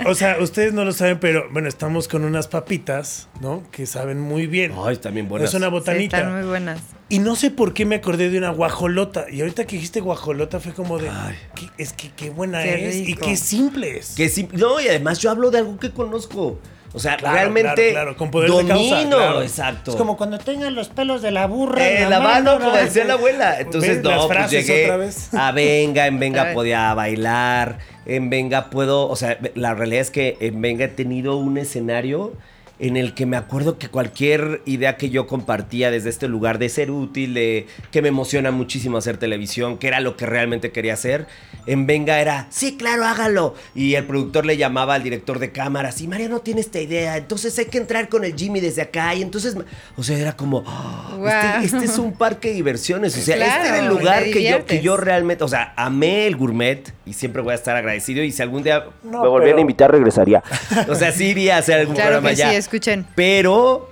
o 0.07 0.15
sea, 0.15 0.37
ustedes 0.39 0.73
no 0.73 0.83
lo 0.85 0.93
saben, 0.93 1.19
pero 1.19 1.42
bueno, 1.51 1.67
estamos 1.67 2.07
con 2.07 2.23
unas 2.25 2.47
papitas, 2.47 3.27
¿no? 3.41 3.63
Que 3.71 3.85
saben 3.85 4.19
muy 4.19 4.47
bien. 4.47 4.73
Ay, 4.83 4.97
también 4.97 5.27
buenas. 5.27 5.49
Es 5.49 5.55
una 5.55 5.67
Sí, 5.67 5.71
botanita. 5.71 6.17
están 6.17 6.33
muy 6.37 6.47
buenas. 6.47 6.79
Y 7.09 7.19
no 7.19 7.35
sé 7.35 7.51
por 7.51 7.73
qué 7.73 7.85
me 7.85 7.95
acordé 7.95 8.29
de 8.29 8.37
una 8.37 8.49
guajolota. 8.49 9.25
Y 9.31 9.41
ahorita 9.41 9.65
que 9.65 9.75
dijiste 9.75 9.99
guajolota 9.99 10.59
fue 10.59 10.73
como 10.73 10.97
de. 10.99 11.09
Ay. 11.09 11.35
"¿Qué- 11.55 11.69
es 11.77 11.93
que 11.93 12.11
qué 12.11 12.29
buena 12.29 12.63
Qué 12.63 12.89
es 12.89 12.95
y 13.09 13.15
qué 13.15 13.35
simple 13.37 13.97
es. 13.97 14.15
Que 14.15 14.29
sí, 14.29 14.47
no, 14.53 14.79
y 14.81 14.87
además 14.87 15.19
yo 15.19 15.29
hablo 15.31 15.51
de 15.51 15.59
algo 15.59 15.77
que 15.77 15.91
conozco. 15.91 16.59
O 16.93 16.99
sea, 16.99 17.17
Claro, 17.17 17.35
realmente 17.35 17.73
claro, 17.73 17.91
claro, 17.91 18.17
con 18.17 18.29
poder 18.29 18.51
de 18.51 18.55
domino, 18.55 18.75
causa, 18.75 19.07
claro. 19.07 19.41
exacto. 19.41 19.91
Es 19.91 19.97
como 19.97 20.15
cuando 20.15 20.37
tengan 20.37 20.75
los 20.75 20.89
pelos 20.89 21.21
de 21.23 21.31
la 21.31 21.47
burra. 21.47 21.87
Eh, 21.87 22.03
en 22.03 22.09
la 22.09 22.19
mano, 22.19 22.59
como 22.59 22.71
decía 22.71 23.03
la 23.05 23.13
abuela. 23.13 23.59
Entonces, 23.59 24.03
¿Ves 24.03 24.03
no, 24.03 24.27
pues 24.27 24.51
llegué 24.51 24.83
otra 24.83 24.97
vez? 24.97 25.33
a 25.33 25.51
Venga, 25.51 26.05
en 26.05 26.19
Venga 26.19 26.51
podía 26.53 26.93
bailar, 26.93 27.79
en 28.05 28.29
Venga 28.29 28.69
puedo, 28.69 29.09
o 29.09 29.15
sea, 29.15 29.39
la 29.55 29.73
realidad 29.73 30.01
es 30.01 30.11
que 30.11 30.37
en 30.39 30.61
Venga 30.61 30.85
he 30.85 30.89
tenido 30.89 31.37
un 31.37 31.57
escenario 31.57 32.33
en 32.79 32.97
el 32.97 33.13
que 33.13 33.25
me 33.25 33.37
acuerdo 33.37 33.77
que 33.77 33.87
cualquier 33.87 34.61
idea 34.65 34.97
que 34.97 35.09
yo 35.09 35.27
compartía 35.27 35.91
desde 35.91 36.09
este 36.09 36.27
lugar 36.27 36.57
de 36.59 36.69
ser 36.69 36.91
útil, 36.91 37.33
de 37.33 37.67
que 37.91 38.01
me 38.01 38.09
emociona 38.09 38.51
muchísimo 38.51 38.97
hacer 38.97 39.17
televisión, 39.17 39.77
que 39.77 39.87
era 39.87 39.99
lo 39.99 40.17
que 40.17 40.25
realmente 40.25 40.71
quería 40.71 40.93
hacer, 40.93 41.27
en 41.65 41.85
Venga 41.87 42.19
era, 42.19 42.47
sí, 42.49 42.75
claro, 42.75 43.05
hágalo. 43.05 43.55
Y 43.73 43.93
el 43.95 44.05
productor 44.05 44.45
le 44.45 44.57
llamaba 44.57 44.95
al 44.95 45.03
director 45.03 45.39
de 45.39 45.51
cámaras, 45.51 46.01
y 46.01 46.07
María 46.07 46.27
no 46.27 46.39
tiene 46.39 46.61
esta 46.61 46.81
idea, 46.81 47.15
entonces 47.15 47.57
hay 47.59 47.65
que 47.65 47.77
entrar 47.77 48.09
con 48.09 48.25
el 48.25 48.35
Jimmy 48.35 48.59
desde 48.59 48.81
acá. 48.81 49.13
Y 49.15 49.21
entonces, 49.21 49.55
o 49.95 50.03
sea, 50.03 50.17
era 50.17 50.35
como, 50.35 50.63
"Ah, 50.67 51.61
este, 51.61 51.77
este 51.77 51.85
es 51.85 51.97
un 51.97 52.13
parque 52.13 52.49
de 52.49 52.55
diversiones. 52.55 53.15
O 53.17 53.21
sea, 53.21 53.35
este 53.35 53.67
era 53.69 53.79
el 53.79 53.87
lugar 53.87 54.23
que 54.25 54.43
yo, 54.49 54.65
que 54.65 54.81
yo 54.81 54.97
realmente, 54.97 55.43
o 55.43 55.47
sea, 55.47 55.73
amé 55.77 56.27
el 56.27 56.35
gourmet 56.35 56.91
y 57.05 57.13
siempre 57.13 57.41
voy 57.41 57.51
a 57.53 57.55
estar 57.55 57.75
agradecido. 57.75 58.23
Y 58.23 58.31
si 58.31 58.41
algún 58.41 58.63
día 58.63 58.85
No, 59.03 59.21
me 59.21 59.27
volvieran 59.29 59.55
pero- 59.55 59.57
a 59.57 59.61
invitar, 59.61 59.91
regresaría. 59.91 60.43
O 60.89 60.95
sea, 60.95 61.11
sí 61.11 61.25
iría 61.27 61.55
a 61.55 61.59
hacer 61.59 61.79
algún 61.79 61.95
Claro 61.95 62.11
programa 62.19 62.35
sí, 62.35 62.41
allá. 62.41 62.57
Escuchen. 62.77 63.05
Pero 63.15 63.89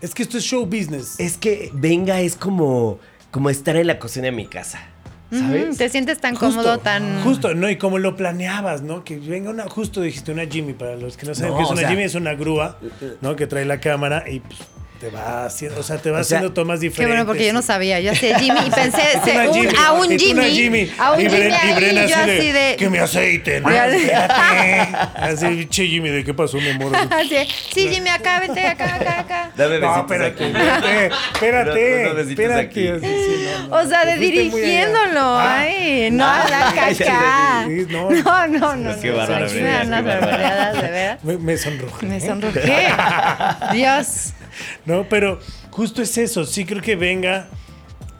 Es 0.00 0.14
que 0.14 0.22
esto 0.22 0.38
es 0.38 0.44
show 0.44 0.64
business. 0.66 1.18
es 1.18 1.36
que 1.36 1.70
venga, 1.74 2.20
es 2.20 2.36
como, 2.36 2.98
como 3.30 3.50
estar 3.50 3.76
en 3.76 3.86
la 3.86 3.98
cocina 3.98 4.26
de 4.26 4.32
mi 4.32 4.46
casa. 4.46 4.80
¿Sabes? 5.32 5.76
Te 5.78 5.88
sientes 5.88 6.18
tan 6.20 6.34
Justo, 6.34 6.56
cómodo, 6.60 6.78
tan. 6.78 7.22
Justo, 7.22 7.54
¿no? 7.54 7.70
Y 7.70 7.76
como 7.78 7.98
lo 7.98 8.16
planeabas, 8.16 8.82
¿no? 8.82 9.04
Que 9.04 9.16
venga 9.16 9.50
una, 9.50 9.68
justo 9.68 10.00
dijiste 10.00 10.32
una 10.32 10.44
Jimmy, 10.46 10.72
para 10.72 10.96
los 10.96 11.16
que 11.16 11.24
no 11.26 11.36
saben 11.36 11.52
No, 11.52 11.58
qué 11.58 11.62
es 11.62 11.68
o 11.68 11.72
una 11.72 11.80
sea- 11.82 11.90
Jimmy, 11.90 12.02
es 12.02 12.14
una 12.16 12.34
grúa, 12.34 12.78
¿no? 13.20 13.36
Que 13.36 13.46
trae 13.46 13.64
la 13.64 13.78
cámara 13.78 14.24
y 14.28 14.40
pues, 14.40 14.58
te 15.00 15.08
va 15.08 15.46
haciendo, 15.46 15.80
o 15.80 15.82
sea, 15.82 15.96
te 15.96 16.10
va 16.10 16.20
O 16.20 16.24
sea, 16.24 16.36
haciendo 16.38 16.52
tomas 16.52 16.78
Qué 16.78 16.88
diferentes. 16.88 17.16
bueno, 17.16 17.26
porque 17.26 17.46
yo 17.46 17.54
no 17.54 17.62
sabía. 17.62 18.00
Yo 18.00 18.14
sé 18.14 18.34
Jimmy 18.38 18.60
y 18.66 18.70
pensé 18.70 19.00
Es 19.14 19.22
se- 19.24 19.30
una 19.32 19.48
un- 19.48 19.54
Jimmy, 19.54 19.74
a 19.78 19.92
un 19.92 20.18
Jimmy. 20.50 20.90
A 20.98 21.12
un 21.12 21.20
y 21.20 21.22
Jimmy 21.22 21.36
Bren- 21.42 22.08
y 22.08 22.12
así 22.12 22.52
de. 22.52 22.76
Que 22.78 22.90
me 22.90 22.98
aceiten. 23.00 23.64
Espérate. 23.66 24.12
Así, 25.14 25.66
che, 25.70 25.86
Jimmy, 25.86 26.10
¿de 26.10 26.22
qué 26.22 26.34
pasó, 26.34 26.58
mi 26.58 26.68
amor? 26.68 26.92
Así, 27.10 27.36
sí, 27.72 27.88
Jimmy, 27.88 28.10
acá, 28.10 28.40
vete, 28.40 28.66
acá, 28.66 28.94
acá, 28.96 29.20
acá. 29.20 29.50
Dame 29.56 29.78
No, 29.80 30.00
espérate, 30.00 30.26
aquí. 30.32 30.44
espérate, 30.44 31.06
espérate, 31.32 32.20
espérate. 32.30 32.90
así, 32.92 33.06
sí, 33.06 33.46
no, 33.62 33.68
no, 33.68 33.76
O 33.76 33.88
sea, 33.88 34.04
de 34.04 34.16
dirigiéndolo. 34.18 35.20
Ah, 35.38 35.60
Ay, 35.60 36.10
no, 36.10 36.26
la 36.26 36.48
ya 36.48 36.72
caca. 37.06 37.64
Sí, 37.66 37.86
no. 37.88 38.10
No, 38.10 38.46
no, 38.48 38.76
no. 38.76 38.90
Qué 38.90 38.96
no, 38.96 39.00
qué 39.00 39.10
bárbara. 39.12 39.46
barbaridades, 40.02 40.82
de 40.82 40.90
veras. 40.90 41.24
Me, 41.24 41.38
me 41.38 41.56
sonrojé. 41.56 42.06
Me 42.06 42.20
sonrojé. 42.20 42.88
Dios. 43.72 44.32
No, 44.86 45.08
pero 45.08 45.40
justo 45.70 46.02
es 46.02 46.16
eso. 46.18 46.44
Sí 46.44 46.64
creo 46.64 46.82
que 46.82 46.96
venga. 46.96 47.48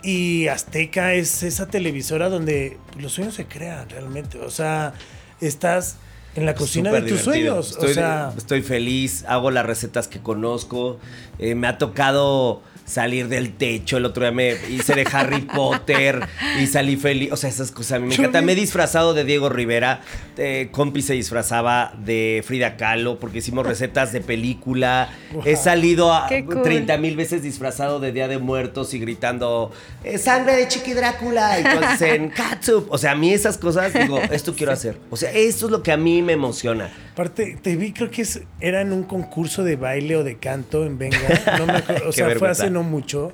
Y 0.02 0.48
Azteca 0.48 1.12
es 1.12 1.42
esa 1.42 1.66
televisora 1.68 2.28
donde 2.30 2.78
los 2.98 3.12
sueños 3.12 3.34
se 3.34 3.46
crean 3.46 3.88
realmente. 3.90 4.38
O 4.38 4.50
sea, 4.50 4.94
estás 5.40 5.96
en 6.34 6.46
la 6.46 6.54
cocina 6.54 6.90
de 6.92 7.00
tus 7.02 7.24
divertido. 7.24 7.62
sueños. 7.62 7.70
Estoy, 7.72 7.90
o 7.90 7.94
sea, 7.94 8.32
estoy 8.36 8.62
feliz, 8.62 9.24
hago 9.28 9.50
las 9.50 9.66
recetas 9.66 10.08
que 10.08 10.20
conozco. 10.20 10.98
eh, 11.38 11.54
me 11.54 11.66
ha 11.66 11.76
tocado 11.76 12.62
salir 12.90 13.28
del 13.28 13.52
techo. 13.54 13.96
El 13.96 14.04
otro 14.04 14.22
día 14.24 14.32
me 14.32 14.54
hice 14.68 14.94
de 14.94 15.06
Harry 15.12 15.40
Potter 15.54 16.20
y 16.60 16.66
salí 16.66 16.96
feliz. 16.96 17.32
O 17.32 17.36
sea, 17.36 17.48
esas 17.48 17.70
cosas 17.70 17.92
a 17.92 17.98
mí 18.00 18.08
me 18.08 18.14
encantan. 18.14 18.44
Me 18.44 18.52
he 18.52 18.56
disfrazado 18.56 19.14
de 19.14 19.24
Diego 19.24 19.48
Rivera. 19.48 20.00
eh, 20.36 20.68
Compi 20.72 21.02
se 21.02 21.14
disfrazaba 21.14 21.92
de 21.98 22.42
Frida 22.46 22.76
Kahlo 22.76 23.18
porque 23.18 23.38
hicimos 23.38 23.66
recetas 23.66 24.12
de 24.12 24.20
película. 24.20 25.08
He 25.44 25.56
salido 25.56 26.12
a 26.12 26.26
Qué 26.28 26.44
cool. 26.44 26.62
30 26.62 26.96
mil 26.98 27.16
veces 27.16 27.42
disfrazado 27.42 28.00
de 28.00 28.12
Día 28.12 28.28
de 28.28 28.38
Muertos 28.38 28.92
y 28.94 28.98
gritando 28.98 29.72
eh, 30.04 30.18
sangre 30.18 30.56
de 30.56 30.68
Chiqui 30.68 30.92
Drácula 30.94 31.60
y 31.60 31.62
cosas 31.62 32.02
en 32.02 32.28
catsup. 32.30 32.86
O 32.90 32.98
sea, 32.98 33.12
a 33.12 33.14
mí 33.14 33.32
esas 33.32 33.56
cosas, 33.58 33.92
digo, 33.94 34.18
esto 34.30 34.54
quiero 34.54 34.72
hacer. 34.72 34.98
O 35.10 35.16
sea, 35.16 35.30
esto 35.32 35.66
es 35.66 35.72
lo 35.72 35.82
que 35.82 35.92
a 35.92 35.96
mí 35.96 36.22
me 36.22 36.32
emociona. 36.32 36.90
aparte, 37.12 37.58
te 37.62 37.76
vi, 37.76 37.92
creo 37.92 38.10
que 38.10 38.22
es, 38.22 38.40
era 38.60 38.80
en 38.80 38.92
un 38.92 39.04
concurso 39.04 39.62
de 39.64 39.76
baile 39.76 40.16
o 40.16 40.24
de 40.24 40.36
canto 40.38 40.84
en 40.84 40.98
Venga. 40.98 41.18
No 41.58 41.66
me 41.66 41.72
acuerdo. 41.74 42.08
O 42.08 42.12
sea, 42.12 42.30
fue 42.38 42.48
hace 42.48 42.70
no 42.70 42.79
mucho. 42.82 43.32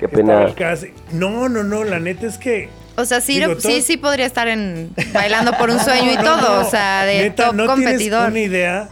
Qué 0.00 0.08
casi- 0.54 0.92
No, 1.12 1.48
no, 1.48 1.62
no. 1.62 1.84
La 1.84 1.98
neta 1.98 2.26
es 2.26 2.38
que. 2.38 2.68
O 2.96 3.04
sea, 3.04 3.20
sí, 3.20 3.38
Digo, 3.38 3.54
sí, 3.56 3.68
todo- 3.68 3.82
sí 3.82 3.96
podría 3.98 4.26
estar 4.26 4.48
en 4.48 4.90
bailando 5.12 5.52
por 5.58 5.70
un 5.70 5.78
sueño 5.84 6.12
y 6.12 6.16
No, 6.16 6.22
todo. 6.22 6.60
no, 6.62 6.66
O 6.66 6.70
sea, 6.70 7.04
de 7.04 7.18
neta, 7.24 7.46
top 7.46 7.54
no 7.54 7.66
competidor. 7.66 8.30
Tienes 8.30 8.30
una 8.30 8.40
idea 8.40 8.88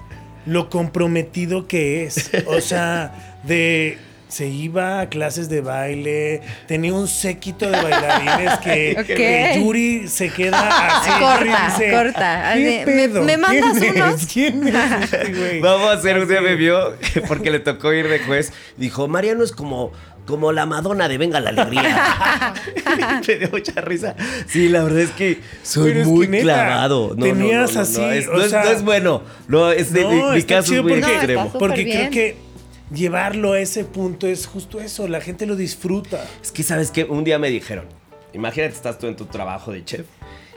lo 0.46 0.68
comprometido 0.68 1.66
que 1.66 2.04
es. 2.04 2.30
O 2.46 2.60
sea, 2.60 3.38
de 3.44 3.96
se 4.34 4.48
iba 4.48 5.00
a 5.00 5.08
clases 5.08 5.48
de 5.48 5.60
baile, 5.60 6.40
tenía 6.66 6.92
un 6.92 7.06
séquito 7.06 7.70
de 7.70 7.80
bailarines 7.80 8.58
que, 8.58 9.54
Yuri 9.60 10.08
se 10.08 10.28
queda 10.30 10.98
así. 10.98 11.10
Corta, 11.10 11.38
Yuri 11.38 11.50
dice, 11.68 11.92
corta. 11.92 12.42
"¿Qué 12.42 12.48
Así, 12.50 12.62
¿me- 12.64 12.84
pedo? 12.84 13.22
me 13.22 13.36
mandas 13.36 13.78
¿Quién 13.78 13.94
unos?" 14.02 14.22
Es? 14.22 14.26
¿Quién 14.32 14.68
es 14.68 15.02
este 15.12 15.32
güey? 15.34 15.60
Vamos 15.60 15.88
a 15.88 15.92
hacer 15.92 16.18
un 16.18 16.26
día 16.28 16.40
me 16.40 16.56
vio 16.56 16.94
porque 17.28 17.50
le 17.52 17.60
tocó 17.60 17.92
ir 17.92 18.08
de 18.08 18.18
juez. 18.18 18.52
Dijo, 18.76 19.06
Mariano 19.06 19.44
es 19.44 19.52
como, 19.52 19.92
como 20.26 20.50
la 20.50 20.66
Madonna 20.66 21.06
de 21.06 21.16
Venga 21.18 21.38
la 21.38 21.50
Alegría. 21.50 22.54
Me 23.28 23.34
dio 23.36 23.50
mucha 23.52 23.80
risa. 23.82 24.16
Sí, 24.48 24.68
la 24.68 24.82
verdad 24.82 25.02
es 25.02 25.10
que 25.10 25.38
soy 25.62 25.90
Pero 25.90 26.00
es 26.00 26.06
muy 26.08 26.28
que 26.28 26.40
clavado. 26.40 27.10
No, 27.10 27.14
no, 27.14 27.24
tenías 27.24 27.70
no, 27.70 27.76
no, 27.76 27.80
así, 27.82 28.00
no, 28.00 28.10
es, 28.10 28.26
o 28.28 28.32
no 28.32 28.42
es- 28.42 28.50
sea- 28.50 28.64
no 28.64 28.70
es 28.70 28.82
bueno. 28.82 29.22
No, 29.46 29.70
es 29.70 29.92
de, 29.92 30.04
mi- 30.04 30.16
No, 30.20 30.32
mi 30.32 30.38
está 30.38 30.56
caso 30.56 30.74
es 30.74 30.82
muy 30.82 30.94
extremo. 30.94 31.52
Porque 31.52 31.84
creo 31.84 32.10
que 32.10 32.36
llevarlo 32.92 33.52
a 33.52 33.60
ese 33.60 33.84
punto 33.84 34.26
es 34.26 34.46
justo 34.46 34.80
eso, 34.80 35.08
la 35.08 35.20
gente 35.20 35.46
lo 35.46 35.56
disfruta. 35.56 36.24
Es 36.42 36.52
que, 36.52 36.62
¿sabes 36.62 36.90
qué? 36.90 37.04
Un 37.04 37.24
día 37.24 37.38
me 37.38 37.48
dijeron, 37.50 37.86
imagínate, 38.32 38.74
estás 38.74 38.98
tú 38.98 39.06
en 39.06 39.16
tu 39.16 39.26
trabajo 39.26 39.72
de 39.72 39.84
chef 39.84 40.06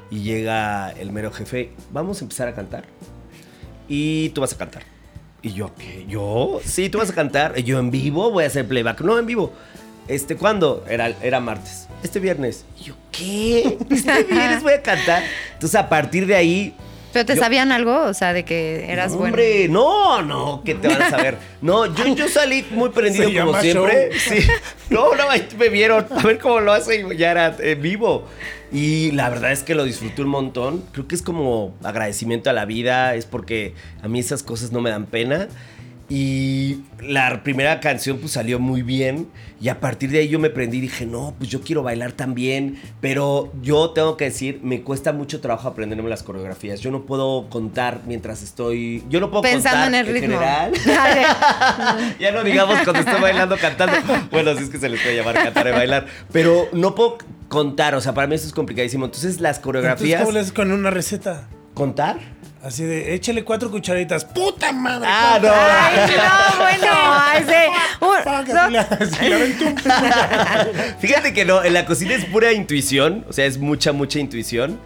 y 0.10 0.22
llega 0.22 0.92
el 0.92 1.12
mero 1.12 1.32
jefe, 1.32 1.72
vamos 1.92 2.22
a 2.22 2.26
empezar 2.26 2.48
a 2.48 2.54
cantar. 2.54 2.86
Y 3.88 4.30
tú 4.30 4.42
vas 4.42 4.54
a 4.54 4.58
cantar. 4.58 4.84
Y 5.42 5.54
yo, 5.54 5.74
¿qué? 5.76 6.06
¿Yo? 6.08 6.60
Sí, 6.64 6.90
tú 6.90 6.98
vas 6.98 7.10
a 7.10 7.14
cantar. 7.14 7.56
Yo, 7.60 7.80
¿en 7.80 7.92
vivo? 7.92 8.32
Voy 8.32 8.44
a 8.44 8.48
hacer 8.48 8.68
playback. 8.68 9.02
No, 9.02 9.18
en 9.18 9.26
vivo. 9.26 9.54
Este, 10.08 10.36
¿cuándo? 10.36 10.84
Era, 10.90 11.10
era 11.22 11.40
martes. 11.40 11.88
Este 12.04 12.20
viernes. 12.20 12.66
Y 12.80 12.86
yo, 12.86 12.96
¿qué? 13.12 13.78
Este 13.90 14.24
viernes 14.24 14.64
voy 14.64 14.74
a 14.74 14.82
cantar. 14.82 15.24
Entonces, 15.54 15.80
a 15.80 15.88
partir 15.88 16.26
de 16.26 16.36
ahí, 16.36 16.76
¿Pero 17.18 17.26
te 17.26 17.34
Yo- 17.34 17.42
sabían 17.42 17.72
algo? 17.72 18.04
O 18.04 18.14
sea, 18.14 18.32
de 18.32 18.46
que 18.46 18.86
eras 18.92 19.14
no, 19.14 19.18
bueno. 19.18 19.34
Hombre, 19.34 19.68
no, 19.70 20.22
no, 20.22 20.62
que 20.64 20.76
te 20.76 20.88
van 20.88 21.02
a 21.02 21.10
saber. 21.10 21.36
No, 21.64 21.88
yo, 21.88 22.06
yo 22.14 22.28
salí 22.28 22.64
muy 22.70 22.90
prendido 22.90 23.28
Se 23.28 23.40
como 23.40 23.60
siempre. 23.60 24.12
Sí. 24.20 24.48
No, 24.92 25.16
no, 25.16 25.28
ahí 25.28 25.48
me 25.58 25.70
vieron. 25.70 26.06
A 26.12 26.22
ver 26.22 26.38
cómo 26.38 26.60
lo 26.60 26.72
hace 26.72 27.02
y 27.02 27.18
ya 27.18 27.32
era 27.32 27.56
en 27.60 27.82
vivo. 27.82 28.28
Y 28.72 29.12
la 29.14 29.30
verdad 29.30 29.52
es 29.52 29.64
que 29.64 29.74
lo 29.74 29.84
disfruté 29.84 30.22
un 30.22 30.28
montón. 30.28 30.84
Creo 30.92 31.08
que 31.08 31.16
es 31.16 31.24
como 31.24 31.74
agradecimiento 31.84 32.52
a 32.52 32.54
la 32.54 32.66
vida. 32.66 33.16
Es 33.16 33.26
porque 33.26 33.74
a 34.04 34.08
mí 34.08 34.20
esas 34.20 34.44
cosas 34.44 34.72
no 34.72 34.80
me 34.80 34.92
dan 34.92 35.08
pena. 35.08 35.48
Y 36.10 36.84
la 37.02 37.44
primera 37.44 37.82
canción 37.82 38.18
pues 38.20 38.32
salió 38.32 38.60
muy 38.60 38.82
bien 38.82 39.28
y 39.60 39.68
a 39.68 39.82
partir 39.82 40.10
de 40.10 40.20
ahí 40.20 40.30
yo 40.30 40.40
me 40.40 40.50
prendí 40.50 40.78
y 40.78 40.82
dije, 40.82 41.06
no, 41.06 41.36
pues 41.38 41.50
yo 41.50 41.60
quiero 41.60 41.84
bailar 41.84 42.14
también, 42.14 42.80
pero 43.02 43.52
yo 43.62 43.90
tengo 43.90 44.16
que 44.16 44.26
decir, 44.26 44.62
me 44.64 44.84
cuesta 44.84 45.12
mucho 45.12 45.42
trabajo 45.42 45.68
aprenderme 45.68 46.10
las 46.10 46.24
coreografías. 46.24 46.80
Yo 46.80 46.92
no 46.92 47.02
puedo 47.06 47.50
contar 47.50 48.02
mientras 48.08 48.42
estoy, 48.42 49.04
yo 49.10 49.20
no 49.20 49.30
puedo 49.32 49.42
Pensando 49.42 49.84
contar 49.84 49.88
en 49.88 49.96
el 49.96 50.14
ritmo. 50.14 50.40
general. 50.40 50.72
Ya 52.20 52.32
no 52.32 52.44
digamos 52.44 52.80
cuando 52.84 53.02
estoy 53.02 53.22
bailando, 53.22 53.58
cantando. 53.58 53.98
Bueno, 54.32 54.56
sí 54.56 54.64
es 54.64 54.70
que 54.70 54.78
se 54.78 54.88
les 54.88 55.02
puede 55.02 55.18
llamar 55.18 55.36
cantar 55.36 55.68
y 55.68 55.72
bailar, 55.72 56.06
pero 56.32 56.70
no 56.72 56.96
puedo 56.96 57.18
contar, 57.50 57.96
o 57.96 58.02
sea, 58.02 58.14
para 58.14 58.28
mí 58.28 58.36
eso 58.36 58.48
es 58.48 58.54
complicadísimo. 58.54 59.06
Entonces 59.06 59.42
las 59.42 59.58
Entonces, 59.58 59.64
coreografías, 59.64 60.22
¿cómo 60.22 60.32
le 60.32 60.40
haces 60.40 60.54
con 60.54 60.72
una 60.72 60.90
receta? 60.90 61.48
contar. 61.74 62.18
Así 62.68 62.84
de, 62.84 63.14
échale 63.14 63.46
cuatro 63.46 63.72
cucharitas. 63.72 64.26
¡Puta 64.26 64.74
madre! 64.74 65.08
Ah, 65.10 65.40
no. 65.42 65.50
Ay, 65.54 66.18
no, 66.18 66.58
bueno, 66.62 66.92
ese. 67.38 67.70
un- 68.02 68.24
Fuck, 68.24 68.48
no. 68.54 68.68
Fíjate 71.00 71.34
que 71.34 71.46
no, 71.46 71.64
en 71.64 71.74
la 71.74 71.86
cocina 71.86 72.14
es 72.16 72.26
pura 72.26 72.52
intuición, 72.52 73.24
o 73.30 73.32
sea, 73.32 73.46
es 73.46 73.58
mucha, 73.58 73.94
mucha 73.94 74.20
intuición. 74.20 74.82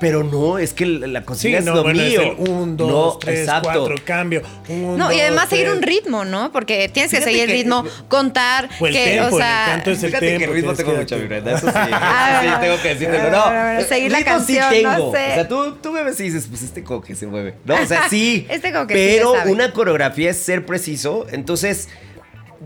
Pero 0.00 0.24
no, 0.24 0.58
es 0.58 0.72
que 0.72 0.86
la 0.86 1.06
la 1.06 1.20
Sí, 1.20 1.26
cocina 1.26 1.58
es 1.58 1.64
no, 1.66 1.74
lo 1.74 1.82
bueno, 1.82 2.00
es 2.02 2.08
mío. 2.08 2.22
el 2.22 2.48
un, 2.48 2.76
dos, 2.76 2.88
no, 2.90 3.18
tres, 3.18 3.40
exacto. 3.40 3.68
cuatro, 3.72 3.94
cambio. 4.02 4.40
Un, 4.68 4.96
No, 4.96 5.12
y 5.12 5.20
además 5.20 5.48
seguir 5.50 5.68
un 5.68 5.82
ritmo, 5.82 6.24
¿no? 6.24 6.50
Porque 6.52 6.88
tienes 6.88 7.10
que 7.10 7.18
Fíjate 7.18 7.30
seguir 7.32 7.42
el 7.44 7.48
que- 7.50 7.62
ritmo, 7.62 7.84
contar, 8.08 8.70
O 8.80 8.86
el 8.86 8.94
que, 8.94 9.04
tempo, 9.04 9.24
o 9.26 9.28
el 9.28 9.34
sea, 9.44 9.64
canto 9.66 9.90
es 9.90 10.02
el 10.02 10.08
Fíjate 10.08 10.26
que 10.26 10.38
tempo, 10.38 10.54
ritmo 10.54 10.72
tienes 10.72 10.76
tengo 10.78 10.90
que 10.92 10.96
mi 10.96 11.04
darte- 11.04 11.28
Brenda, 11.28 11.52
eso 11.52 11.66
sí. 11.68 12.60
Tengo 12.60 12.82
que 12.82 12.88
decírtelo. 12.88 13.36
a 13.42 13.50
ver, 13.72 13.82
No, 13.82 13.88
seguir 13.88 14.10
la 14.12 14.18
ritmo 14.18 14.32
canción, 14.32 14.64
sí 14.74 14.82
no 14.82 14.96
tengo. 14.96 15.12
sé. 15.12 15.18
O 15.30 15.34
sea, 15.34 15.48
tú, 15.48 15.74
tú 15.82 15.92
me 15.92 16.02
ves 16.02 16.18
y 16.20 16.22
dices, 16.24 16.46
pues 16.48 16.62
este 16.62 16.82
como 16.82 17.02
que 17.02 17.14
se 17.14 17.26
mueve. 17.26 17.56
No, 17.66 17.74
o 17.74 17.86
sea, 17.86 18.08
sí. 18.10 18.46
Este 18.48 18.72
como 18.72 18.86
que 18.86 18.94
sí 18.94 19.16
Pero 19.18 19.34
una 19.52 19.72
coreografía 19.74 20.30
es 20.30 20.38
ser 20.38 20.64
preciso. 20.64 21.26
Entonces, 21.30 21.88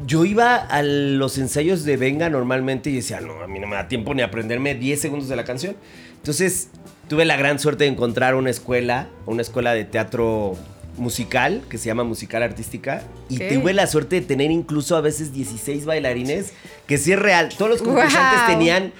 yo 0.06 0.24
iba 0.24 0.54
a 0.56 0.82
los 0.84 1.36
ensayos 1.38 1.84
de 1.84 1.96
Venga 1.96 2.30
normalmente 2.30 2.90
y 2.90 2.94
decía, 2.96 3.20
no, 3.20 3.42
a 3.42 3.48
mí 3.48 3.58
no 3.58 3.66
me 3.66 3.74
da 3.74 3.88
tiempo 3.88 4.14
ni 4.14 4.22
aprenderme 4.22 4.76
10 4.76 5.00
segundos 5.00 5.28
de 5.28 5.34
la 5.34 5.44
canción. 5.44 5.76
Entonces, 6.16 6.68
tuve 7.08 7.24
la 7.24 7.36
gran 7.36 7.58
suerte 7.58 7.84
de 7.84 7.90
encontrar 7.90 8.34
una 8.34 8.50
escuela, 8.50 9.08
una 9.26 9.42
escuela 9.42 9.72
de 9.74 9.84
teatro 9.84 10.56
musical 10.96 11.62
que 11.68 11.76
se 11.78 11.86
llama 11.86 12.04
Musical 12.04 12.42
Artística 12.42 13.02
y 13.28 13.38
tuve 13.38 13.72
la 13.72 13.86
suerte 13.88 14.20
de 14.20 14.26
tener 14.26 14.50
incluso 14.50 14.96
a 14.96 15.00
veces 15.00 15.32
16 15.32 15.86
bailarines, 15.86 16.52
que 16.86 16.98
sí 16.98 17.12
es 17.12 17.18
real. 17.18 17.48
Todos 17.56 17.70
los 17.70 17.82
concursantes 17.82 18.40
Wow. 18.40 18.48
tenían 18.48 18.92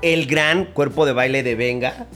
el 0.00 0.26
gran 0.26 0.64
cuerpo 0.64 1.04
de 1.06 1.12
baile 1.12 1.42
de 1.42 1.54
Venga. 1.54 2.06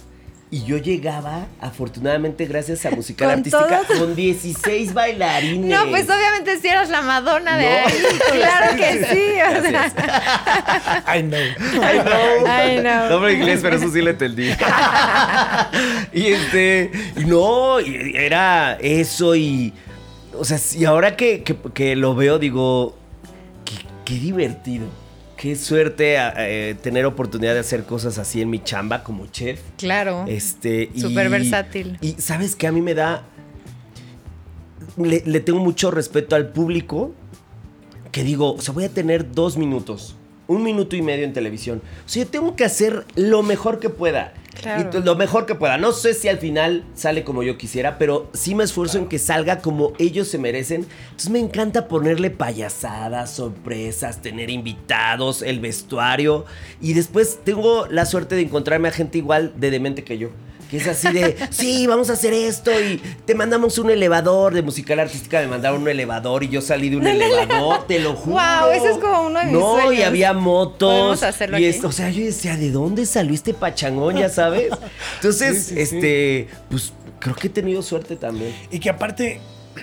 Y 0.48 0.62
yo 0.62 0.76
llegaba, 0.78 1.46
afortunadamente, 1.60 2.46
gracias 2.46 2.86
a 2.86 2.92
Musical 2.92 3.28
Con 3.30 3.38
Artística, 3.38 3.82
todos- 3.84 3.98
con 3.98 4.14
16 4.14 4.94
bailarines. 4.94 5.68
No, 5.76 5.90
pues 5.90 6.04
obviamente 6.08 6.60
si 6.60 6.68
eras 6.68 6.88
la 6.88 7.02
Madonna 7.02 7.56
de 7.56 7.64
No. 7.64 7.70
ahí. 7.88 7.94
Claro 8.32 8.76
que 8.76 9.04
sí. 9.06 9.58
O 9.58 9.62
sea. 9.62 11.04
I 11.16 11.22
know. 11.22 11.40
I 11.40 11.98
know. 11.98 12.46
I 12.46 12.80
know. 12.80 13.08
No 13.08 13.14
hablo 13.16 13.30
inglés, 13.32 13.58
pero 13.60 13.74
eso 13.76 13.90
sí 13.90 14.00
lo 14.00 14.10
entendí. 14.10 14.50
y 16.12 16.26
este. 16.28 16.92
Y 17.16 17.24
no, 17.24 17.80
era 17.80 18.78
eso 18.80 19.34
y. 19.34 19.72
O 20.38 20.44
sea, 20.44 20.58
y 20.76 20.84
ahora 20.84 21.16
que, 21.16 21.42
que- 21.42 21.56
que 21.74 21.96
lo 21.96 22.14
veo, 22.14 22.38
digo. 22.38 22.96
Qué, 23.64 23.74
qué 24.04 24.14
divertido. 24.14 24.86
Qué 25.36 25.54
suerte 25.56 26.16
eh, 26.18 26.76
tener 26.82 27.04
oportunidad 27.04 27.52
de 27.54 27.60
hacer 27.60 27.84
cosas 27.84 28.18
así 28.18 28.40
en 28.40 28.48
mi 28.48 28.62
chamba 28.62 29.02
como 29.04 29.26
chef. 29.26 29.60
claro. 29.76 30.24
Este, 30.26 30.90
Súper 30.96 31.28
versátil. 31.28 31.98
Y 32.00 32.12
sabes 32.12 32.56
que 32.56 32.66
a 32.66 32.72
mí 32.72 32.80
me 32.80 32.94
da. 32.94 33.24
Le, 34.96 35.22
le 35.26 35.40
tengo 35.40 35.60
mucho 35.60 35.90
respeto 35.90 36.36
al 36.36 36.48
público. 36.48 37.12
Que 38.12 38.24
digo, 38.24 38.54
o 38.54 38.60
sea, 38.62 38.72
voy 38.72 38.84
a 38.84 38.88
tener 38.88 39.32
dos 39.32 39.58
minutos. 39.58 40.16
Un 40.48 40.62
minuto 40.62 40.96
y 40.96 41.02
medio 41.02 41.24
en 41.24 41.34
televisión. 41.34 41.82
O 42.06 42.08
sea, 42.08 42.24
yo 42.24 42.30
tengo 42.30 42.56
que 42.56 42.64
hacer 42.64 43.04
lo 43.14 43.42
mejor 43.42 43.78
que 43.78 43.90
pueda. 43.90 44.32
Claro. 44.60 44.88
Y 44.88 44.90
t- 44.90 45.00
lo 45.00 45.14
mejor 45.16 45.46
que 45.46 45.54
pueda. 45.54 45.78
No 45.78 45.92
sé 45.92 46.14
si 46.14 46.28
al 46.28 46.38
final 46.38 46.84
sale 46.94 47.24
como 47.24 47.42
yo 47.42 47.56
quisiera, 47.58 47.98
pero 47.98 48.28
sí 48.32 48.54
me 48.54 48.64
esfuerzo 48.64 48.98
en 48.98 49.06
que 49.06 49.18
salga 49.18 49.58
como 49.60 49.92
ellos 49.98 50.28
se 50.28 50.38
merecen. 50.38 50.86
Entonces 51.04 51.30
me 51.30 51.38
encanta 51.38 51.88
ponerle 51.88 52.30
payasadas, 52.30 53.30
sorpresas, 53.34 54.22
tener 54.22 54.50
invitados, 54.50 55.42
el 55.42 55.60
vestuario. 55.60 56.44
Y 56.80 56.94
después 56.94 57.38
tengo 57.44 57.86
la 57.86 58.06
suerte 58.06 58.34
de 58.34 58.42
encontrarme 58.42 58.88
a 58.88 58.92
gente 58.92 59.18
igual 59.18 59.52
de 59.56 59.70
demente 59.70 60.04
que 60.04 60.18
yo. 60.18 60.30
Que 60.70 60.78
es 60.78 60.86
así 60.88 61.12
de, 61.12 61.36
sí, 61.50 61.86
vamos 61.86 62.10
a 62.10 62.14
hacer 62.14 62.32
esto 62.32 62.72
y 62.80 63.00
te 63.24 63.34
mandamos 63.36 63.78
un 63.78 63.88
elevador 63.90 64.52
de 64.52 64.62
musical 64.62 64.98
artística, 64.98 65.40
me 65.40 65.46
mandaron 65.46 65.82
un 65.82 65.88
elevador 65.88 66.42
y 66.42 66.48
yo 66.48 66.60
salí 66.60 66.88
de 66.88 66.96
un 66.96 67.06
elevador, 67.06 67.86
te 67.86 68.00
lo 68.00 68.14
juro. 68.14 68.32
Guau, 68.32 68.70
ese 68.72 68.90
es 68.90 68.98
como 68.98 69.26
uno 69.28 69.38
de 69.38 69.44
mis 69.46 69.52
No, 69.54 69.92
y 69.92 70.02
había 70.02 70.32
motos. 70.32 70.90
Podemos 70.92 71.22
hacerlo 71.22 71.58
y 71.58 71.66
aquí. 71.66 71.76
esto, 71.76 71.88
o 71.88 71.92
sea, 71.92 72.10
yo 72.10 72.24
decía, 72.24 72.56
¿de 72.56 72.70
dónde 72.72 73.06
salió 73.06 73.32
este 73.34 73.54
pachangón, 73.54 74.16
ya 74.16 74.28
sabes? 74.28 74.70
Entonces, 75.16 75.56
Sí, 75.66 75.74
sí, 75.74 75.74
sí. 75.74 75.80
este, 75.96 76.48
pues 76.68 76.92
creo 77.20 77.34
que 77.36 77.46
he 77.46 77.50
tenido 77.50 77.80
suerte 77.82 78.16
también. 78.16 78.52
Y 78.72 78.80
que 78.80 78.90
aparte 78.90 79.40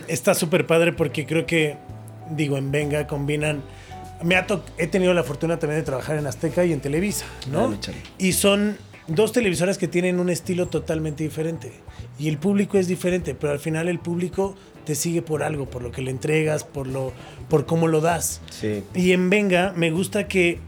está 0.07 0.33
súper 0.33 0.67
padre 0.67 0.91
porque 0.91 1.25
creo 1.25 1.45
que, 1.45 1.77
digo, 2.31 2.57
en 2.57 2.71
Venga 2.71 3.07
combinan. 3.07 3.63
Me 4.21 4.35
ha 4.35 4.47
to- 4.47 4.63
he 4.77 4.87
tenido 4.87 5.13
la 5.13 5.23
fortuna 5.23 5.59
también 5.59 5.79
de 5.81 5.85
trabajar 5.85 6.17
en 6.17 6.27
Azteca 6.27 6.63
y 6.65 6.71
en 6.73 6.79
Televisa, 6.79 7.25
¿no? 7.51 7.69
Dale, 7.71 7.77
y 8.17 8.31
son 8.33 8.77
dos 9.07 9.31
televisoras 9.31 9.77
que 9.77 9.87
tienen 9.87 10.19
un 10.19 10.29
estilo 10.29 10.67
totalmente 10.67 11.23
diferente. 11.23 11.71
Y 12.19 12.29
el 12.29 12.37
público 12.37 12.77
es 12.77 12.87
diferente, 12.87 13.35
pero 13.35 13.53
al 13.53 13.59
final 13.59 13.87
el 13.87 13.99
público 13.99 14.55
te 14.85 14.95
sigue 14.95 15.21
por 15.21 15.43
algo, 15.43 15.69
por 15.69 15.81
lo 15.81 15.91
que 15.91 16.01
le 16.01 16.11
entregas, 16.11 16.63
por, 16.63 16.87
lo, 16.87 17.13
por 17.49 17.65
cómo 17.65 17.87
lo 17.87 18.01
das. 18.01 18.41
Sí. 18.51 18.83
Y 18.93 19.11
en 19.11 19.29
Venga 19.29 19.73
me 19.75 19.91
gusta 19.91 20.27
que 20.27 20.59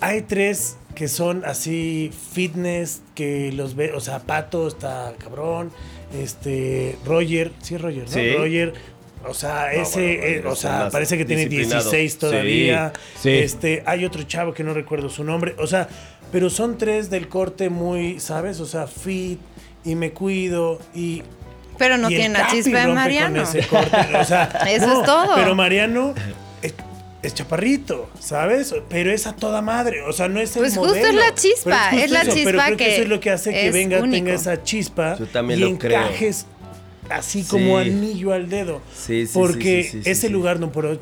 hay 0.00 0.22
tres 0.22 0.76
que 0.94 1.08
son 1.08 1.44
así 1.44 2.10
fitness, 2.32 3.02
que 3.14 3.52
los 3.52 3.74
ve, 3.74 3.92
o 3.92 4.00
sea, 4.00 4.20
Pato 4.20 4.68
está 4.68 5.12
cabrón, 5.18 5.72
este, 6.16 6.96
Roger, 7.04 7.52
sí, 7.62 7.76
Roger, 7.76 8.04
¿no? 8.04 8.08
Sí. 8.08 8.32
Roger, 8.34 8.74
o 9.26 9.34
sea, 9.34 9.70
No, 9.74 9.82
ese, 9.82 10.18
bueno, 10.36 10.50
o 10.50 10.56
sea, 10.56 10.88
parece 10.90 11.16
que 11.18 11.24
tiene 11.24 11.46
disciplinado. 11.46 11.90
16 11.90 12.18
todavía. 12.18 12.92
Sí, 13.14 13.22
sí. 13.22 13.30
Este, 13.30 13.82
hay 13.86 14.04
otro 14.04 14.22
chavo 14.22 14.52
que 14.52 14.62
no 14.62 14.74
recuerdo 14.74 15.08
su 15.08 15.24
nombre, 15.24 15.54
o 15.58 15.66
sea, 15.66 15.88
pero 16.34 16.50
son 16.50 16.78
tres 16.78 17.10
del 17.10 17.28
corte 17.28 17.70
muy, 17.70 18.18
¿sabes? 18.18 18.58
O 18.58 18.66
sea, 18.66 18.88
fit 18.88 19.38
y 19.84 19.94
me 19.94 20.10
cuido 20.10 20.80
y 20.92 21.22
Pero 21.78 21.96
no 21.96 22.10
y 22.10 22.16
tiene 22.16 22.36
la 22.36 22.48
chispa 22.48 22.80
de 22.80 22.88
Mariano. 22.88 23.44
con 23.44 23.56
ese 23.56 23.68
corte, 23.68 24.16
o 24.20 24.24
sea, 24.24 24.42
Eso 24.68 24.98
es 25.00 25.06
todo. 25.06 25.36
Pero 25.36 25.54
Mariano 25.54 26.12
es, 26.60 26.74
es 27.22 27.34
chaparrito, 27.34 28.10
¿sabes? 28.18 28.74
Pero 28.88 29.12
es 29.12 29.28
a 29.28 29.36
toda 29.36 29.62
madre, 29.62 30.02
o 30.02 30.12
sea, 30.12 30.26
no 30.26 30.40
es 30.40 30.56
el 30.56 30.62
Pues 30.62 30.76
justo 30.76 30.92
es 30.96 31.14
la 31.14 31.32
chispa, 31.36 31.90
es 31.92 32.10
la 32.10 32.22
eso, 32.22 32.32
pero 32.32 32.36
chispa 32.50 32.64
creo 32.66 32.76
que, 32.78 32.84
que 32.84 32.92
eso 32.94 33.02
es 33.04 33.08
lo 33.08 33.20
que 33.20 33.30
hace 33.30 33.52
que 33.52 33.70
venga 33.70 33.98
único. 34.00 34.16
tenga 34.24 34.32
esa 34.34 34.60
chispa 34.64 35.16
Yo 35.16 35.26
también 35.26 35.60
y 35.60 35.62
lo 35.62 35.78
creo. 35.78 36.00
encajes 36.00 36.46
así 37.10 37.44
como 37.44 37.80
Sí. 37.80 37.90
anillo 37.90 38.32
al 38.32 38.48
dedo, 38.48 38.80
Sí, 38.92 39.28
sí, 39.28 39.32
porque 39.34 39.84
sí, 39.84 39.90
sí, 39.98 40.02
sí, 40.02 40.10
ese 40.10 40.26
sí. 40.26 40.32
lugar 40.32 40.58
no 40.58 40.72
por 40.72 40.98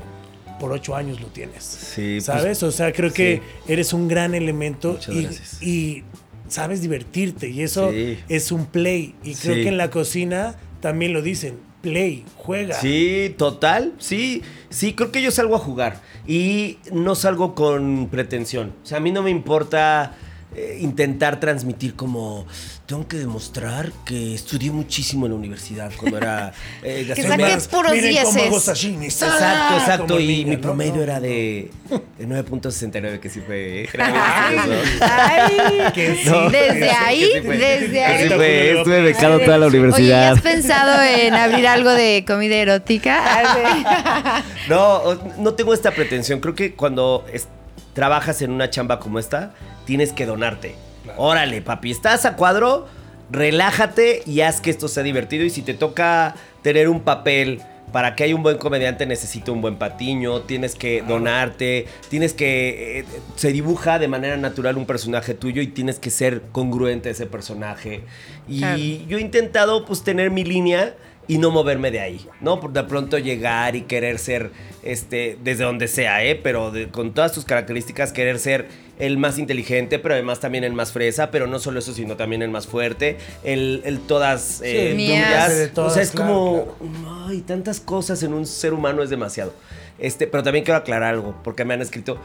por 0.62 0.70
ocho 0.72 0.94
años 0.94 1.20
lo 1.20 1.26
tienes. 1.26 1.64
Sí, 1.64 2.12
pues, 2.18 2.24
¿Sabes? 2.26 2.62
o 2.62 2.70
sea, 2.70 2.92
creo 2.92 3.12
que 3.12 3.42
sí. 3.66 3.72
eres 3.72 3.92
un 3.92 4.06
gran 4.06 4.32
elemento 4.34 4.96
y, 5.10 5.26
y 5.66 6.04
sabes 6.46 6.80
divertirte 6.80 7.48
y 7.48 7.62
eso 7.62 7.90
Sí. 7.90 8.16
es 8.28 8.52
un 8.52 8.66
play. 8.66 9.16
Y 9.24 9.34
creo 9.34 9.56
que 9.56 9.66
en 9.68 9.76
la 9.76 9.90
cocina 9.90 10.54
también 10.80 11.12
lo 11.12 11.20
dicen. 11.20 11.56
play, 11.82 12.24
juega. 12.36 12.76
Sí, 12.80 13.34
total, 13.36 13.92
sí, 13.98 14.42
sí, 14.70 14.92
creo 14.92 15.10
que 15.10 15.20
yo 15.20 15.32
salgo 15.32 15.56
a 15.56 15.58
jugar 15.58 16.00
y 16.28 16.78
no 16.92 17.16
salgo 17.16 17.56
con 17.56 18.06
pretensión. 18.08 18.72
O 18.84 18.86
sea, 18.86 18.98
a 18.98 19.00
mí 19.00 19.10
no 19.10 19.20
me 19.24 19.30
importa 19.30 20.14
eh, 20.54 20.78
intentar 20.80 21.40
transmitir 21.40 21.94
como 21.94 22.46
tengo 22.86 23.06
que 23.08 23.16
demostrar 23.16 23.90
que 24.04 24.34
estudié 24.34 24.70
muchísimo 24.70 25.24
en 25.26 25.32
la 25.32 25.38
universidad 25.38 25.90
cuando 25.96 26.18
era 26.18 26.52
eh, 26.82 27.10
Que 27.14 27.22
saqué 27.22 27.56
puros 27.70 27.92
Miren 27.92 28.16
cómo 28.24 28.32
dieces. 28.32 28.46
hago 28.48 28.60
sashimi. 28.60 29.04
Exacto, 29.06 29.36
Ah, 29.40 29.76
exacto. 29.80 30.20
Y 30.20 30.26
niña, 30.26 30.48
mi 30.50 30.56
¿no? 30.56 30.60
promedio 30.62 30.94
No, 30.96 31.02
era 31.02 31.20
de, 31.20 31.70
de 32.18 32.28
9.69, 32.28 33.18
que 33.20 33.30
sí 33.30 33.40
fue. 33.40 33.88
era 33.92 34.06
Ay, 34.06 34.56
muy 34.56 34.76
gracioso. 34.76 35.04
ay. 35.04 35.92
Que 35.94 36.14
sí, 36.16 36.28
No. 36.28 36.50
Desde 36.50 36.90
ahí, 36.90 37.20
que 37.32 37.40
sí 37.40 37.46
fue. 37.46 37.56
desde 37.56 38.04
ahí. 38.04 38.28
sí 38.28 38.34
fue, 38.34 38.72
estuve 38.78 39.02
becado 39.02 39.40
toda 39.40 39.58
la 39.58 39.66
Oye, 39.66 39.76
¿ya 39.78 39.80
universidad. 39.80 40.32
has 40.32 40.40
pensado 40.42 41.02
en 41.02 41.34
abrir 41.34 41.66
algo 41.66 41.90
de 41.90 42.24
comida 42.26 42.56
erótica? 42.56 44.42
No, 44.68 45.02
no 45.38 45.54
tengo 45.54 45.74
esta 45.74 45.90
pretensión. 45.90 46.40
Creo 46.40 46.54
que 46.54 46.74
cuando 46.74 47.24
es- 47.32 47.48
trabajas 47.94 48.42
en 48.42 48.50
una 48.50 48.70
chamba 48.70 48.98
como 48.98 49.18
esta, 49.18 49.54
tienes 49.84 50.12
que 50.12 50.26
donarte. 50.26 50.74
Órale, 51.16 51.60
papi, 51.62 51.90
estás 51.90 52.24
a 52.24 52.36
cuadro, 52.36 52.86
relájate 53.30 54.22
y 54.26 54.40
haz 54.42 54.60
que 54.60 54.70
esto 54.70 54.88
sea 54.88 55.02
divertido. 55.02 55.44
Y 55.44 55.50
si 55.50 55.62
te 55.62 55.74
toca 55.74 56.34
tener 56.62 56.88
un 56.88 57.00
papel 57.00 57.60
para 57.92 58.14
que 58.14 58.24
haya 58.24 58.34
un 58.34 58.42
buen 58.42 58.56
comediante, 58.56 59.04
necesita 59.04 59.52
un 59.52 59.60
buen 59.60 59.76
patiño, 59.76 60.42
tienes 60.42 60.74
que 60.74 61.02
donarte, 61.02 61.86
tienes 62.08 62.32
que... 62.32 63.00
eh, 63.00 63.04
se 63.36 63.52
dibuja 63.52 63.98
de 63.98 64.08
manera 64.08 64.36
natural 64.38 64.78
un 64.78 64.86
personaje 64.86 65.34
tuyo 65.34 65.60
y 65.60 65.66
tienes 65.66 65.98
que 65.98 66.08
ser 66.10 66.42
congruente 66.52 67.10
a 67.10 67.12
ese 67.12 67.26
personaje. 67.26 68.02
Y 68.48 68.58
Claro. 68.60 68.78
yo 69.08 69.18
he 69.18 69.20
intentado 69.20 69.84
pues 69.84 70.02
tener 70.04 70.30
mi 70.30 70.44
línea 70.44 70.94
y 71.28 71.38
no 71.38 71.50
moverme 71.50 71.90
de 71.90 72.00
ahí, 72.00 72.26
¿no? 72.40 72.58
Por 72.60 72.72
de 72.72 72.82
pronto 72.82 73.16
llegar 73.18 73.76
y 73.76 73.82
querer 73.82 74.18
ser, 74.18 74.50
este, 74.82 75.38
desde 75.42 75.64
donde 75.64 75.86
sea, 75.88 76.24
¿eh? 76.24 76.34
Pero 76.34 76.70
de- 76.72 76.88
con 76.88 77.12
todas 77.14 77.32
tus 77.32 77.44
características, 77.44 78.12
querer 78.12 78.38
ser 78.38 78.66
el 78.98 79.18
más 79.18 79.38
inteligente, 79.38 79.98
pero 79.98 80.14
además 80.14 80.40
también 80.40 80.64
el 80.64 80.72
más 80.72 80.92
fresa, 80.92 81.30
pero 81.30 81.46
no 81.46 81.58
solo 81.58 81.78
eso, 81.78 81.92
sino 81.94 82.16
también 82.16 82.42
el 82.42 82.50
más 82.50 82.66
fuerte, 82.66 83.16
el, 83.44 83.82
el 83.84 84.00
todas 84.00 84.60
eh, 84.64 84.92
tuyas. 84.96 85.74
De 85.74 85.80
o 85.80 85.90
sea, 85.90 86.02
es 86.02 86.10
claro, 86.10 86.76
como, 86.78 87.26
ay, 87.28 87.40
tantas 87.40 87.80
cosas 87.80 88.22
en 88.22 88.32
un 88.34 88.44
ser 88.46 88.72
humano 88.74 89.02
es 89.02 89.10
demasiado. 89.10 89.54
Este, 89.98 90.26
pero 90.26 90.42
también 90.42 90.64
quiero 90.64 90.78
aclarar 90.78 91.14
algo, 91.14 91.36
porque 91.44 91.64
me 91.64 91.74
han 91.74 91.82
escrito, 91.82 92.18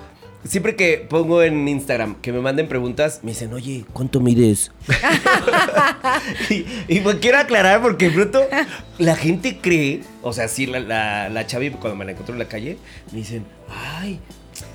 siempre 0.43 0.75
que 0.75 1.05
pongo 1.09 1.41
en 1.41 1.67
Instagram 1.67 2.15
que 2.21 2.31
me 2.31 2.39
manden 2.39 2.67
preguntas, 2.67 3.19
me 3.23 3.31
dicen, 3.31 3.53
oye, 3.53 3.85
¿cuánto 3.93 4.19
mides? 4.19 4.71
y, 6.49 6.65
y 6.87 6.99
pues 7.01 7.17
quiero 7.17 7.39
aclarar 7.39 7.81
porque 7.81 8.09
pronto 8.09 8.45
la 8.97 9.15
gente 9.15 9.59
cree, 9.61 10.01
o 10.21 10.33
sea, 10.33 10.47
sí, 10.47 10.65
la, 10.65 10.79
la, 10.79 11.29
la 11.29 11.47
Chavi 11.47 11.71
cuando 11.71 11.95
me 11.95 12.05
la 12.05 12.11
encontró 12.11 12.33
en 12.33 12.39
la 12.39 12.47
calle, 12.47 12.77
me 13.11 13.19
dicen, 13.19 13.45
ay, 13.69 14.19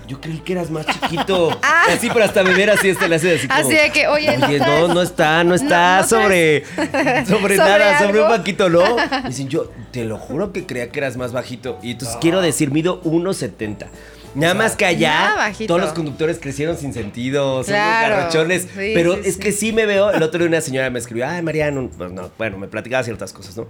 yo 0.07 0.21
creí 0.21 0.39
que 0.39 0.53
eras 0.53 0.71
más 0.71 0.87
chiquito. 0.87 1.59
Así, 1.89 2.09
pero 2.13 2.25
hasta 2.25 2.43
beber 2.43 2.71
así, 2.71 2.89
este 2.91 3.09
le 3.09 3.17
hace 3.17 3.37
así 3.37 3.49
como, 3.49 3.61
Así 3.61 3.75
de 3.75 3.91
que, 3.91 4.09
oye, 4.09 4.37
¿no 4.37 4.49
no, 4.59 4.95
no 4.95 5.03
está, 5.03 5.43
no 5.45 5.55
está 5.55 6.03
no 6.03 6.09
sobre, 6.09 6.65
sobre, 6.75 7.27
¿Sobre 7.27 7.57
nada, 7.57 7.99
sobre 7.99 8.23
un 8.23 8.29
banquito, 8.29 8.69
no. 8.69 8.97
Dicen, 9.27 9.49
yo 9.49 9.73
te 9.91 10.05
lo 10.05 10.19
juro 10.19 10.53
que 10.53 10.67
creía 10.67 10.91
que 10.91 10.99
eras 10.99 11.17
más 11.17 11.33
bajito. 11.33 11.79
Y 11.83 11.93
entonces 11.93 12.17
quiero 12.21 12.41
decir, 12.41 12.71
mido 12.71 13.03
1.70. 13.05 13.87
Nada 14.35 14.55
más 14.55 14.77
que 14.77 14.85
allá, 14.87 15.35
bajito. 15.37 15.69
todos 15.69 15.81
los 15.81 15.93
conductores 15.93 16.39
crecieron 16.41 16.77
sin 16.77 16.93
sentido, 16.95 17.63
son 17.65 17.75
Claro. 17.75 18.31
Sí, 18.31 18.93
pero 18.95 19.15
sí, 19.15 19.21
es 19.25 19.35
sí. 19.35 19.41
que 19.41 19.53
sí 19.53 19.73
me 19.73 19.87
veo. 19.87 20.11
El 20.11 20.23
otro 20.23 20.39
día 20.39 20.49
una 20.49 20.61
señora 20.61 20.89
me 20.91 20.99
escribió, 20.99 21.29
ay, 21.29 21.43
Mariano, 21.43 21.91
pues 21.97 22.11
no, 22.13 22.31
bueno, 22.39 22.59
me 22.59 22.69
platicaba 22.69 23.03
ciertas 23.05 23.33
cosas, 23.33 23.57
¿no? 23.57 23.67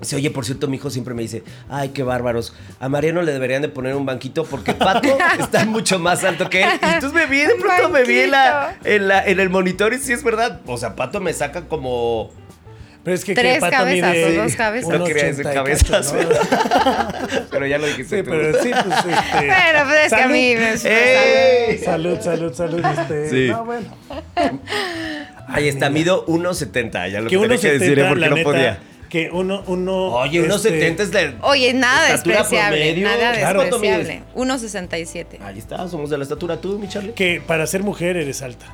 Dice, 0.00 0.16
oye, 0.16 0.30
por 0.30 0.46
cierto, 0.46 0.66
mi 0.66 0.76
hijo 0.76 0.88
siempre 0.88 1.12
me 1.12 1.20
dice, 1.20 1.42
ay, 1.68 1.90
qué 1.90 2.02
bárbaros. 2.02 2.54
A 2.78 2.88
Mariano 2.88 3.20
le 3.20 3.32
deberían 3.32 3.60
de 3.60 3.68
poner 3.68 3.94
un 3.94 4.06
banquito 4.06 4.44
porque 4.44 4.72
Pato 4.72 5.18
está 5.38 5.66
mucho 5.66 5.98
más 5.98 6.24
alto 6.24 6.48
que 6.48 6.62
él. 6.62 6.70
Y 6.80 6.84
entonces 6.86 7.12
me 7.12 7.26
vi, 7.26 7.40
de 7.40 7.56
pronto 7.56 7.90
me 7.90 8.04
vi 8.04 8.20
en, 8.20 8.30
la, 8.30 8.78
en, 8.84 9.08
la- 9.08 9.22
en 9.26 9.40
el 9.40 9.50
monitor 9.50 9.92
y 9.92 9.98
sí 9.98 10.14
es 10.14 10.24
verdad. 10.24 10.62
O 10.66 10.78
sea, 10.78 10.96
Pato 10.96 11.20
me 11.20 11.34
saca 11.34 11.66
como... 11.68 12.30
Pero 13.02 13.14
es 13.14 13.24
que 13.24 13.34
Tres 13.34 13.54
que 13.54 13.60
Pato 13.60 13.72
cabezas 13.76 14.12
mide 14.14 14.38
o 14.38 14.42
dos 14.42 14.56
cabezas. 14.56 14.98
No 14.98 15.04
quería 15.06 15.24
decir 15.24 15.46
1.80 15.46 15.50
y 15.50 15.54
cabezas. 15.54 15.90
cacho, 16.12 16.22
¿no? 16.22 17.46
Pero 17.50 17.66
ya 17.66 17.78
lo 17.78 17.86
dijiste 17.86 18.18
Sí, 18.18 18.22
tú. 18.22 18.30
pero 18.30 18.62
sí, 18.62 18.70
pues 18.84 18.98
este. 18.98 19.16
Bueno, 19.46 19.84
pues 19.88 20.00
es 20.06 20.12
que 20.12 20.22
a 20.22 20.28
mí 20.28 20.54
me- 20.56 21.70
¡Ey! 21.70 21.78
Salud, 21.78 22.18
salud, 22.20 22.52
salud. 22.54 22.84
Este, 22.84 23.30
Sí. 23.30 23.48
No, 23.50 23.64
bueno. 23.64 23.86
Ahí 25.48 25.68
está, 25.68 25.90
mido 25.90 26.26
1.70. 26.26 27.10
Ya 27.10 27.20
lo 27.20 27.30
Que 27.30 27.38
tenía 27.38 27.58
que 27.58 27.72
decir, 27.78 27.98
¿eh? 27.98 28.02
1.70, 28.04 28.08
porque 28.08 28.20
la 28.20 28.28
no 28.28 28.36
neta, 28.36 28.50
podía. 28.50 28.78
que 29.08 29.30
uno, 29.32 29.62
uno. 29.66 30.08
Oye, 30.16 30.46
1.70 30.46 31.00
es 31.00 31.10
de... 31.10 31.34
Oye, 31.40 31.72
nada 31.72 32.10
Estatura 32.10 32.36
despreciable. 32.38 32.78
promedio, 32.78 33.08
Nada 33.08 33.32
claro. 33.38 33.60
despreciable. 33.62 34.22
1.67. 34.34 35.26
Ahí 35.42 35.58
está, 35.58 35.88
somos 35.88 36.10
de 36.10 36.18
la 36.18 36.22
estatura 36.24 36.60
tú, 36.60 36.78
mi 36.78 36.88
Charlie. 36.88 37.12
Que 37.14 37.42
para 37.44 37.66
ser 37.66 37.82
mujer 37.82 38.16
eres 38.16 38.42
alta. 38.42 38.66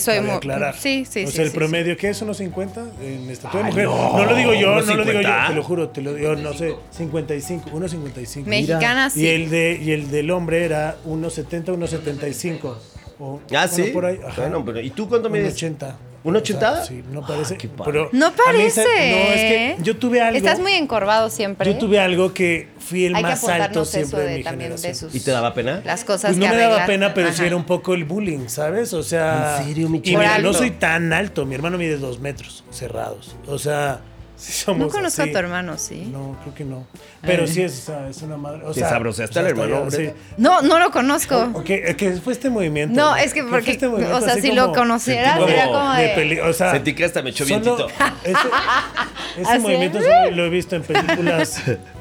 Soy 0.00 0.20
muy. 0.20 0.30
aclarar. 0.30 0.76
Sí, 0.76 1.04
sí, 1.08 1.24
O 1.24 1.26
sí. 1.28 1.32
sea, 1.36 1.44
el 1.44 1.50
sí, 1.50 1.56
promedio, 1.56 1.96
¿qué 1.96 2.10
es? 2.10 2.22
¿Unos 2.22 2.36
50 2.38 2.84
en 3.02 3.30
estatura 3.30 3.64
de 3.64 3.70
mujer? 3.70 3.84
no, 3.86 4.16
No, 4.18 4.24
lo 4.24 4.34
digo 4.36 4.54
yo, 4.54 4.80
no 4.82 4.94
lo 4.94 5.04
digo 5.04 5.20
yo, 5.20 5.28
50. 5.28 5.46
te 5.48 5.54
lo 5.54 5.62
juro, 5.62 5.88
te 5.90 6.00
lo 6.02 6.14
digo, 6.14 6.36
no 6.36 6.52
sé, 6.54 6.74
55, 6.90 7.70
1.55. 7.70 8.26
sí. 8.26 8.42
Mexicana, 8.46 9.10
sí. 9.10 9.22
Y 9.22 9.26
el, 9.28 9.50
de, 9.50 9.80
y 9.82 9.92
el 9.92 10.10
del 10.10 10.30
hombre 10.30 10.64
era 10.64 10.96
1.70, 11.06 11.64
1.75. 11.76 12.74
O, 13.20 13.40
Ah, 13.52 13.66
bueno, 13.66 13.68
sí. 13.68 13.82
por 13.92 14.04
ahí. 14.06 14.18
ajá. 14.24 14.42
Bueno, 14.42 14.64
pero 14.64 14.80
¿y 14.80 14.90
tú 14.90 15.08
cuánto 15.08 15.28
mides? 15.28 15.60
1.80. 15.60 15.92
¿1.80? 16.28 16.56
O 16.56 16.58
sea, 16.60 16.84
Sí, 16.84 17.02
no 17.10 17.26
parece. 17.26 17.54
Ah, 17.54 17.58
qué 17.58 17.68
padre. 17.68 17.92
pero 17.92 18.08
No 18.12 18.26
a 18.26 18.30
mí 18.30 18.36
parece. 18.44 18.80
no, 18.82 18.86
es 18.86 19.40
que 19.40 19.76
yo 19.82 19.96
tuve 19.96 20.20
algo. 20.20 20.36
Estás 20.38 20.60
muy 20.60 20.72
encorvado 20.74 21.30
siempre. 21.30 21.72
Yo 21.72 21.78
tuve 21.78 21.98
algo 22.00 22.32
que 22.34 22.68
fui 22.78 23.06
el 23.06 23.14
Hay 23.14 23.22
que 23.22 23.28
más 23.30 23.48
alto 23.48 23.84
siempre 23.84 24.20
de, 24.20 24.28
de 24.30 24.36
mi 24.38 24.42
también 24.44 24.70
de 24.70 24.76
generación. 24.78 25.10
sus. 25.10 25.20
¿Y 25.20 25.24
te 25.24 25.30
daba 25.30 25.54
pena? 25.54 25.82
Las 25.84 26.04
cosas 26.04 26.30
Pues 26.30 26.36
no 26.38 26.46
que 26.46 26.50
me 26.52 26.58
daba 26.58 26.86
pena, 26.86 27.14
pero 27.14 27.28
sí 27.28 27.34
Ajá. 27.36 27.46
era 27.46 27.56
un 27.56 27.64
poco 27.64 27.94
el 27.94 28.04
bullying, 28.04 28.48
¿sabes? 28.48 28.92
O 28.94 29.02
sea. 29.02 29.58
¿En 29.60 29.66
serio, 29.66 29.88
mi 29.88 29.98
Y 29.98 30.02
chavo? 30.02 30.18
mira, 30.18 30.38
no 30.38 30.52
soy 30.52 30.70
tan 30.72 31.12
alto. 31.12 31.44
Mi 31.46 31.54
hermano 31.54 31.78
mide 31.78 31.96
dos 31.98 32.18
metros 32.20 32.64
cerrados. 32.70 33.36
O 33.46 33.58
sea, 33.58 34.00
sí 34.38 34.52
somos. 34.52 34.86
No 34.86 34.92
conozco 34.92 35.22
así. 35.22 35.30
a 35.30 35.32
tu 35.32 35.38
hermano, 35.38 35.76
¿sí? 35.78 36.08
No, 36.12 36.36
creo 36.42 36.54
que 36.54 36.64
no. 36.64 36.86
Pero 37.22 37.46
sí 37.46 37.62
es, 37.62 37.78
o 37.80 37.86
sea, 37.86 38.08
es 38.08 38.22
una 38.22 38.36
madre. 38.36 38.62
O 38.64 38.72
Te 38.72 38.80
sea, 38.80 38.88
sabroseaste 38.90 39.32
o 39.32 39.34
sea, 39.34 39.42
al 39.42 39.48
hermano, 39.58 39.90
sí. 39.90 40.10
No, 40.36 40.62
no 40.62 40.78
lo 40.78 40.90
conozco. 40.90 41.62
Eh, 41.66 41.94
que 41.96 42.12
fue 42.12 42.32
este 42.32 42.48
movimiento. 42.48 42.94
No, 42.98 43.16
es 43.16 43.34
que 43.34 43.42
porque, 43.44 43.72
este 43.72 43.86
o 43.86 44.20
sea, 44.20 44.32
así 44.34 44.42
si 44.42 44.52
lo 44.52 44.72
conocieras, 44.72 45.36
como 45.36 45.48
era 45.48 45.66
como 45.66 45.92
de... 45.94 46.02
de 46.04 46.08
peli- 46.14 46.40
o 46.40 46.52
sea, 46.52 46.70
Sentí 46.72 46.94
que 46.94 47.04
hasta 47.04 47.20
me 47.22 47.30
echó 47.30 47.44
vientito. 47.44 47.88
Ese, 48.24 48.32
ese 49.40 49.50
¿Así? 49.50 49.58
movimiento 49.60 49.98
lo 50.32 50.44
he 50.44 50.48
visto 50.48 50.76
en 50.76 50.82
películas. 50.82 51.60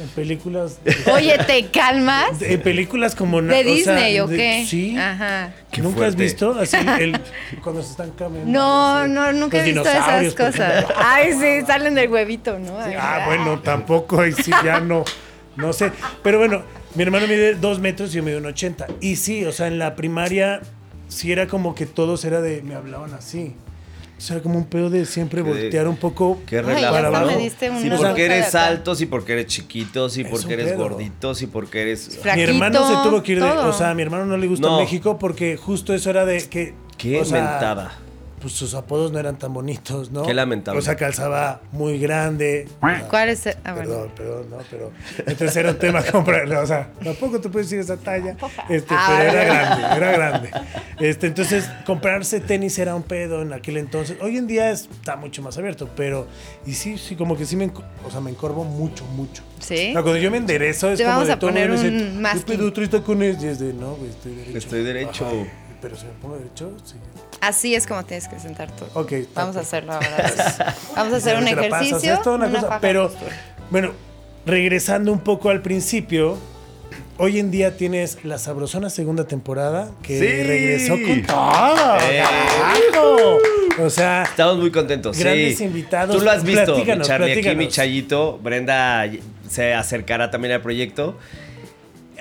En 0.00 0.08
películas. 0.10 0.78
Oye, 1.12 1.36
¿te 1.46 1.66
calmas? 1.70 2.40
En 2.42 2.60
películas 2.62 3.14
como 3.14 3.40
¿De 3.42 3.48
o 3.48 3.62
sea, 3.62 3.62
Disney 3.96 4.20
o 4.20 4.26
de- 4.26 4.36
qué? 4.36 4.66
Sí. 4.68 4.96
Ajá. 4.96 5.52
Qué 5.70 5.82
¿Nunca 5.82 5.98
fuerte. 5.98 6.08
has 6.10 6.16
visto 6.16 6.58
así 6.58 6.76
el, 7.00 7.20
cuando 7.62 7.82
se 7.82 7.90
están 7.90 8.10
cambiando? 8.12 8.50
No, 8.50 8.96
así, 8.96 9.10
no, 9.12 9.32
nunca 9.32 9.58
he 9.58 9.64
visto 9.72 9.82
esas 9.88 10.34
cosas. 10.34 10.86
Ay, 10.96 11.32
sí, 11.34 11.66
salen 11.66 11.94
del 11.94 12.10
huevito, 12.10 12.58
¿no? 12.58 12.78
Ah, 12.98 13.24
bueno, 13.26 13.60
tampoco, 13.60 14.20
ahí 14.20 14.32
sí, 14.32 14.50
ya 14.64 14.80
no, 14.80 15.04
no 15.56 15.72
sé. 15.72 15.92
Pero 16.22 16.38
bueno, 16.38 16.62
mi 16.94 17.02
hermano 17.02 17.26
mide 17.26 17.54
dos 17.54 17.78
metros 17.78 18.10
y 18.12 18.16
yo 18.18 18.22
mido 18.22 18.38
un 18.38 18.46
80. 18.46 18.86
Y 19.00 19.16
sí, 19.16 19.44
o 19.44 19.52
sea, 19.52 19.66
en 19.68 19.78
la 19.78 19.94
primaria 19.96 20.60
sí 21.08 21.30
era 21.32 21.46
como 21.46 21.74
que 21.74 21.86
todos 21.86 22.24
era 22.24 22.40
de, 22.40 22.62
me 22.62 22.74
hablaban 22.74 23.12
así. 23.14 23.54
O 24.20 24.22
sea, 24.22 24.42
como 24.42 24.58
un 24.58 24.66
pedo 24.66 24.90
de 24.90 25.06
siempre 25.06 25.40
voltear 25.40 25.88
un 25.88 25.96
poco 25.96 26.38
Qué 26.44 26.60
diste 27.38 27.70
un 27.70 27.80
Sí, 27.80 27.88
porque 27.96 28.26
eres 28.26 28.54
alto, 28.54 28.94
sí, 28.94 29.06
porque 29.06 29.32
eres 29.32 29.46
chiquito, 29.46 30.10
sí, 30.10 30.24
porque 30.24 30.52
eres 30.52 30.76
gordito, 30.76 31.34
sí, 31.34 31.46
porque 31.46 31.80
eres... 31.80 32.20
Mi 32.36 32.42
hermano 32.42 32.86
se 32.86 33.08
tuvo 33.08 33.22
que 33.22 33.32
ir 33.32 33.40
de. 33.40 33.48
todo. 33.48 33.70
O 33.70 33.72
sea, 33.72 33.88
a 33.88 33.94
mi 33.94 34.02
hermano 34.02 34.26
no 34.26 34.36
le 34.36 34.46
gusta 34.46 34.68
No. 34.68 34.78
México 34.78 35.18
porque 35.18 35.56
justo 35.56 35.94
eso 35.94 36.10
era 36.10 36.26
de 36.26 36.46
que. 36.50 36.74
Qué 36.98 37.18
o 37.18 37.24
sea, 37.24 37.40
mentada. 37.40 37.98
Pues 38.40 38.54
sus 38.54 38.72
apodos 38.74 39.12
no 39.12 39.18
eran 39.18 39.38
tan 39.38 39.52
bonitos, 39.52 40.10
¿no? 40.10 40.22
Qué 40.22 40.32
lamentable. 40.32 40.78
O 40.78 40.82
sea, 40.82 40.96
calzaba 40.96 41.60
muy 41.72 41.98
grande. 41.98 42.66
¿Cuál 43.10 43.28
es? 43.28 43.44
el- 43.46 43.56
Ah, 43.64 43.74
bueno. 43.74 43.88
Perdón, 43.90 44.10
perdón, 44.16 44.46
no, 44.50 44.56
pero 44.70 44.90
entonces 45.18 45.56
era 45.56 45.70
un 45.72 45.78
tema 45.78 46.02
comprar, 46.10 46.50
o 46.50 46.66
sea, 46.66 46.88
tampoco 47.04 47.38
te 47.40 47.50
puedes 47.50 47.68
decir 47.68 47.80
esa 47.80 47.98
talla, 47.98 48.36
este, 48.70 48.94
Ah, 48.96 49.06
pero 49.18 49.30
era 49.30 49.44
grande, 49.44 49.96
era 49.96 50.12
grande. 50.12 50.50
Este, 51.00 51.26
entonces 51.26 51.68
comprarse 51.84 52.40
tenis 52.40 52.78
era 52.78 52.94
un 52.94 53.02
pedo 53.02 53.42
en 53.42 53.52
aquel 53.52 53.76
entonces. 53.76 54.16
Hoy 54.22 54.38
en 54.38 54.46
día 54.46 54.70
es- 54.70 54.88
está 54.90 55.16
mucho 55.16 55.42
más 55.42 55.58
abierto, 55.58 55.90
pero 55.94 56.26
y 56.64 56.72
sí, 56.72 56.96
sí, 56.96 57.16
como 57.16 57.36
que 57.36 57.44
sí 57.44 57.56
me, 57.56 57.70
o 58.06 58.10
sea, 58.10 58.20
me 58.20 58.30
encorvo 58.30 58.64
mucho, 58.64 59.04
mucho. 59.04 59.42
¿Sí? 59.58 59.90
O 59.90 59.92
sea, 59.92 60.02
cuando 60.02 60.16
yo 60.16 60.30
me 60.30 60.38
enderezo 60.38 60.90
es 60.90 60.96
Te 60.96 61.04
como 61.04 61.16
vamos 61.16 61.26
de 61.28 61.34
a 61.34 61.38
todo 61.38 61.50
poner 61.50 61.68
me 61.68 61.76
un 61.76 61.82
dice, 61.98 62.10
masking. 62.20 62.42
¿qué 62.42 62.56
pedo 62.56 62.72
traes 62.72 62.88
tacones? 62.90 63.42
Y 63.42 63.46
es 63.48 63.58
de, 63.58 63.74
no, 63.74 63.94
güey, 63.96 64.08
estoy 64.10 64.32
derecho. 64.34 64.58
Estoy 64.58 64.82
derecho. 64.82 65.26
Ajá. 65.26 65.34
Pero 65.80 65.96
si 65.96 66.04
me 66.06 66.12
pongo 66.12 66.36
derecho, 66.36 66.72
sí. 66.84 66.94
Así 67.40 67.74
es 67.74 67.86
como 67.86 68.04
tienes 68.04 68.28
que 68.28 68.38
sentar 68.38 68.70
tú. 68.76 68.84
Ok. 68.94 69.12
Vamos 69.34 69.56
a 69.56 69.60
hacerlo 69.60 69.94
ahora. 69.94 70.06
Vamos 70.96 71.14
a 71.14 71.16
hacer 71.16 71.36
un 71.38 71.48
ejercicio. 71.48 72.14
es 72.14 72.22
toda 72.22 72.36
una 72.36 72.46
una 72.46 72.60
cosa, 72.60 72.78
pero 72.80 73.10
bueno, 73.70 73.92
regresando 74.44 75.10
un 75.12 75.20
poco 75.20 75.48
al 75.48 75.62
principio, 75.62 76.36
hoy 77.16 77.38
en 77.38 77.50
día 77.50 77.76
tienes 77.78 78.22
la 78.24 78.38
sabrosona 78.38 78.90
segunda 78.90 79.24
temporada 79.24 79.90
que 80.02 80.18
Sí. 80.18 80.42
regresó 80.46 80.94
con 81.00 81.22
todo. 81.22 81.96
Eh. 82.02 82.22
O 83.82 83.88
sea, 83.88 84.24
Estamos 84.24 84.58
muy 84.58 84.70
contentos. 84.70 85.18
Grandes 85.18 85.58
sí. 85.58 85.64
invitados. 85.64 86.14
Tú 86.16 86.22
lo 86.22 86.30
has 86.30 86.44
visto, 86.44 86.60
mi 86.62 86.66
Platícanos, 86.72 87.06
Charlie. 87.06 87.32
Aquí 87.38 87.56
mi. 87.56 87.68
Chayito. 87.68 88.38
Brenda 88.38 89.04
se 89.48 89.72
acercará 89.74 90.30
también 90.30 90.52
al 90.52 90.60
proyecto. 90.60 91.16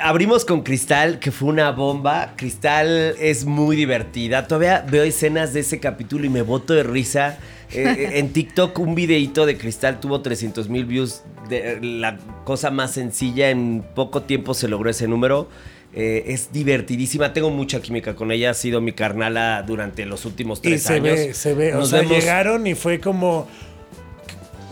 Abrimos 0.02 0.46
con 0.46 0.62
Cristal, 0.62 1.20
que 1.20 1.32
fue 1.32 1.50
una 1.50 1.72
bomba. 1.72 2.34
Cristal 2.36 3.16
es 3.20 3.46
muy 3.46 3.76
divertida. 3.76 4.48
Todavía 4.48 4.86
veo 4.90 5.04
escenas 5.04 5.54
de 5.54 5.62
ese 5.62 5.80
capítulo 5.80 6.26
y 6.26 6.30
me 6.30 6.42
boto 6.42 6.74
de 6.74 6.84
risa. 6.84 7.38
Eh, 7.72 8.12
en 8.20 8.32
TikTok 8.34 8.78
un 8.80 8.96
videito 8.96 9.46
de 9.46 9.58
Cristal 9.58 10.00
tuvo 10.00 10.22
300 10.22 10.70
mil 10.70 10.86
views. 10.86 11.24
De, 11.50 11.80
la 11.82 12.18
cosa 12.46 12.72
más 12.72 12.92
sencilla, 12.94 13.50
en 13.50 13.84
poco 13.96 14.22
tiempo 14.24 14.54
se 14.54 14.68
logró 14.68 14.90
ese 14.90 15.08
número. 15.08 15.50
Eh, 15.94 16.26
es 16.28 16.52
divertidísima, 16.54 17.34
tengo 17.34 17.50
mucha 17.50 17.82
química 17.82 18.16
con 18.16 18.32
ella, 18.32 18.52
ha 18.52 18.54
sido 18.54 18.80
mi 18.80 18.92
carnala 18.92 19.64
durante 19.66 20.06
los 20.06 20.24
últimos 20.26 20.60
Y 20.60 20.70
tres 20.70 20.84
se 20.84 20.94
años. 20.94 21.16
ve, 21.16 21.34
se 21.34 21.54
ve. 21.56 21.74
O 21.74 21.80
Nos 21.80 21.90
sea, 21.90 22.02
vemos- 22.02 22.14
llegaron 22.20 22.68
y 22.68 22.76
fue 22.76 23.00
como. 23.00 23.48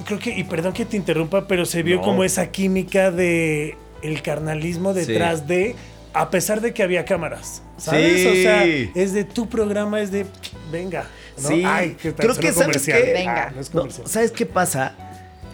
Creo 0.05 0.19
que, 0.19 0.37
y 0.37 0.43
perdón 0.43 0.73
que 0.73 0.85
te 0.85 0.95
interrumpa, 0.95 1.47
pero 1.47 1.65
se 1.65 1.83
vio 1.83 1.97
No. 1.97 2.01
como 2.03 2.23
esa 2.23 2.51
química 2.51 3.09
de 3.11 3.75
el 4.01 4.21
carnalismo 4.21 4.93
detrás 4.93 5.47
de. 5.47 5.75
A 6.13 6.31
pesar 6.31 6.61
de 6.61 6.73
que 6.73 6.81
había 6.81 7.05
cámaras. 7.05 7.61
¿Sabes? 7.77 8.21
Sí. 8.21 8.27
O 8.27 8.33
sea, 8.33 8.65
es 8.65 9.13
de 9.13 9.23
tu 9.23 9.47
programa, 9.49 10.01
es 10.01 10.11
de. 10.11 10.25
Venga. 10.71 11.05
¿no? 11.41 11.49
Sí, 11.49 11.63
creo 12.15 12.35
que 12.35 12.51
sabes 12.51 12.55
comercial. 12.55 13.03
qué? 13.03 13.13
Venga. 13.13 13.47
Ah, 13.47 13.51
no 13.53 13.61
es 13.61 13.73
No. 13.73 13.87
¿Sabes 13.89 14.31
qué 14.31 14.45
pasa? 14.45 14.95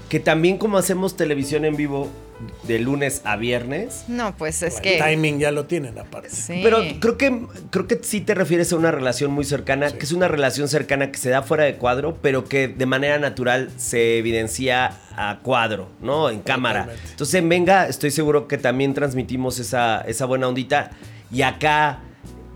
Que 0.09 0.19
también 0.19 0.57
como 0.57 0.77
hacemos 0.77 1.17
televisión 1.17 1.65
en 1.65 1.75
vivo 1.75 2.09
de 2.63 2.79
lunes 2.79 3.21
a 3.25 3.35
viernes, 3.35 4.05
No, 4.07 4.35
pues 4.37 4.63
es 4.63 4.75
El 4.77 4.81
que. 4.81 4.97
timing 4.97 5.39
ya 5.39 5.51
lo 5.51 5.65
tienen 5.65 5.97
aparte. 5.99 6.29
Sí. 6.29 6.61
pero 6.63 6.79
creo 6.99 7.17
que, 7.17 7.41
creo 7.69 7.87
que 7.87 7.99
sí 8.03 8.21
te 8.21 8.33
refieres 8.33 8.71
a 8.73 8.75
una 8.77 8.91
relación 8.91 9.31
muy 9.31 9.43
cercana, 9.45 9.89
Sí. 9.89 9.97
que 9.97 10.05
es 10.05 10.11
una 10.11 10.27
relación 10.27 10.67
cercana 10.67 11.11
que 11.11 11.17
se 11.17 11.29
da 11.29 11.41
fuera 11.43 11.63
de 11.65 11.75
cuadro, 11.75 12.17
pero 12.21 12.45
que 12.45 12.67
de 12.67 12.85
manera 12.85 13.17
natural 13.19 13.69
se 13.77 14.17
evidencia 14.17 14.97
a 15.15 15.39
cuadro, 15.43 15.89
¿no? 16.01 16.29
En 16.29 16.39
cámara. 16.41 16.81
Totalmente. 16.85 17.11
Entonces 17.11 17.35
en 17.35 17.49
Venga 17.49 17.87
estoy 17.87 18.11
seguro 18.11 18.47
que 18.47 18.57
también 18.57 18.93
transmitimos 18.93 19.59
esa, 19.59 20.01
esa 20.01 20.25
buena 20.25 20.47
ondita 20.47 20.91
y 21.31 21.41
acá 21.41 21.99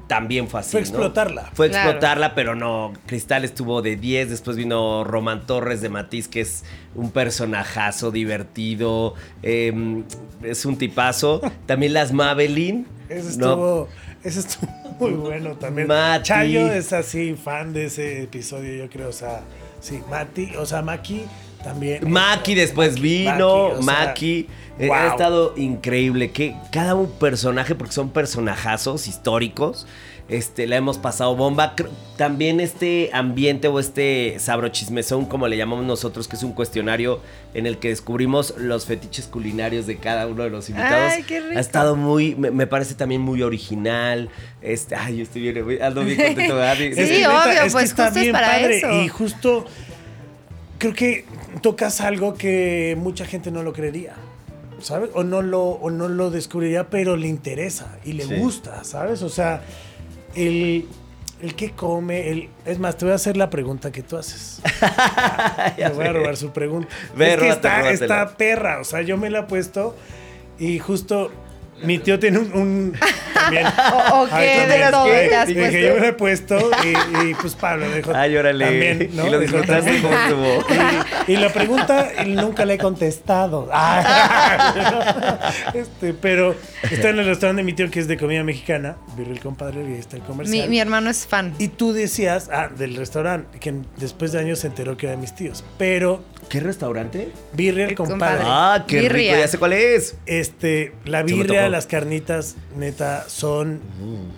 también 0.07 0.47
fue 0.47 0.61
así. 0.61 0.71
Fue 0.71 0.81
¿no? 0.81 0.87
explotarla. 0.87 1.49
Fue 1.53 1.69
Claro. 1.69 1.89
explotarla, 1.89 2.35
pero 2.35 2.55
no. 2.55 2.93
Cristal 3.05 3.43
estuvo 3.45 3.81
de 3.81 3.95
10, 3.97 4.29
después 4.29 4.55
vino 4.57 5.03
Román 5.03 5.45
Torres 5.45 5.81
de 5.81 5.89
Matiz, 5.89 6.27
que 6.27 6.41
es 6.41 6.63
un 6.95 7.11
personajazo 7.11 8.11
divertido, 8.11 9.13
eh, 9.43 10.03
es 10.43 10.65
un 10.65 10.77
tipazo. 10.77 11.41
También 11.65 11.93
las 11.93 12.11
Mabeline. 12.13 12.85
Eso 13.09 13.23
¿no? 13.23 13.29
estuvo, 13.29 13.87
eso 14.23 14.39
estuvo 14.39 14.71
muy 14.99 15.11
bueno 15.11 15.55
también. 15.55 15.87
Mati. 15.87 16.23
Chayo 16.23 16.71
es 16.71 16.91
así, 16.91 17.35
fan 17.35 17.71
de 17.73 17.85
ese 17.85 18.23
episodio, 18.23 18.73
yo 18.83 18.89
creo. 18.89 19.09
O 19.09 19.13
sea, 19.13 19.41
sí, 19.79 20.01
Mati, 20.09 20.55
o 20.57 20.65
sea, 20.65 20.81
Maki 20.81 21.23
también. 21.63 22.09
Maki 22.09 22.55
después 22.55 22.91
Maki, 22.93 23.01
vino, 23.01 23.69
Maki, 23.69 23.79
o 23.79 23.83
sea, 23.83 24.05
Maki. 24.05 24.47
Eh, 24.79 24.87
wow. 24.87 24.95
Ha 24.95 25.07
estado 25.07 25.53
increíble. 25.57 26.31
Que 26.31 26.55
cada 26.71 26.95
un 26.95 27.11
personaje, 27.11 27.75
porque 27.75 27.93
son 27.93 28.09
personajazos 28.09 29.07
históricos, 29.07 29.87
este, 30.29 30.67
la 30.67 30.75
hemos 30.75 30.97
pasado 30.97 31.35
bomba. 31.35 31.73
También 32.17 32.59
este 32.59 33.09
ambiente 33.13 33.67
o 33.69 33.79
este 33.79 34.35
sabrochismezón, 34.39 35.25
como 35.25 35.47
le 35.47 35.57
llamamos 35.57 35.85
nosotros, 35.85 36.27
que 36.27 36.35
es 36.35 36.43
un 36.43 36.51
cuestionario 36.51 37.21
en 37.53 37.65
el 37.65 37.77
que 37.77 37.89
descubrimos 37.89 38.53
los 38.57 38.85
fetiches 38.85 39.25
culinarios 39.27 39.87
de 39.87 39.97
cada 39.97 40.27
uno 40.27 40.43
de 40.43 40.49
los 40.49 40.69
invitados. 40.69 41.13
Ay, 41.15 41.23
qué 41.23 41.39
rico. 41.39 41.57
Ha 41.57 41.61
estado 41.61 41.95
muy, 41.95 42.35
me, 42.35 42.51
me 42.51 42.67
parece 42.67 42.95
también 42.95 43.21
muy 43.21 43.41
original. 43.41 44.29
Este, 44.61 44.95
ay, 44.95 45.17
yo 45.17 45.23
estoy 45.23 45.41
bien, 45.43 45.81
ando 45.81 46.03
bien 46.03 46.17
contento. 46.17 46.55
¿verdad? 46.55 46.75
Sí, 46.77 46.93
que 46.93 47.27
obvio, 47.27 47.61
es 47.63 47.71
pues 47.71 47.85
está 47.85 48.05
justo 48.05 48.19
es 48.19 48.31
para 48.31 48.47
padre. 48.47 48.77
eso. 48.77 48.91
Y 49.01 49.07
justo 49.07 49.65
creo 50.77 50.93
que 50.93 51.25
tocas 51.61 52.01
algo 52.01 52.33
que 52.35 52.97
mucha 52.99 53.25
gente 53.25 53.49
no 53.49 53.63
lo 53.63 53.73
creería. 53.73 54.13
¿Sabes? 54.81 55.09
O 55.13 55.23
no 55.23 55.41
lo, 55.41 55.63
o 55.63 55.89
no 55.89 56.07
lo 56.07 56.29
descubriría, 56.31 56.89
pero 56.89 57.15
le 57.17 57.27
interesa 57.27 57.97
y 58.05 58.13
le 58.13 58.23
Sí. 58.25 58.35
gusta, 58.35 58.83
¿sabes? 58.83 59.21
O 59.23 59.29
sea, 59.29 59.61
el, 60.35 60.87
el 61.41 61.55
que 61.55 61.71
come, 61.71 62.29
el, 62.29 62.49
es 62.65 62.77
más, 62.79 62.97
te 62.97 63.05
voy 63.05 63.11
a 63.13 63.15
hacer 63.15 63.37
la 63.37 63.49
pregunta 63.49 63.91
que 63.91 64.03
tú 64.03 64.17
haces. 64.17 64.61
Me 65.77 65.89
voy 65.89 66.05
a 66.05 66.13
robar 66.13 66.37
su 66.37 66.51
pregunta. 66.51 66.89
Ve, 67.15 67.33
es 67.33 67.39
que 67.39 67.49
está, 67.49 67.79
róbatela. 67.79 67.91
está 67.91 68.37
perra, 68.37 68.79
o 68.79 68.83
sea, 68.83 69.01
yo 69.01 69.17
me 69.17 69.29
la 69.29 69.39
he 69.39 69.43
puesto 69.43 69.95
y 70.59 70.79
justo 70.79 71.31
mi 71.83 71.99
tío 71.99 72.17
tiene 72.19 72.39
un... 72.39 72.51
un 72.53 72.93
también. 73.33 73.67
O, 74.13 74.25
qué 74.25 74.29
también. 74.29 74.69
de 74.69 74.91
todo 74.91 75.05
Dije, 75.45 75.55
puesto. 75.55 75.79
yo 75.79 75.93
me 75.93 75.99
lo 75.99 76.05
he 76.05 76.13
puesto 76.13 76.71
y, 76.83 77.27
y, 77.29 77.33
pues 77.35 77.55
Pablo 77.55 77.89
dijo. 77.91 78.11
Ay, 78.15 78.35
órale. 78.35 78.65
También, 78.65 79.09
¿no? 79.13 79.27
Y 79.27 79.29
lo 79.29 79.39
disfrutaste 79.39 80.01
como 80.01 80.17
estuvo. 80.17 80.65
Y, 81.27 81.33
y 81.33 81.35
la 81.37 81.49
pregunta 81.53 82.09
y 82.25 82.29
nunca 82.31 82.65
le 82.65 82.75
he 82.75 82.77
contestado. 82.77 83.69
Ah. 83.79 85.51
Este, 85.73 86.13
pero 86.13 86.55
está 86.89 87.09
en 87.09 87.19
el 87.19 87.25
restaurante 87.25 87.61
de 87.61 87.65
mi 87.65 87.73
tío 87.73 87.89
que 87.89 87.99
es 87.99 88.07
de 88.07 88.17
comida 88.17 88.43
mexicana. 88.43 88.97
Virre 89.15 89.31
el 89.31 89.39
compadre 89.39 89.83
y 89.83 89.93
ahí 89.93 89.99
está 89.99 90.15
el 90.15 90.21
Mi, 90.23 90.27
comercial. 90.27 90.69
mi 90.69 90.79
hermano 90.79 91.09
es 91.09 91.25
fan. 91.27 91.53
Y 91.59 91.69
tú 91.69 91.93
decías, 91.93 92.49
ah, 92.51 92.69
del 92.75 92.95
restaurante, 92.95 93.59
que 93.59 93.73
después 93.97 94.31
de 94.31 94.39
años 94.39 94.59
se 94.59 94.67
enteró 94.67 94.97
que 94.97 95.05
era 95.07 95.15
de 95.15 95.21
mis 95.21 95.33
tíos. 95.35 95.63
Pero 95.77 96.23
¿Qué 96.49 96.61
restaurante? 96.61 97.33
Birria 97.53 97.87
el 97.87 97.95
compadre. 97.95 98.41
Ah, 98.45 98.85
qué 98.87 99.01
Birria. 99.01 99.33
rico, 99.33 99.41
ya 99.43 99.47
sé 99.49 99.57
cuál 99.57 99.73
es. 99.73 100.15
Este, 100.25 100.93
la 101.03 101.21
birria, 101.23 101.67
las 101.67 101.87
carnitas, 101.87 102.55
neta, 102.77 103.25
son. 103.27 103.81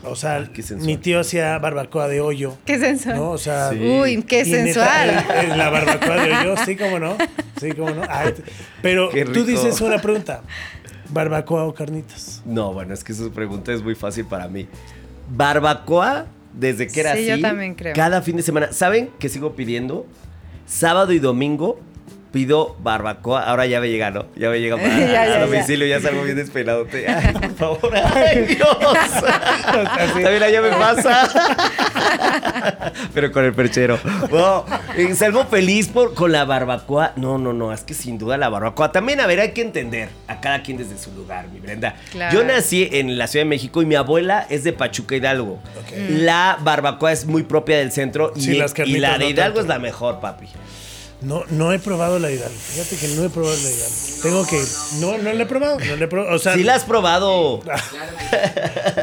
O 0.03 0.15
sea, 0.15 0.37
Ay, 0.37 0.49
mi 0.81 0.97
tío 0.97 1.19
hacía 1.19 1.57
barbacoa 1.59 2.07
de 2.07 2.19
hoyo. 2.19 2.57
Qué 2.65 2.79
sensual. 2.79 3.17
¿No? 3.17 3.29
O 3.31 3.37
sea. 3.37 3.69
Sí. 3.69 3.77
Uy, 3.79 4.23
qué 4.23 4.43
neta, 4.43 4.57
sensual. 4.63 5.09
el- 5.43 5.51
el- 5.51 5.57
la 5.57 5.69
barbacoa 5.69 6.15
de 6.25 6.33
hoyo, 6.35 6.55
sí, 6.65 6.75
cómo 6.75 6.97
no. 6.97 7.15
Sí, 7.61 7.73
cómo 7.73 7.91
no. 7.91 8.01
Ay, 8.09 8.33
pero 8.81 9.09
tú 9.31 9.45
dices 9.45 9.79
una 9.81 9.99
pregunta: 10.01 10.41
¿barbacoa 11.09 11.65
o 11.65 11.73
carnitas? 11.75 12.41
No, 12.43 12.73
bueno, 12.73 12.93
es 12.95 13.03
que 13.03 13.11
esa 13.11 13.29
pregunta 13.29 13.71
es 13.71 13.83
muy 13.83 13.93
fácil 13.93 14.25
para 14.25 14.47
mí. 14.47 14.67
Barbacoa, 15.29 16.25
desde 16.53 16.87
que 16.87 16.99
era 17.01 17.13
Sí, 17.15 17.29
así. 17.29 17.41
yo 17.41 17.47
también 17.47 17.75
creo. 17.75 17.93
Cada 17.93 18.21
fin 18.23 18.35
de 18.35 18.41
semana. 18.41 18.71
¿Saben 18.73 19.11
qué 19.19 19.29
sigo 19.29 19.55
pidiendo? 19.55 20.07
Sábado 20.65 21.13
y 21.13 21.19
domingo 21.19 21.79
pido 22.31 22.75
barbacoa. 22.79 23.43
Ahora 23.43 23.65
ya 23.65 23.79
me 23.79 23.89
llega, 23.89 24.11
¿no? 24.11 24.25
Ya 24.35 24.49
me 24.49 24.59
llega 24.59 24.77
para 24.81 24.97
Ya, 24.97 25.27
ya, 25.27 25.39
domicilio, 25.45 25.87
ya, 25.87 25.99
salgo 25.99 26.23
bien 26.23 26.35
despeinado. 26.35 26.87
Ay, 26.91 27.33
por 27.33 27.55
favor. 27.55 27.91
Ay, 27.95 28.45
Dios. 28.45 28.77
También 30.13 30.43
allá 30.43 30.61
me 30.61 30.69
pasa. 30.69 31.29
Pero 33.13 33.31
con 33.31 33.45
el 33.45 33.53
perchero. 33.53 33.99
No, 34.31 34.65
eh, 34.95 35.13
salgo 35.15 35.45
feliz 35.45 35.87
por, 35.87 36.13
con 36.13 36.31
la 36.31 36.45
barbacoa. 36.45 37.13
No, 37.15 37.37
no, 37.37 37.53
no, 37.53 37.73
es 37.73 37.83
que 37.83 37.93
sin 37.93 38.17
duda 38.17 38.37
la 38.37 38.49
barbacoa. 38.49 38.91
También, 38.91 39.19
a 39.19 39.27
ver, 39.27 39.39
hay 39.39 39.51
que 39.51 39.61
entender 39.61 40.09
a 40.27 40.39
cada 40.39 40.61
quien 40.63 40.77
desde 40.77 40.97
su 40.97 41.11
lugar, 41.11 41.47
mi 41.49 41.59
Brenda. 41.59 41.95
Claro. 42.11 42.37
Yo 42.37 42.43
nací 42.43 42.89
en 42.91 43.17
la 43.17 43.27
Ciudad 43.27 43.45
de 43.45 43.49
México 43.49 43.81
y 43.81 43.85
mi 43.85 43.95
abuela 43.95 44.45
es 44.49 44.63
de 44.63 44.73
Pachuca 44.73 45.15
Hidalgo. 45.15 45.59
La 46.09 46.57
barbacoa 46.61 47.11
es 47.11 47.25
muy 47.25 47.43
propia 47.43 47.77
del 47.77 47.91
centro 47.91 48.33
y, 48.35 48.53
las 48.53 48.77
la 48.77 49.17
de 49.17 49.29
Hidalgo 49.29 49.59
es 49.59 49.67
la 49.67 49.79
mejor, 49.79 50.19
papi. 50.19 50.47
No, 51.21 51.43
no 51.49 51.73
he 51.73 51.79
probado 51.79 52.17
la 52.17 52.31
Hidalgo. 52.31 52.55
Fíjate 52.57 52.95
que 52.95 53.07
no 53.15 53.25
he 53.25 53.29
probado 53.29 53.53
la 53.55 53.69
Hidalgo. 53.69 53.95
Tengo 54.23 54.47
que. 54.47 54.63
No, 55.01 55.17
no 55.17 55.33
la 55.33 55.43
he 55.43 55.45
probado. 55.45 55.77
No 55.79 55.95
la 55.97 56.05
he 56.05 56.07
probado. 56.07 56.35
O 56.35 56.39
sea, 56.39 56.53
Si 56.53 56.63
la 56.63 56.75
has 56.75 56.85
probado. 56.85 57.61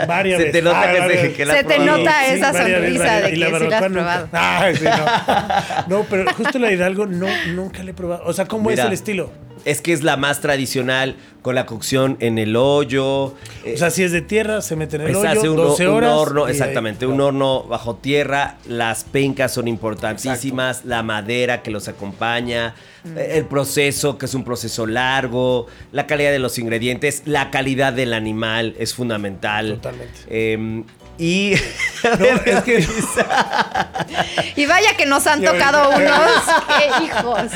varias 0.09 0.38
Se 0.38 0.44
veces. 0.46 0.52
te 0.52 0.62
nota 0.62 0.81
Ah, 0.83 0.92
que, 0.94 0.98
varias 1.00 1.20
se, 1.20 1.33
que 1.35 1.44
la 1.44 1.55
Se 1.55 1.64
te 1.64 1.79
nota 1.79 2.26
esa 2.26 2.52
veces, 2.52 2.72
sonrisa 2.72 3.05
varias- 3.05 3.22
de 3.22 3.31
que 3.31 3.37
la 3.37 3.46
sí 3.59 3.66
la 3.68 3.79
has 3.79 3.92
probado. 3.92 4.29
Ay, 4.33 4.76
sí, 4.76 4.85
no. 4.85 5.98
No, 5.98 6.07
pero 6.09 6.33
justo 6.35 6.59
la 6.59 6.72
Hidalgo 6.72 7.07
no, 7.07 7.26
nunca 7.48 7.83
la 7.83 7.90
he 7.90 7.94
probado. 7.94 8.22
O 8.24 8.33
sea, 8.33 8.46
¿cómo 8.46 8.70
Mira, 8.70 8.85
es 8.85 8.87
el 8.88 8.94
estilo? 8.94 9.31
Es 9.66 9.83
que 9.83 9.92
es 9.92 10.02
la 10.02 10.16
más 10.16 10.40
tradicional, 10.40 11.16
con 11.42 11.55
la 11.55 11.66
cocción 11.66 12.16
en 12.20 12.38
el 12.38 12.57
hoyo. 12.57 13.35
eh, 13.64 13.74
O 13.74 13.76
sea, 13.76 13.90
si 13.90 14.02
es 14.02 14.12
de 14.12 14.22
tierra, 14.22 14.62
se 14.62 14.76
mete 14.76 14.96
en 14.96 15.02
el 15.02 15.09
Se 15.12 15.16
hoyo, 15.16 15.29
hace 15.29 15.48
un, 15.48 15.57
12 15.57 15.88
un 15.88 15.94
horas. 15.94 16.12
horno, 16.14 16.44
ahí- 16.46 16.52
exactamente, 16.52 17.05
un 17.07 17.20
horno 17.20 17.64
bajo 17.64 17.96
tierra. 17.96 18.57
Las 18.68 19.05
pencas 19.05 19.52
son 19.52 19.68
importantísimas, 19.68 20.85
la 20.85 21.02
madera 21.02 21.62
que 21.62 21.70
los 21.70 21.88
acompaña, 21.88 22.74
Mm. 23.05 23.18
eh, 23.18 23.38
el 23.38 23.44
proceso, 23.46 24.18
que 24.18 24.26
es 24.26 24.35
un 24.35 24.44
proceso 24.44 24.87
largo, 24.87 25.66
la 25.92 26.07
calidad 26.07 26.31
de 26.33 26.38
los 26.38 26.59
ingredientes, 26.59 27.22
la 27.26 27.50
calidad 27.50 27.92
del 27.92 28.12
animal 28.14 28.74
es 28.79 28.94
fundamental. 28.94 29.74
Totalmente. 29.74 30.20
Eh, 30.28 30.84
y. 31.19 31.53
es 32.45 32.62
que- 32.64 32.87
Y 34.57 34.67
vaya 34.67 34.97
que 34.97 35.07
nos 35.07 35.27
han 35.27 35.43
Y 35.43 35.47
ahorita- 35.47 35.67
tocado 35.67 35.91
unos. 35.97 36.31
¡Qué 36.79 37.05
hijos! 37.05 37.51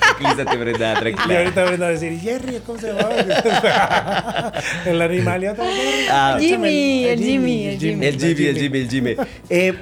Tranquilízate, 0.00 0.56
Brenda, 0.56 0.92
Y 0.92 0.96
tranquila. 1.00 1.38
ahorita 1.38 1.64
van 1.64 1.82
a 1.82 1.88
decir, 1.88 2.20
Jerry, 2.20 2.60
¿cómo 2.64 2.78
se 2.78 2.92
llamaba? 2.92 4.52
el 4.84 5.02
animal. 5.02 5.44
y 5.44 5.46
Ah. 6.10 6.36
Jimmy, 6.38 7.04
el 7.04 7.18
Jimmy, 7.20 7.66
el 7.66 7.78
Jimmy. 7.80 8.06
El 8.06 8.18
Jimmy, 8.20 8.46
el 8.46 8.58
Jimmy, 8.58 8.78
el 8.78 8.88
Jimmy. 8.90 9.16
Eh, 9.50 9.74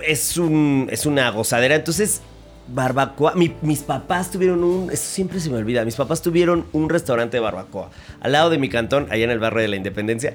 es, 0.00 0.36
un, 0.36 0.88
es 0.90 1.06
una 1.06 1.30
gozadera. 1.30 1.74
Entonces, 1.74 2.20
barbacoa. 2.68 3.34
mi- 3.34 3.54
mis 3.62 3.80
papás 3.80 4.30
tuvieron 4.30 4.62
un. 4.62 4.90
Eso 4.90 5.04
siempre 5.04 5.40
se 5.40 5.50
me 5.50 5.56
olvida. 5.56 5.84
Mis 5.84 5.96
papás 5.96 6.22
tuvieron 6.22 6.66
un 6.72 6.88
restaurante 6.88 7.36
de 7.38 7.40
barbacoa. 7.40 7.90
Al 8.20 8.32
lado 8.32 8.50
de 8.50 8.58
mi 8.58 8.68
cantón, 8.68 9.08
allá 9.10 9.24
en 9.24 9.30
el 9.30 9.38
barrio 9.40 9.62
de 9.62 9.68
la 9.68 9.76
Independencia. 9.76 10.34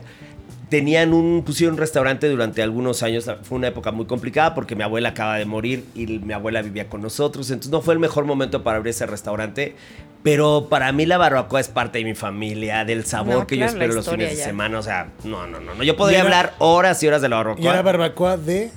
Tenían 0.69 1.13
un, 1.13 1.43
pusieron 1.45 1.75
un 1.75 1.79
restaurante 1.79 2.27
durante 2.29 2.61
algunos 2.61 3.03
años. 3.03 3.29
Fue 3.43 3.57
una 3.57 3.67
época 3.67 3.91
muy 3.91 4.05
complicada 4.05 4.53
porque 4.55 4.75
mi 4.75 4.83
abuela 4.83 5.09
acaba 5.09 5.37
de 5.37 5.45
morir 5.45 5.85
y 5.95 6.05
mi 6.07 6.33
abuela 6.33 6.61
vivía 6.61 6.89
con 6.89 7.01
nosotros. 7.01 7.49
Entonces 7.49 7.71
no 7.71 7.81
fue 7.81 7.93
el 7.93 7.99
mejor 7.99 8.25
momento 8.25 8.63
para 8.63 8.77
abrir 8.77 8.91
ese 8.91 9.05
restaurante. 9.05 9.75
Pero 10.23 10.67
para 10.69 10.91
mí 10.91 11.05
la 11.05 11.17
barbacoa 11.17 11.59
es 11.61 11.69
parte 11.69 11.99
de 11.99 12.03
mi 12.03 12.13
familia, 12.15 12.83
del 12.83 13.05
sabor 13.05 13.35
No, 13.35 13.47
que 13.47 13.55
claro, 13.55 13.71
yo 13.71 13.77
espero 13.77 13.93
los 13.93 14.09
fines 14.09 14.37
de 14.37 14.43
semana. 14.43 14.79
O 14.79 14.83
sea, 14.83 15.07
no, 15.23 15.47
no, 15.47 15.59
no. 15.61 15.73
no. 15.75 15.83
Yo 15.83 15.95
podría 15.95 16.17
era- 16.19 16.25
hablar 16.25 16.53
horas 16.59 17.01
y 17.03 17.07
horas 17.07 17.21
de 17.21 17.29
la 17.29 17.37
barbacoa. 17.37 17.63
Y 17.63 17.67
era 17.67 17.81
barbacoa 17.81 18.35
de 18.35 18.71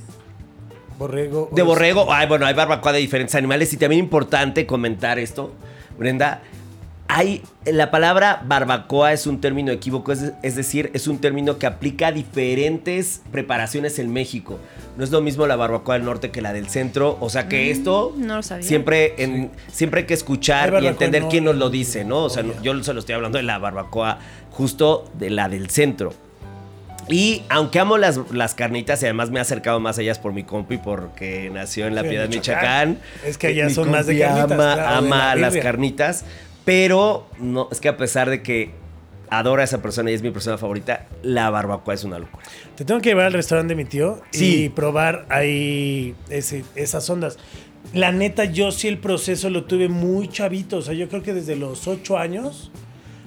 borrego. 0.98 1.48
De 1.52 1.62
borrego, 1.62 2.12
ay, 2.12 2.28
bueno, 2.28 2.46
hay 2.46 2.54
barbacoa 2.54 2.92
de 2.92 2.98
diferentes 3.00 3.34
animales 3.34 3.72
y 3.72 3.76
también 3.78 4.04
importante 4.04 4.66
comentar 4.66 5.18
esto, 5.18 5.52
Brenda. 5.98 6.42
Hay, 7.12 7.42
la 7.64 7.90
palabra 7.90 8.42
barbacoa 8.46 9.12
es 9.12 9.26
un 9.26 9.40
término 9.40 9.72
equívoco, 9.72 10.12
es, 10.12 10.32
es 10.42 10.54
decir, 10.56 10.90
es 10.94 11.08
un 11.08 11.18
término 11.18 11.58
que 11.58 11.66
aplica 11.66 12.08
a 12.08 12.12
diferentes 12.12 13.20
preparaciones 13.32 13.98
en 13.98 14.12
México. 14.12 14.58
No 14.96 15.04
es 15.04 15.10
lo 15.10 15.20
mismo 15.20 15.46
la 15.46 15.56
barbacoa 15.56 15.94
del 15.96 16.04
norte 16.04 16.30
que 16.30 16.40
la 16.40 16.52
del 16.52 16.68
centro, 16.68 17.16
o 17.20 17.28
sea 17.30 17.48
que 17.48 17.70
esto 17.70 18.14
no 18.16 18.36
lo 18.36 18.42
sabía. 18.42 18.66
siempre, 18.66 19.14
en, 19.18 19.50
siempre 19.72 20.00
hay 20.00 20.06
que 20.06 20.14
escuchar 20.14 20.82
y 20.82 20.86
entender 20.86 21.22
no- 21.22 21.28
quién 21.28 21.44
nos 21.44 21.56
lo 21.56 21.68
dice, 21.70 22.04
¿no? 22.04 22.24
O 22.24 22.30
sea, 22.30 22.42
no- 22.42 22.60
yo 22.62 22.80
se 22.84 22.92
lo 22.94 23.00
estoy 23.00 23.14
hablando 23.16 23.38
de 23.38 23.44
la 23.44 23.58
barbacoa 23.58 24.18
justo 24.50 25.10
de 25.18 25.30
la 25.30 25.48
del 25.48 25.70
centro. 25.70 26.12
Y 27.08 27.42
aunque 27.48 27.80
amo 27.80 27.98
las, 27.98 28.20
las 28.32 28.54
carnitas 28.54 29.02
y 29.02 29.06
además 29.06 29.30
me 29.30 29.40
he 29.40 29.42
acercado 29.42 29.80
más 29.80 29.98
a 29.98 30.02
ellas 30.02 30.20
por 30.20 30.32
mi 30.32 30.44
compi 30.44 30.76
porque 30.78 31.50
nació 31.52 31.88
en 31.88 31.96
la 31.96 32.02
Piedad, 32.02 32.28
Michoacán. 32.28 32.90
Michoacán. 32.90 32.98
Es 33.26 33.36
que 33.36 33.48
allá 33.48 33.68
son 33.70 33.90
más 33.90 34.06
de 34.06 34.16
carnitas, 34.18 34.52
Ama, 34.52 34.74
claro, 34.74 34.90
de 34.92 34.96
ama 35.08 35.34
la 35.34 35.40
las 35.40 35.56
carnitas, 35.56 36.24
pero 36.70 37.26
no, 37.40 37.66
es 37.72 37.80
que 37.80 37.88
a 37.88 37.96
pesar 37.96 38.30
de 38.30 38.42
que 38.44 38.70
adora 39.28 39.62
a 39.62 39.64
esa 39.64 39.82
persona 39.82 40.12
y 40.12 40.14
es 40.14 40.22
mi 40.22 40.30
persona 40.30 40.56
favorita, 40.56 41.08
la 41.24 41.50
barbacoa 41.50 41.94
es 41.94 42.04
una 42.04 42.20
locura. 42.20 42.44
Te 42.76 42.84
tengo 42.84 43.00
que 43.00 43.08
llevar 43.08 43.26
al 43.26 43.32
restaurante 43.32 43.74
de 43.74 43.82
mi 43.82 43.88
tío 43.88 44.20
Sí. 44.30 44.64
y 44.64 44.68
probar 44.68 45.26
ahí 45.30 46.14
ese- 46.28 46.64
esas 46.76 47.10
ondas. 47.10 47.38
La 47.92 48.12
neta, 48.12 48.44
yo 48.44 48.70
sí 48.70 48.86
el 48.86 48.98
proceso 48.98 49.50
lo 49.50 49.64
tuve 49.64 49.88
muy 49.88 50.28
chavito. 50.28 50.76
O 50.76 50.82
sea, 50.82 50.94
yo 50.94 51.08
creo 51.08 51.24
que 51.24 51.34
desde 51.34 51.56
los 51.56 51.88
ocho 51.88 52.16
años. 52.18 52.70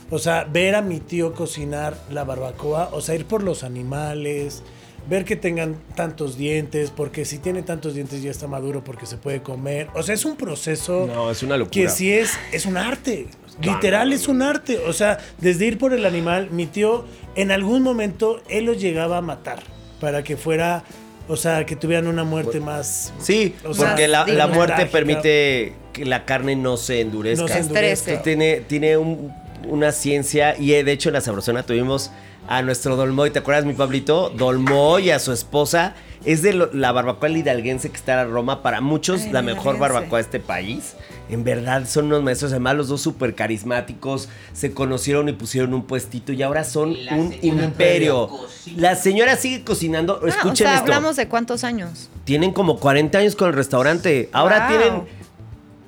O 0.09 0.19
sea, 0.19 0.45
ver 0.45 0.75
a 0.75 0.81
mi 0.81 0.99
tío 1.01 1.33
cocinar 1.33 1.97
la 2.11 2.23
barbacoa, 2.23 2.89
o 2.93 3.01
sea, 3.01 3.15
ir 3.15 3.25
por 3.25 3.43
los 3.43 3.63
animales, 3.65 4.63
ver 5.09 5.25
que 5.25 5.35
tengan 5.35 5.75
tantos 5.95 6.37
dientes, 6.37 6.89
porque 6.91 7.25
si 7.25 7.37
tiene 7.37 7.61
tantos 7.63 7.93
dientes 7.93 8.21
ya 8.23 8.31
está 8.31 8.47
maduro 8.47 8.83
porque 8.83 9.05
se 9.05 9.17
puede 9.17 9.41
comer. 9.41 9.87
O 9.93 10.03
sea, 10.03 10.15
es 10.15 10.23
un 10.25 10.35
proceso 10.37 11.07
No, 11.13 11.29
es 11.31 11.43
una 11.43 11.57
locura. 11.57 11.73
que 11.73 11.89
sí 11.89 12.11
es, 12.13 12.31
es 12.51 12.65
un 12.65 12.77
arte. 12.77 13.27
Literal 13.61 14.13
es 14.13 14.27
un 14.27 14.41
arte. 14.41 14.79
O 14.87 14.93
sea, 14.93 15.19
desde 15.39 15.65
ir 15.65 15.77
por 15.77 15.93
el 15.93 16.05
animal, 16.05 16.49
mi 16.51 16.65
tío 16.65 17.05
en 17.35 17.51
algún 17.51 17.83
momento 17.83 18.41
él 18.49 18.65
los 18.65 18.81
llegaba 18.81 19.17
a 19.17 19.21
matar 19.21 19.61
para 19.99 20.23
que 20.23 20.37
fuera, 20.37 20.83
o 21.27 21.35
sea, 21.35 21.65
que 21.65 21.75
tuvieran 21.75 22.07
una 22.07 22.23
muerte 22.23 22.59
más... 22.59 23.13
Sí, 23.19 23.55
O 23.63 23.73
sea, 23.73 23.89
porque 23.89 24.07
la, 24.07 24.25
muerte 24.47 24.75
Trágica. 24.75 24.91
permite 24.91 25.73
que 25.93 26.05
la 26.05 26.25
carne 26.25 26.55
no 26.55 26.77
se 26.77 27.01
endurezca. 27.01 27.41
No 27.43 27.47
se 27.47 27.59
endurezca. 27.59 28.21
Tiene, 28.23 28.61
tiene 28.61 28.97
un- 28.97 29.31
una 29.67 29.91
ciencia 29.91 30.55
y 30.59 30.73
eh, 30.73 30.83
de 30.83 30.91
hecho 30.91 31.09
en 31.09 31.13
la 31.13 31.21
Sabrosona 31.21 31.63
tuvimos 31.63 32.11
a 32.47 32.61
nuestro 32.61 32.95
Dolmoy, 32.97 33.31
¿te 33.31 33.39
acuerdas 33.39 33.63
mi 33.65 33.73
Pablito? 33.73 34.29
Dolmoy 34.29 35.05
y 35.07 35.11
a 35.11 35.19
su 35.19 35.31
esposa. 35.31 35.93
Es 36.25 36.41
de 36.41 36.53
lo- 36.53 36.71
la 36.73 36.91
barbacoa 36.93 37.29
hidalguense 37.29 37.89
que 37.89 37.97
está 37.97 38.21
en 38.21 38.31
Roma. 38.31 38.61
Para 38.63 38.79
muchos 38.81 39.23
Ay, 39.23 39.31
la 39.33 39.41
mejor 39.41 39.77
barbacoa 39.77 40.19
de 40.19 40.23
este 40.23 40.39
país. 40.39 40.93
En 41.29 41.43
verdad 41.43 41.85
son 41.87 42.05
unos 42.05 42.23
maestros, 42.23 42.51
además 42.51 42.75
los 42.75 42.87
dos 42.89 43.01
súper 43.01 43.35
carismáticos. 43.35 44.29
Se 44.53 44.73
conocieron 44.73 45.27
y 45.29 45.33
pusieron 45.33 45.73
un 45.73 45.83
puestito 45.83 46.31
y 46.31 46.41
ahora 46.41 46.63
son 46.63 46.95
la 47.05 47.15
un 47.15 47.33
imperio. 47.41 48.29
La 48.77 48.95
señora 48.95 49.35
sigue 49.35 49.63
cocinando. 49.65 50.19
Ah, 50.23 50.27
Escuchen 50.29 50.51
o 50.51 50.55
sea, 50.55 50.73
esto. 50.75 50.83
hablamos 50.83 51.15
de 51.17 51.27
cuántos 51.27 51.63
años. 51.65 52.09
Tienen 52.23 52.51
como 52.53 52.79
40 52.79 53.17
años 53.17 53.35
con 53.35 53.49
el 53.49 53.53
restaurante. 53.55 54.29
Ahora 54.31 54.67
Wow. 54.69 54.77
tienen 54.77 55.03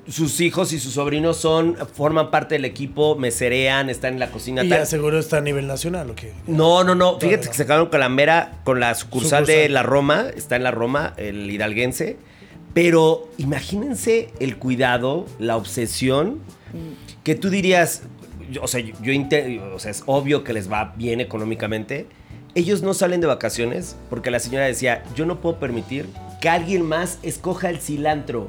sus 0.08 0.40
hijos 0.40 0.72
y 0.72 0.78
sus 0.78 0.94
sobrinos 0.94 1.36
son 1.36 1.76
forman 1.94 2.30
parte 2.30 2.54
del 2.54 2.64
equipo, 2.64 3.16
meserean, 3.16 3.90
están 3.90 4.14
en 4.14 4.20
la 4.20 4.30
cocina 4.30 4.62
Y 4.64 4.68
tal. 4.68 4.78
ya 4.80 4.86
seguro 4.86 5.18
está 5.18 5.38
a 5.38 5.40
nivel 5.40 5.66
nacional, 5.66 6.10
¿o 6.10 6.14
qué? 6.14 6.32
No, 6.46 6.84
no, 6.84 6.94
no. 6.94 7.18
Fíjate 7.18 7.46
no. 7.46 7.50
que 7.50 7.56
se 7.56 7.62
acabaron 7.64 7.88
con 7.88 8.00
la 8.00 8.08
mera, 8.08 8.60
con 8.64 8.78
la 8.80 8.94
sucursal, 8.94 9.46
de 9.46 9.68
la 9.68 9.82
Roma. 9.82 10.26
Está 10.34 10.56
en 10.56 10.62
la 10.62 10.70
Roma, 10.70 11.12
el 11.16 11.50
hidalguense. 11.50 12.16
Pero 12.74 13.28
imagínense 13.38 14.30
el 14.38 14.58
cuidado, 14.58 15.26
la 15.38 15.56
obsesión, 15.56 16.40
que 17.24 17.34
tú 17.34 17.48
dirías, 17.50 18.02
yo- 18.52 18.62
o 18.62 18.68
sea, 18.68 18.80
yo, 18.80 18.94
yo 19.02 19.12
o 19.74 19.78
sea, 19.78 19.90
es 19.90 20.02
obvio 20.06 20.44
que 20.44 20.52
les 20.52 20.70
va 20.70 20.92
bien 20.96 21.20
económicamente. 21.20 22.06
Ellos 22.54 22.82
no 22.82 22.94
salen 22.94 23.20
de 23.20 23.26
vacaciones 23.26 23.96
porque 24.08 24.30
la 24.30 24.38
señora 24.40 24.66
decía, 24.66 25.02
yo 25.14 25.26
no 25.26 25.40
puedo 25.40 25.58
permitir 25.58 26.06
que 26.40 26.48
alguien 26.48 26.82
más 26.82 27.18
escoja 27.22 27.70
el 27.70 27.78
cilantro. 27.80 28.48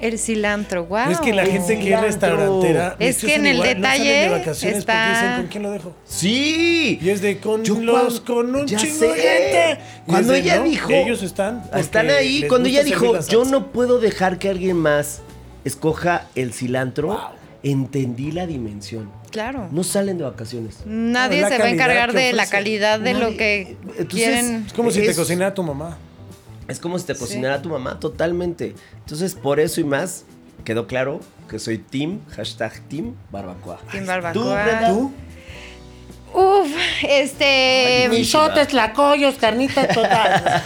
El 0.00 0.18
cilantro, 0.18 0.86
wow. 0.86 1.10
Es 1.10 1.20
que 1.20 1.32
la 1.32 1.44
gente 1.46 1.78
que 1.78 1.92
es 1.94 2.00
restaurantera. 2.00 2.96
Es 2.98 3.18
que 3.24 3.34
en 3.34 3.46
el 3.46 3.56
igual, 3.56 3.68
no 3.80 3.86
salen 3.88 4.02
de 4.02 4.08
detalle 4.08 4.28
vacaciones 4.38 4.78
está- 4.78 4.92
porque 5.04 5.20
dicen, 5.20 5.36
¿con 5.36 5.46
quién 5.48 5.62
lo 5.62 5.70
dejo? 5.70 5.94
Sí. 6.06 6.98
Y 7.02 7.08
es 7.10 7.20
de 7.20 7.38
con 7.38 7.62
Yo 7.64 7.80
los, 7.80 8.20
con 8.20 8.54
un 8.54 8.66
chingo 8.66 8.82
sé. 8.98 9.06
de 9.08 9.14
gente. 9.14 9.80
Cuando 10.06 10.34
ella 10.34 10.56
no, 10.56 10.64
dijo- 10.64 10.90
Ellos 10.90 11.22
están. 11.22 11.62
Están 11.76 12.10
ahí. 12.10 12.44
Cuando 12.48 12.68
ella 12.68 12.82
dijo, 12.82 13.06
yo 13.06 13.22
salsa". 13.44 13.50
no 13.50 13.66
puedo 13.72 13.98
dejar 14.00 14.38
que 14.38 14.48
alguien 14.48 14.76
más 14.76 15.20
escoja 15.64 16.26
el 16.34 16.52
cilantro, 16.52 17.08
Wow. 17.08 17.18
entendí 17.62 18.32
la 18.32 18.46
dimensión. 18.46 19.10
Claro. 19.30 19.68
No 19.70 19.84
salen 19.84 20.18
de 20.18 20.24
vacaciones. 20.24 20.78
Nadie 20.86 21.46
se 21.46 21.58
va 21.58 21.66
a 21.66 21.70
encargar 21.70 22.12
de 22.12 22.32
la 22.32 22.46
calidad 22.46 22.98
de 22.98 23.14
lo 23.14 23.36
que 23.36 23.76
Entonces, 23.98 24.06
quieren. 24.08 24.64
Es 24.66 24.72
como 24.72 24.90
si 24.90 25.02
te 25.02 25.14
cocinara 25.14 25.54
tu 25.54 25.62
mamá. 25.62 25.96
Es 26.70 26.78
como 26.80 26.98
si 26.98 27.04
te 27.06 27.14
Sí. 27.14 27.20
cocinara 27.20 27.60
tu 27.62 27.68
mamá, 27.68 27.98
totalmente. 28.00 28.74
Entonces, 28.98 29.34
por 29.34 29.60
eso 29.60 29.80
y 29.80 29.84
más, 29.84 30.24
quedó 30.64 30.86
claro 30.86 31.20
que 31.48 31.58
soy 31.58 31.78
team, 31.78 32.20
hashtag 32.30 32.80
team 32.88 33.14
barbacoa. 33.30 33.78
Team 33.90 34.04
¿Tú, 34.04 34.08
barbacoa. 34.08 34.62
Brenda? 34.64 34.88
¿Tú? 34.88 35.12
Uf, 36.32 36.68
este. 37.02 38.02
Ay, 38.04 38.08
mi- 38.08 38.18
Misotes, 38.18 38.68
tlacoyos, 38.68 39.34
carnitas 39.34 39.88
total. 39.88 40.62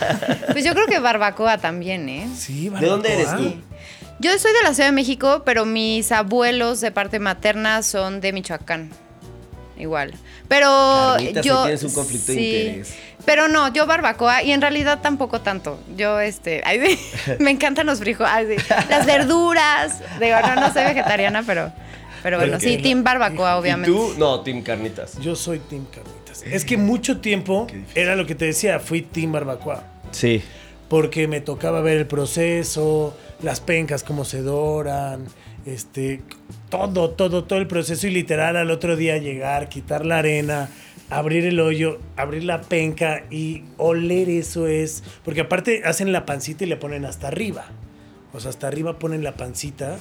pues 0.53 0.63
yo 0.65 0.75
creo 0.75 0.87
que 0.87 0.99
barbacoa 0.99 1.57
también, 1.59 2.09
¿eh? 2.11 2.29
Sí, 2.37 2.69
¿De 2.69 2.87
dónde 2.87 3.15
eres 3.15 3.27
barbacoa. 3.29 3.51
tú? 3.53 3.57
Yo 4.21 4.39
soy 4.39 4.53
de 4.53 4.63
la 4.63 4.75
Ciudad 4.75 4.89
de 4.91 4.95
México, 4.95 5.43
pero 5.45 5.65
mis 5.65 6.13
abuelos 6.13 6.81
de 6.83 6.91
parte 6.93 7.19
materna 7.19 7.83
son 7.83 8.21
de 8.21 8.33
Michoacán. 8.33 8.91
Igual. 9.77 10.14
Pero 10.49 11.14
Carnitas, 11.14 11.45
yo. 11.45 11.62
tienes 11.62 11.83
un 11.83 11.93
conflicto 11.93 12.33
de 12.33 12.43
interés. 12.43 12.95
Pero 13.25 13.49
no, 13.49 13.72
yo 13.72 13.87
barbacoa 13.87 14.43
y 14.43 14.53
en 14.53 14.61
realidad 14.61 15.01
tampoco 15.03 15.41
tanto. 15.41 15.81
Yo, 15.97 16.20
este. 16.20 16.62
ay, 16.64 16.99
me 17.39 17.51
encantan 17.51 17.87
los 17.87 17.99
frijoles. 17.99 18.68
Las 18.89 19.07
verduras. 19.07 20.01
Digo, 20.20 20.37
no, 20.41 20.55
no 20.57 20.72
soy 20.72 20.85
vegetariana, 20.85 21.43
pero. 21.47 21.72
Pero 22.22 22.39
bueno, 22.39 22.59
sí, 22.59 22.79
Team 22.79 23.05
Barbacoa, 23.05 23.59
obviamente. 23.59 23.91
¿Y 23.91 23.95
tú? 23.95 24.14
No, 24.16 24.41
team 24.41 24.62
carnitas. 24.62 25.18
Yo 25.20 25.37
soy 25.37 25.59
Team 25.59 25.85
Carnitas. 25.95 26.43
Es 26.43 26.64
que 26.64 26.79
mucho 26.79 27.20
tiempo 27.20 27.66
era 27.95 28.16
lo 28.16 28.25
que 28.25 28.35
te 28.35 28.47
decía, 28.47 28.81
fui 28.81 29.03
Team 29.03 29.33
Barbacoa. 29.33 29.85
Sí. 30.11 30.43
Porque 30.89 31.29
me 31.29 31.43
tocaba 31.43 31.83
ver 31.83 31.99
el 31.99 32.07
proceso, 32.07 33.14
las 33.43 33.61
pencas, 33.61 34.03
cómo 34.03 34.25
se 34.25 34.41
doran, 34.41 35.27
este, 35.67 36.23
todo, 36.69 37.11
todo, 37.11 37.45
todo 37.45 37.59
el 37.59 37.67
proceso. 37.67 38.07
Y 38.07 38.11
literal 38.11 38.57
al 38.57 38.71
otro 38.71 38.97
día 38.97 39.19
llegar, 39.19 39.69
quitar 39.69 40.05
la 40.07 40.19
arena, 40.19 40.69
abrir 41.11 41.45
el 41.45 41.61
hoyo, 41.61 41.99
abrir 42.17 42.45
la 42.45 42.62
penca 42.62 43.25
y 43.31 43.65
oler 43.77 44.29
eso 44.29 44.67
es. 44.67 45.03
Porque 45.25 45.43
aparte 45.43 45.83
hacen 45.85 46.12
la 46.12 46.27
pancita 46.27 46.65
y 46.65 46.69
le 46.69 46.77
ponen 46.77 47.05
hasta 47.05 47.29
arriba. 47.29 47.67
O 48.33 48.41
sea, 48.41 48.51
hasta 48.51 48.67
arriba 48.67 48.99
ponen 48.99 49.23
la 49.23 49.35
pancita. 49.35 49.99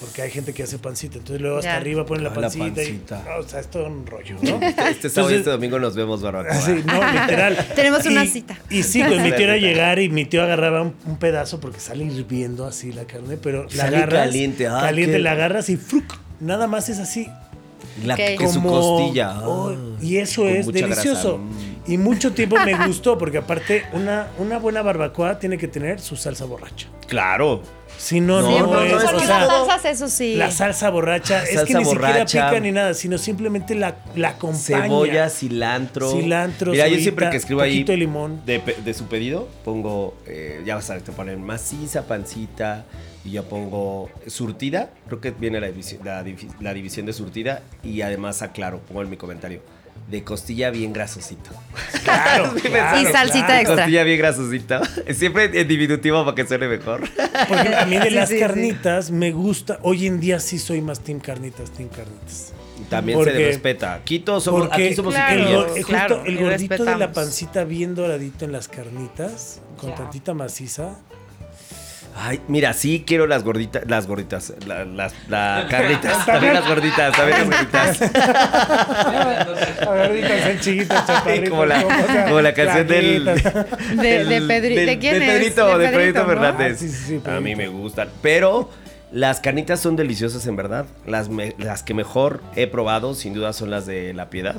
Porque 0.00 0.22
hay 0.22 0.30
gente 0.30 0.52
que 0.52 0.62
hace 0.64 0.78
pancita. 0.78 1.18
Entonces 1.18 1.40
luego 1.40 1.58
hasta 1.58 1.70
Ya. 1.70 1.76
arriba 1.76 2.04
ponen 2.04 2.24
la 2.24 2.30
Ah, 2.30 2.34
la 2.34 2.40
pancita. 2.42 2.66
y- 2.66 2.86
pancita. 2.86 3.24
o 3.38 3.42
sea, 3.48 3.60
es 3.60 3.68
todo 3.68 3.86
un 3.86 4.06
rollo, 4.06 4.36
¿no? 4.42 4.60
Este 4.90 5.08
sábado 5.08 5.32
y 5.32 5.36
este 5.38 5.50
domingo 5.50 5.78
nos 5.78 5.94
vemos 5.94 6.20
barbacoa. 6.22 6.54
Sí, 6.60 6.82
no, 6.84 7.12
literal. 7.12 7.56
Tenemos 7.74 8.04
una 8.06 8.26
cita. 8.26 8.58
Y 8.70 8.82
sí, 8.82 9.02
pues 9.06 9.20
mi 9.22 9.30
tío 9.32 9.44
era 9.44 9.56
llegar 9.56 9.98
y 10.00 10.08
mi 10.08 10.24
tío 10.24 10.42
agarraba 10.42 10.82
un, 10.82 10.94
un 11.06 11.16
pedazo 11.18 11.60
porque 11.60 11.80
sale 11.80 12.04
hirviendo 12.04 12.66
así 12.66 12.92
la 12.92 13.04
carne, 13.04 13.36
pero 13.36 13.64
la 13.64 13.70
Sale 13.70 13.96
agarras. 13.98 14.26
caliente, 14.26 14.66
ah, 14.66 14.80
caliente, 14.82 15.16
qué- 15.16 15.22
la 15.22 15.32
agarras 15.32 15.68
y 15.70 15.76
¡fruc! 15.76 16.18
nada 16.40 16.66
más 16.66 16.88
es 16.88 16.98
así. 16.98 17.28
La 18.04 18.14
Ok. 18.14 18.20
que 18.38 18.48
su 18.48 18.54
como- 18.54 18.70
costilla. 18.70 19.40
oh, 19.46 19.72
y 20.02 20.16
eso 20.16 20.42
con 20.42 20.50
es 20.50 20.66
delicioso. 20.66 21.38
grasa. 21.38 21.73
Y 21.86 21.98
mucho 21.98 22.32
tiempo 22.32 22.56
me 22.64 22.86
gustó 22.86 23.18
porque 23.18 23.38
aparte 23.38 23.84
una, 23.92 24.28
una 24.38 24.58
buena 24.58 24.82
barbacoa 24.82 25.38
tiene 25.38 25.58
que 25.58 25.68
tener 25.68 26.00
su 26.00 26.16
salsa 26.16 26.44
borracha. 26.46 26.88
Porque 26.90 27.16
Si 27.98 28.20
no, 28.20 28.40
No, 28.40 28.50
no, 28.50 28.66
no, 28.66 28.72
no, 28.74 28.82
es, 28.82 28.94
o 28.94 28.98
sea, 29.20 29.46
las 29.46 29.48
salsas, 29.68 29.84
eso 29.84 30.08
sí. 30.08 30.34
la 30.34 30.50
salsa 30.50 30.90
borracha 30.90 31.44
es 31.44 31.62
que 31.64 31.74
ni 31.74 31.84
borracha. 31.84 32.26
siquiera 32.26 32.50
pica 32.50 32.60
ni 32.60 32.72
nada, 32.72 32.94
sino 32.94 33.18
simplemente 33.18 33.74
la, 33.74 33.96
la 34.16 34.30
acompaña. 34.30 34.82
Cebolla, 34.82 35.30
cilantro. 35.30 36.10
Cilantro, 36.10 36.72
Mira, 36.72 36.84
yo 36.84 36.90
cebollita, 36.90 37.02
siempre 37.02 37.30
que 37.30 37.36
escribo 37.36 37.60
ahí 37.60 37.84
de 37.84 37.96
limón. 37.96 38.40
De, 38.46 38.60
de 38.84 38.94
su 38.94 39.04
pedido, 39.06 39.48
pongo, 39.64 40.16
eh, 40.26 40.62
ya 40.64 40.74
vas 40.76 40.88
a 40.90 40.94
ver, 40.94 41.02
te 41.02 41.12
ponen 41.12 41.42
maciza, 41.44 42.06
pancita, 42.06 42.84
y 43.24 43.32
ya 43.32 43.42
pongo 43.42 44.10
surtida, 44.26 44.90
creo 45.06 45.20
que 45.20 45.30
viene 45.30 45.60
la 45.60 45.68
división, 45.68 46.00
la, 46.04 46.24
la 46.60 46.74
división 46.74 47.06
de 47.06 47.12
surtida, 47.12 47.62
y 47.82 48.00
además 48.02 48.42
aclaro, 48.42 48.80
pongo 48.80 49.02
en 49.02 49.10
mi 49.10 49.16
comentario, 49.16 49.60
de 50.08 50.22
costilla 50.22 50.70
bien 50.70 50.92
grasosito. 50.92 51.50
Claro, 52.04 52.52
claro, 52.62 53.00
Y 53.00 53.04
salsita 53.12 53.46
claro. 53.46 53.60
extra. 53.60 53.76
Costilla 53.76 54.04
bien 54.04 54.18
grasosito. 54.18 54.80
Siempre 55.14 55.60
en 55.60 55.66
diminutivo 55.68 56.24
para 56.24 56.34
que 56.34 56.46
suene 56.46 56.68
mejor. 56.68 57.00
Porque 57.48 57.74
a 57.74 57.86
mí 57.86 57.96
de 57.96 58.08
Sí, 58.08 58.10
las 58.14 58.28
sí, 58.28 58.34
sí. 58.34 58.40
carnitas 58.40 59.10
me 59.10 59.32
gusta. 59.32 59.78
Hoy 59.82 60.06
en 60.06 60.20
día 60.20 60.40
sí 60.40 60.58
soy 60.58 60.80
más 60.82 61.00
team 61.00 61.20
carnitas, 61.20 61.70
team 61.70 61.88
carnitas. 61.88 62.52
También 62.90 63.16
Porque- 63.18 63.32
se 63.32 63.38
le 63.38 63.46
respeta. 63.46 63.94
Aquí 63.94 64.18
todos 64.18 64.44
somos, 64.44 64.68
Porque 64.68 64.86
aquí 64.86 64.94
somos 64.94 65.14
Claro, 65.14 65.68
justo 65.70 65.86
claro, 65.86 66.22
el 66.26 66.38
gordito 66.38 66.84
de 66.84 66.96
la 66.96 67.12
pancita 67.12 67.64
bien 67.64 67.94
doradito 67.94 68.44
en 68.44 68.52
las 68.52 68.68
carnitas, 68.68 69.60
con 69.78 69.94
tantita 69.94 70.34
maciza. 70.34 70.96
Ay, 72.16 72.40
mira, 72.46 72.72
sí 72.74 73.02
quiero 73.06 73.26
las 73.26 73.42
gorditas, 73.42 73.82
las 73.88 74.06
gorditas, 74.06 74.52
la- 74.66 74.84
las 74.84 75.12
la 75.28 75.66
carnitas, 75.70 76.24
también 76.24 76.54
las 76.54 76.66
gorditas, 76.68 77.12
también 77.16 77.38
las 77.40 77.48
gorditas. 77.48 78.02
A 79.86 79.90
ver, 79.90 80.12
ditas 80.14 80.46
en 80.46 80.60
chiquitas, 80.60 81.06
chaparritas. 81.06 81.50
como, 81.50 81.66
la, 81.66 81.82
como, 81.82 82.42
canción 82.54 82.86
del, 82.86 83.22
flaquitas. 83.22 83.54
De- 83.96 84.24
de 84.24 84.40
Pedri- 84.42 84.86
¿de 84.86 84.98
quién 84.98 85.22
es? 85.22 85.28
Pedrito, 85.28 85.78
De 85.78 85.86
de 85.86 85.92
Pedrito, 85.96 86.20
¿no? 86.22 86.26
Fernández. 86.28 86.72
Ah, 86.74 86.78
sí, 86.78 86.88
sí, 86.88 87.20
sí, 87.24 87.30
A 87.30 87.40
mí 87.40 87.56
me 87.56 87.68
gustan, 87.68 88.08
pero 88.22 88.70
las 89.10 89.40
carnitas 89.40 89.80
son 89.80 89.96
deliciosas 89.96 90.46
en 90.46 90.56
verdad. 90.56 90.86
Las, 91.06 91.28
me- 91.28 91.54
las 91.58 91.82
que 91.82 91.94
mejor 91.94 92.40
he 92.56 92.66
probado, 92.66 93.14
sin 93.14 93.34
duda, 93.34 93.52
son 93.52 93.70
las 93.70 93.86
de 93.86 94.14
La 94.14 94.30
Piedad. 94.30 94.56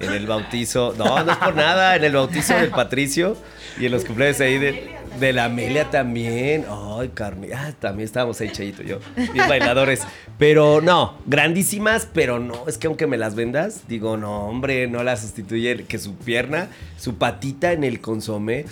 En 0.00 0.10
el 0.12 0.26
bautizo, 0.26 0.94
no, 0.98 1.22
no 1.22 1.30
es 1.30 1.38
por 1.38 1.54
nada, 1.54 1.94
en 1.94 2.02
el 2.02 2.12
bautizo 2.14 2.54
del 2.54 2.70
Patricio 2.70 3.36
y 3.80 3.86
en 3.86 3.92
los 3.92 4.04
cumpleaños 4.04 4.40
ahí 4.40 4.58
de, 4.58 4.90
de 5.20 5.32
la 5.32 5.44
Amelia 5.46 5.90
también. 5.90 6.64
Ay, 6.68 7.10
carne, 7.14 7.48
ah, 7.54 7.72
también 7.78 8.04
estábamos 8.06 8.40
ahí, 8.40 8.50
Chayito 8.50 8.82
y 8.82 8.86
yo, 8.88 8.98
bien 9.32 9.48
bailadores. 9.48 10.00
Pero 10.38 10.80
no, 10.80 11.18
grandísimas, 11.26 12.08
pero 12.12 12.38
no, 12.38 12.64
es 12.68 12.78
que 12.78 12.86
aunque 12.86 13.06
me 13.06 13.16
las 13.18 13.34
vendas, 13.34 13.82
digo, 13.88 14.16
no, 14.16 14.46
hombre, 14.48 14.86
no 14.88 15.02
la 15.02 15.16
sustituye 15.16 15.84
que 15.84 15.98
su 15.98 16.14
pierna, 16.16 16.68
su 16.98 17.16
patita 17.16 17.72
en 17.72 17.84
el 17.84 18.00
consomé. 18.00 18.64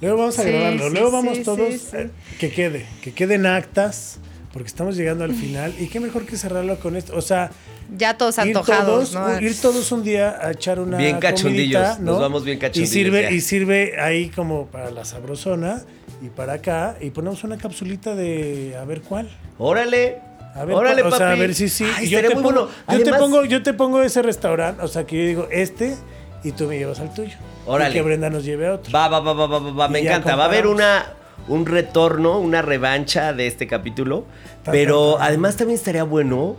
Luego 0.00 0.16
vamos 0.18 0.38
a 0.38 0.42
Sí, 0.44 0.48
grabarlo. 0.50 0.88
sí, 0.88 0.92
Luego 0.94 1.10
vamos 1.10 1.36
sí, 1.38 1.44
todos. 1.44 1.68
sí, 1.72 1.78
sí. 1.78 1.96
eh, 1.98 2.10
Que 2.38 2.50
quede. 2.50 2.86
Que 3.02 3.12
queden 3.12 3.44
actas. 3.44 4.18
Porque 4.52 4.66
estamos 4.66 4.96
llegando 4.96 5.24
al 5.24 5.32
final. 5.34 5.72
Y 5.78 5.86
qué 5.88 6.00
mejor 6.00 6.26
que 6.26 6.36
cerrarlo 6.36 6.78
con 6.80 6.96
esto. 6.96 7.16
O 7.16 7.22
sea, 7.22 7.50
Ya 7.96 8.18
todos 8.18 8.36
ir 8.38 8.42
antojados, 8.42 9.12
todos, 9.12 9.40
¿no? 9.40 9.40
ir 9.40 9.60
todos 9.60 9.92
un 9.92 10.02
día 10.02 10.38
a 10.40 10.50
echar 10.50 10.80
una. 10.80 10.96
Bien 10.96 11.18
cachondillos, 11.20 11.80
comidita, 11.80 11.98
¿no? 12.04 12.12
nos 12.12 12.20
vamos 12.20 12.44
bien 12.44 12.58
cachondillos 12.58 12.90
Y 12.90 12.92
sirve, 12.92 13.22
ya. 13.22 13.30
y 13.30 13.40
sirve 13.40 14.00
ahí 14.00 14.28
como 14.30 14.66
para 14.66 14.90
la 14.90 15.04
sabrosona 15.04 15.82
y 16.20 16.28
para 16.30 16.54
acá. 16.54 16.96
Y 17.00 17.10
ponemos 17.10 17.44
una 17.44 17.58
capsulita 17.58 18.14
de 18.16 18.76
a 18.80 18.84
ver 18.84 19.02
cuál. 19.02 19.28
Órale. 19.58 20.18
A 20.56 20.64
ver, 20.64 20.74
Órale, 20.74 21.02
o 21.02 21.12
sea, 21.12 21.30
a 21.30 21.34
ver 21.36 21.54
si 21.54 21.68
sí. 21.68 21.86
Ay, 21.96 22.08
yo, 22.08 22.20
te 22.20 22.30
pongo, 22.30 22.42
bueno. 22.42 22.68
yo, 22.88 23.02
te 23.04 23.12
pongo, 23.12 23.44
yo 23.44 23.62
te 23.62 23.72
pongo 23.72 24.02
ese 24.02 24.20
restaurante, 24.20 24.82
o 24.82 24.88
sea, 24.88 25.06
que 25.06 25.16
yo 25.16 25.24
digo 25.24 25.48
este 25.52 25.94
y 26.42 26.50
tú 26.50 26.66
me 26.66 26.76
llevas 26.76 26.98
al 26.98 27.14
tuyo. 27.14 27.36
Órale. 27.66 27.90
Y 27.90 27.92
que 27.92 28.02
Brenda 28.02 28.30
nos 28.30 28.44
lleve 28.44 28.66
a 28.66 28.74
otro. 28.74 28.92
Va, 28.92 29.06
va, 29.06 29.20
va, 29.20 29.32
va, 29.32 29.46
va, 29.46 29.58
va, 29.60 29.70
va, 29.70 29.88
me 29.88 30.00
encanta. 30.00 30.34
Va 30.34 30.44
a 30.44 30.46
haber 30.48 30.66
una 30.66 31.06
un 31.48 31.66
retorno, 31.66 32.38
una 32.38 32.62
revancha 32.62 33.32
de 33.32 33.46
este 33.46 33.66
capítulo. 33.66 34.24
Pero 34.64 35.20
además 35.20 35.56
también 35.56 35.78
estaría 35.78 36.04
bueno 36.04 36.56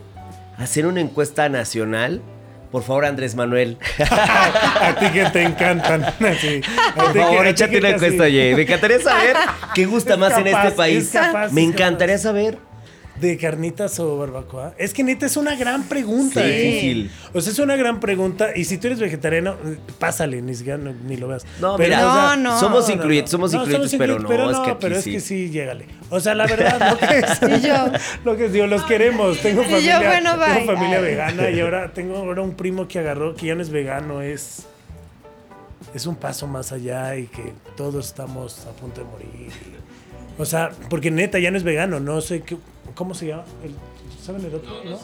hacer 0.57 0.85
una 0.85 1.01
encuesta 1.01 1.49
nacional. 1.49 2.21
Por 2.71 2.83
favor, 2.83 3.05
Andrés 3.05 3.35
Manuel. 3.35 3.77
a 3.99 4.95
ti 4.99 5.07
que 5.09 5.25
te 5.25 5.43
encantan. 5.43 6.05
Sí. 6.39 6.61
Por 6.95 7.13
favor, 7.13 7.47
échate 7.47 7.77
una 7.77 7.89
encuesta, 7.89 8.23
oye. 8.23 8.55
Me 8.55 8.61
encantaría 8.63 8.99
saber 8.99 9.35
qué 9.75 9.85
gusta 9.85 10.15
más 10.17 10.37
en 10.37 10.47
este 10.47 10.71
país. 10.71 11.09
capaz, 11.11 11.51
Me 11.51 11.63
encantaría 11.63 12.17
saber. 12.17 12.57
¿De 13.21 13.37
carnitas 13.37 13.99
o 13.99 14.17
barbacoa? 14.17 14.73
Es 14.79 14.93
que 14.93 15.03
neta 15.03 15.27
es 15.27 15.37
una 15.37 15.55
gran 15.55 15.83
pregunta. 15.83 16.41
Sí. 16.41 16.47
¿eh? 16.49 16.61
Difícil. 16.63 17.11
O 17.33 17.39
sea, 17.39 17.53
es 17.53 17.59
una 17.59 17.75
gran 17.75 17.99
pregunta. 17.99 18.49
Y 18.55 18.65
si 18.65 18.77
tú 18.79 18.87
eres 18.87 18.99
vegetariano, 18.99 19.55
pásale, 19.99 20.41
ni 20.41 20.55
siquiera 20.55 20.77
no- 20.79 20.91
ni 21.07 21.17
lo 21.17 21.27
veas. 21.27 21.45
No, 21.59 21.77
Pero, 21.77 21.89
mira, 21.95 22.09
o 22.09 22.13
sea, 22.13 22.35
No, 22.35 22.51
no. 22.53 22.59
somos 22.59 22.87
no, 22.87 22.93
incluyentes, 22.95 23.29
somos 23.31 23.53
No, 23.53 23.59
incluyentes, 23.61 23.95
pero 23.97 24.15
no, 24.15 24.21
incluyentes, 24.21 24.57
es 24.57 24.59
que 24.65 24.69
aquí 24.71 24.77
pero 24.81 24.95
es 24.97 25.03
sí. 25.03 25.11
que 25.11 25.19
sí, 25.19 25.49
llégale. 25.51 25.85
O 26.09 26.19
sea, 26.19 26.33
la 26.33 26.47
verdad, 26.47 26.89
lo 26.91 26.97
que 26.97 27.19
es. 27.19 27.63
Y 27.63 27.67
yo. 27.67 27.91
Lo 28.25 28.35
que 28.37 28.49
digo, 28.49 28.65
los 28.67 28.83
queremos. 28.83 29.37
Tengo 29.39 29.61
Y 29.61 29.65
yo, 29.65 29.71
familia, 29.71 29.99
bueno, 29.99 30.37
bye. 30.37 30.53
tengo 30.55 30.73
familia 30.73 30.97
Ay. 30.97 31.03
vegana 31.03 31.49
y 31.51 31.59
ahora 31.61 31.93
tengo 31.93 32.17
ahora 32.17 32.41
un 32.41 32.55
primo 32.55 32.87
que 32.87 32.97
agarró 32.99 33.35
que 33.35 33.45
ya 33.47 33.55
no 33.55 33.61
es 33.61 33.69
vegano, 33.69 34.21
es. 34.21 34.65
Es 35.93 36.05
un 36.05 36.15
paso 36.15 36.47
más 36.47 36.71
allá 36.71 37.15
y 37.17 37.27
que 37.27 37.53
todos 37.75 38.07
estamos 38.07 38.65
a 38.65 38.71
punto 38.71 39.01
de 39.01 39.07
morir. 39.07 39.51
O 40.37 40.45
sea, 40.45 40.71
porque 40.89 41.11
neta 41.11 41.37
ya 41.37 41.51
no 41.51 41.57
es 41.57 41.63
vegano, 41.63 41.99
no 41.99 42.21
sé 42.21 42.41
qué, 42.41 42.55
cómo 42.95 43.13
se 43.13 43.27
llama. 43.27 43.43
El- 43.63 43.75
¿Saben 44.25 44.45
el 44.45 44.53
otro? 44.55 44.69
No, 44.85 44.99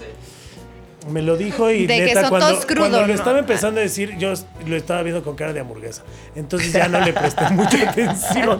Me 1.11 1.21
lo 1.21 1.37
dijo 1.37 1.71
y 1.71 1.85
De 1.87 1.95
que 1.99 2.05
neta 2.05 2.21
son 2.21 2.29
cuando, 2.31 2.47
todos 2.49 2.65
crudos, 2.65 2.89
cuando 2.89 3.01
lo 3.01 3.07
¿no? 3.07 3.13
estaba 3.13 3.39
empezando 3.39 3.79
a 3.79 3.83
decir, 3.83 4.17
yo 4.17 4.33
lo 4.65 4.75
estaba 4.75 5.01
viendo 5.03 5.23
con 5.23 5.35
cara 5.35 5.53
de 5.53 5.59
hamburguesa. 5.61 6.03
Entonces 6.35 6.73
ya 6.73 6.87
no 6.89 6.99
le 6.99 7.13
presté 7.13 7.49
mucha 7.51 7.89
atención. 7.89 8.59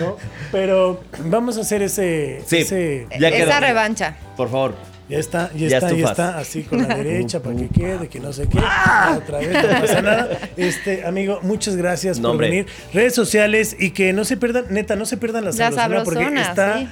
¿no? 0.00 0.16
Pero 0.50 1.00
vamos 1.26 1.56
a 1.58 1.60
hacer 1.60 1.82
ese. 1.82 2.42
Sí. 2.46 2.58
ese- 2.58 3.06
Ya. 3.20 3.28
Esa 3.28 3.60
revancha. 3.60 4.16
Por 4.36 4.50
favor. 4.50 4.74
ya 5.08 5.18
está, 5.18 5.52
ya, 5.54 5.68
Ya 5.68 5.76
está, 5.78 5.92
ya 5.92 6.06
está, 6.08 6.38
así 6.38 6.64
con 6.64 6.82
la 6.88 6.96
derecha 6.96 7.40
para 7.40 7.54
que 7.54 7.68
quede, 7.68 8.08
que 8.08 8.18
no 8.18 8.32
sé 8.32 8.48
qué. 8.48 8.58
Otra 8.58 9.38
vez, 9.38 9.52
no 9.52 9.80
pasa 9.80 10.02
nada. 10.02 10.28
Este, 10.56 11.06
amigo, 11.06 11.38
muchas 11.42 11.76
gracias 11.76 12.18
No, 12.18 12.22
por 12.24 12.30
hombre. 12.32 12.48
venir. 12.48 12.66
Redes 12.92 13.14
sociales 13.14 13.76
y 13.78 13.90
que 13.92 14.12
no 14.12 14.24
se 14.24 14.36
pierdan, 14.36 14.64
neta, 14.70 14.96
no 14.96 15.06
se 15.06 15.16
pierdan 15.16 15.44
la 15.44 15.50
La 15.52 15.70
sabrosona 15.70 16.02
porque 16.04 16.40
está. 16.40 16.78
sí. 16.78 16.88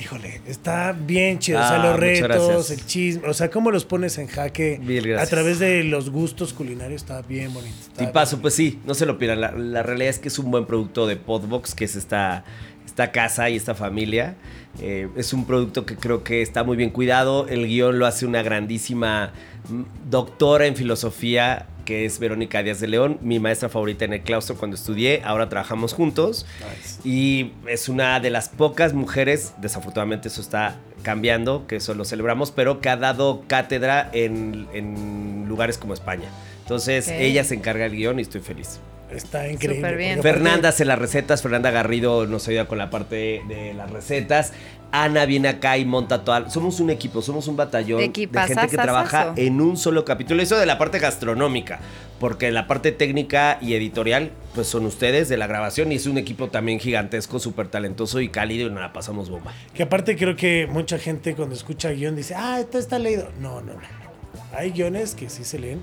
Híjole, 0.00 0.40
está 0.46 0.92
bien 0.92 1.38
chido. 1.38 1.58
o 1.58 1.62
sea, 1.62 1.82
Ah, 1.82 1.86
los 1.90 2.00
retos, 2.00 2.70
el 2.70 2.86
chisme, 2.86 3.28
o 3.28 3.34
sea, 3.34 3.50
cómo 3.50 3.70
los 3.70 3.84
pones 3.84 4.16
en 4.18 4.28
jaque 4.28 4.80
a 5.18 5.26
través 5.26 5.58
de 5.58 5.84
los 5.84 6.10
gustos 6.10 6.52
culinarios, 6.54 7.02
está 7.02 7.20
bien 7.22 7.52
bonito. 7.52 7.76
está 7.80 8.04
Y 8.04 8.06
paso, 8.06 8.40
pues 8.40 8.54
sí, 8.54 8.78
no 8.86 8.94
se 8.94 9.04
lo 9.04 9.18
pierdan. 9.18 9.40
La, 9.40 9.52
la 9.52 9.82
realidad 9.82 10.10
es 10.10 10.18
que 10.18 10.28
es 10.28 10.38
un 10.38 10.50
buen 10.50 10.64
producto 10.64 11.06
de 11.06 11.16
Podbox, 11.16 11.74
que 11.74 11.84
es 11.84 11.96
esta, 11.96 12.44
esta 12.86 13.12
casa 13.12 13.50
y 13.50 13.56
esta 13.56 13.74
familia. 13.74 14.36
Eh, 14.80 15.08
es 15.16 15.32
un 15.32 15.44
producto 15.46 15.84
que 15.84 15.96
creo 15.96 16.22
que 16.24 16.42
está 16.42 16.64
muy 16.64 16.76
bien 16.76 16.90
cuidado. 16.90 17.46
El 17.48 17.66
guion 17.66 17.98
lo 17.98 18.06
hace 18.06 18.24
una 18.24 18.42
grandísima 18.42 19.32
mm, 19.68 20.10
doctora 20.10 20.66
en 20.66 20.76
filosofía, 20.76 21.66
que 21.90 22.04
es 22.04 22.20
Verónica 22.20 22.62
Díaz 22.62 22.78
de 22.78 22.86
León, 22.86 23.18
mi 23.20 23.40
maestra 23.40 23.68
favorita 23.68 24.04
en 24.04 24.12
el 24.12 24.20
claustro 24.20 24.54
cuando 24.54 24.76
estudié. 24.76 25.22
Ahora 25.24 25.48
trabajamos 25.48 25.92
juntos. 25.92 26.46
Nice. 26.60 27.00
Y 27.02 27.50
es 27.66 27.88
una 27.88 28.20
de 28.20 28.30
las 28.30 28.48
pocas 28.48 28.94
mujeres, 28.94 29.54
desafortunadamente 29.60 30.28
eso 30.28 30.40
está 30.40 30.76
cambiando, 31.02 31.66
que 31.66 31.74
eso 31.74 31.94
lo 31.94 32.04
celebramos, 32.04 32.52
pero 32.52 32.80
que 32.80 32.90
ha 32.90 32.96
dado 32.96 33.42
cátedra 33.48 34.08
en, 34.12 34.68
en 34.72 35.46
lugares 35.48 35.78
como 35.78 35.92
España. 35.92 36.28
Entonces 36.62 37.08
ella 37.08 37.42
se 37.42 37.56
encarga 37.56 37.82
del 37.82 37.96
guion 37.96 38.20
y 38.20 38.22
estoy 38.22 38.40
feliz. 38.40 38.78
Está 39.10 39.50
increíble. 39.50 39.96
Bien. 39.96 40.22
Fernanda 40.22 40.68
hace 40.68 40.84
las 40.84 40.96
recetas, 40.96 41.42
Fernanda 41.42 41.72
Garrido 41.72 42.28
nos 42.28 42.46
ayuda 42.46 42.66
con 42.66 42.78
la 42.78 42.90
parte 42.90 43.42
de 43.48 43.74
las 43.74 43.90
recetas. 43.90 44.52
Ana 44.92 45.24
viene 45.24 45.48
acá 45.48 45.78
y 45.78 45.84
monta 45.84 46.24
toda. 46.24 46.50
Somos 46.50 46.80
un 46.80 46.90
equipo, 46.90 47.22
somos 47.22 47.48
un 47.48 47.56
batallón 47.56 48.00
de 48.00 48.12
gente 48.12 48.66
que 48.68 48.76
trabaja 48.76 49.32
en 49.36 49.60
un 49.60 49.76
solo 49.76 50.04
capítulo. 50.04 50.42
Eso 50.42 50.58
de 50.58 50.66
la 50.66 50.78
parte 50.78 50.98
gastronómica, 50.98 51.80
porque 52.18 52.50
la 52.50 52.66
parte 52.66 52.92
técnica 52.92 53.58
y 53.60 53.74
editorial, 53.74 54.32
pues 54.54 54.66
son 54.66 54.86
ustedes 54.86 55.28
de 55.28 55.36
la 55.36 55.46
grabación 55.46 55.92
y 55.92 55.96
es 55.96 56.06
un 56.06 56.18
equipo 56.18 56.48
también 56.48 56.80
gigantesco, 56.80 57.38
súper 57.38 57.68
talentoso 57.68 58.20
y 58.20 58.28
cálido 58.28 58.66
y 58.66 58.70
nos 58.70 58.80
la 58.80 58.92
pasamos 58.92 59.30
bomba. 59.30 59.52
Que 59.74 59.84
aparte 59.84 60.16
creo 60.16 60.36
que 60.36 60.66
mucha 60.70 60.98
gente 60.98 61.34
cuando 61.34 61.54
escucha 61.54 61.90
guion 61.90 62.16
dice, 62.16 62.34
ah, 62.36 62.60
esto 62.60 62.78
está 62.78 62.98
leído. 62.98 63.30
No, 63.40 63.60
no, 63.60 63.74
no. 63.74 63.80
no. 63.80 64.10
Hay 64.52 64.72
guiones 64.72 65.14
que 65.14 65.28
sí 65.30 65.44
se 65.44 65.58
leen 65.58 65.82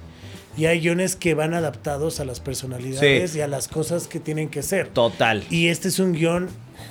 y 0.57 0.65
hay 0.65 0.79
guiones 0.81 1.15
que 1.15 1.33
van 1.35 1.53
adaptados 1.53 2.19
a 2.19 2.25
las 2.25 2.39
personalidades 2.39 3.31
Sí. 3.31 3.37
y 3.37 3.41
a 3.41 3.47
las 3.47 3.67
cosas 3.67 4.07
que 4.07 4.19
tienen 4.19 4.49
que 4.49 4.63
ser. 4.63 4.87
Total. 4.89 5.43
Y 5.49 5.67
este 5.67 5.87
es 5.89 5.99
un 5.99 6.13
guion 6.13 6.49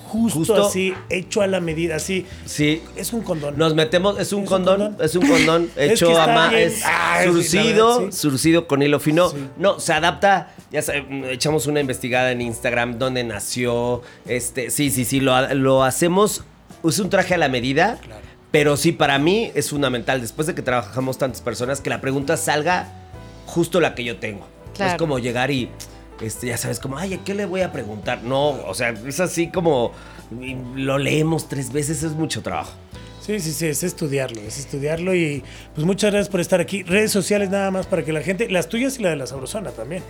justo, 0.08 0.38
Justo. 0.38 0.66
así, 0.68 0.94
hecho 1.10 1.42
a 1.42 1.46
la 1.48 1.60
medida, 1.60 1.96
así. 1.96 2.26
Sí. 2.44 2.80
Es 2.96 3.12
un 3.12 3.22
condón. 3.22 3.58
Nos 3.58 3.74
metemos, 3.74 4.18
es 4.20 4.32
un 4.32 4.44
¿Es 4.44 4.44
un 4.44 4.46
condón, 4.46 4.80
condón? 4.80 5.04
es 5.04 5.14
un 5.16 5.26
condón 5.28 5.70
Es 5.76 5.92
hecho 5.92 6.08
que 6.08 6.16
a 6.16 6.26
ma- 6.28 6.48
bien. 6.48 6.62
es 6.62 6.80
Ah, 6.84 7.20
surcido, 7.24 7.98
verdad, 7.98 8.12
sí. 8.12 8.18
surcido 8.18 8.66
con 8.68 8.82
hilo 8.82 9.00
fino. 9.00 9.28
Sí. 9.30 9.36
No, 9.58 9.80
se 9.80 9.92
adapta, 9.92 10.54
ya 10.70 10.82
saben, 10.82 11.24
echamos 11.24 11.66
una 11.66 11.80
investigada 11.80 12.30
en 12.30 12.40
Instagram, 12.40 12.98
dónde 12.98 13.24
nació, 13.24 14.02
este, 14.26 14.70
sí, 14.70 14.90
sí, 14.90 15.04
sí, 15.04 15.20
lo, 15.20 15.54
lo 15.54 15.82
hacemos, 15.82 16.44
es 16.84 16.98
un 17.00 17.10
traje 17.10 17.34
a 17.34 17.38
la 17.38 17.48
medida, 17.48 17.98
Claro. 18.02 18.22
pero 18.52 18.76
sí, 18.76 18.92
para 18.92 19.18
mí 19.18 19.50
es 19.56 19.70
fundamental, 19.70 20.20
después 20.20 20.46
de 20.46 20.54
que 20.54 20.62
trabajamos 20.62 21.18
tantas 21.18 21.40
personas, 21.40 21.80
que 21.80 21.90
la 21.90 22.00
pregunta 22.00 22.36
salga 22.36 23.05
justo 23.46 23.80
la 23.80 23.94
que 23.94 24.04
yo 24.04 24.18
tengo. 24.18 24.46
Claro. 24.74 24.92
Es 24.92 24.98
como 24.98 25.18
llegar 25.18 25.50
y, 25.50 25.70
este, 26.20 26.48
ya 26.48 26.58
sabes, 26.58 26.80
como, 26.80 26.98
ay, 26.98 27.14
¿a 27.14 27.24
qué 27.24 27.34
le 27.34 27.46
voy 27.46 27.62
a 27.62 27.72
preguntar? 27.72 28.22
No, 28.22 28.50
o 28.50 28.74
sea, 28.74 28.90
es 28.90 29.20
así 29.20 29.48
como, 29.50 29.92
lo 30.74 30.98
leemos 30.98 31.48
tres 31.48 31.72
veces, 31.72 32.02
es 32.02 32.12
mucho 32.12 32.42
trabajo. 32.42 32.72
Sí, 33.20 33.40
sí, 33.40 33.52
sí, 33.52 33.66
es 33.66 33.82
estudiarlo, 33.82 34.40
es 34.40 34.58
estudiarlo 34.58 35.12
y 35.12 35.42
pues 35.74 35.84
muchas 35.84 36.12
gracias 36.12 36.28
por 36.28 36.40
estar 36.40 36.60
aquí. 36.60 36.84
Redes 36.84 37.10
sociales 37.10 37.50
nada 37.50 37.72
más 37.72 37.86
para 37.86 38.04
que 38.04 38.12
la 38.12 38.20
gente, 38.20 38.48
las 38.48 38.68
tuyas 38.68 39.00
y 39.00 39.02
la 39.02 39.10
de 39.10 39.16
la 39.16 39.26
sabrosona 39.26 39.72
también. 39.72 40.04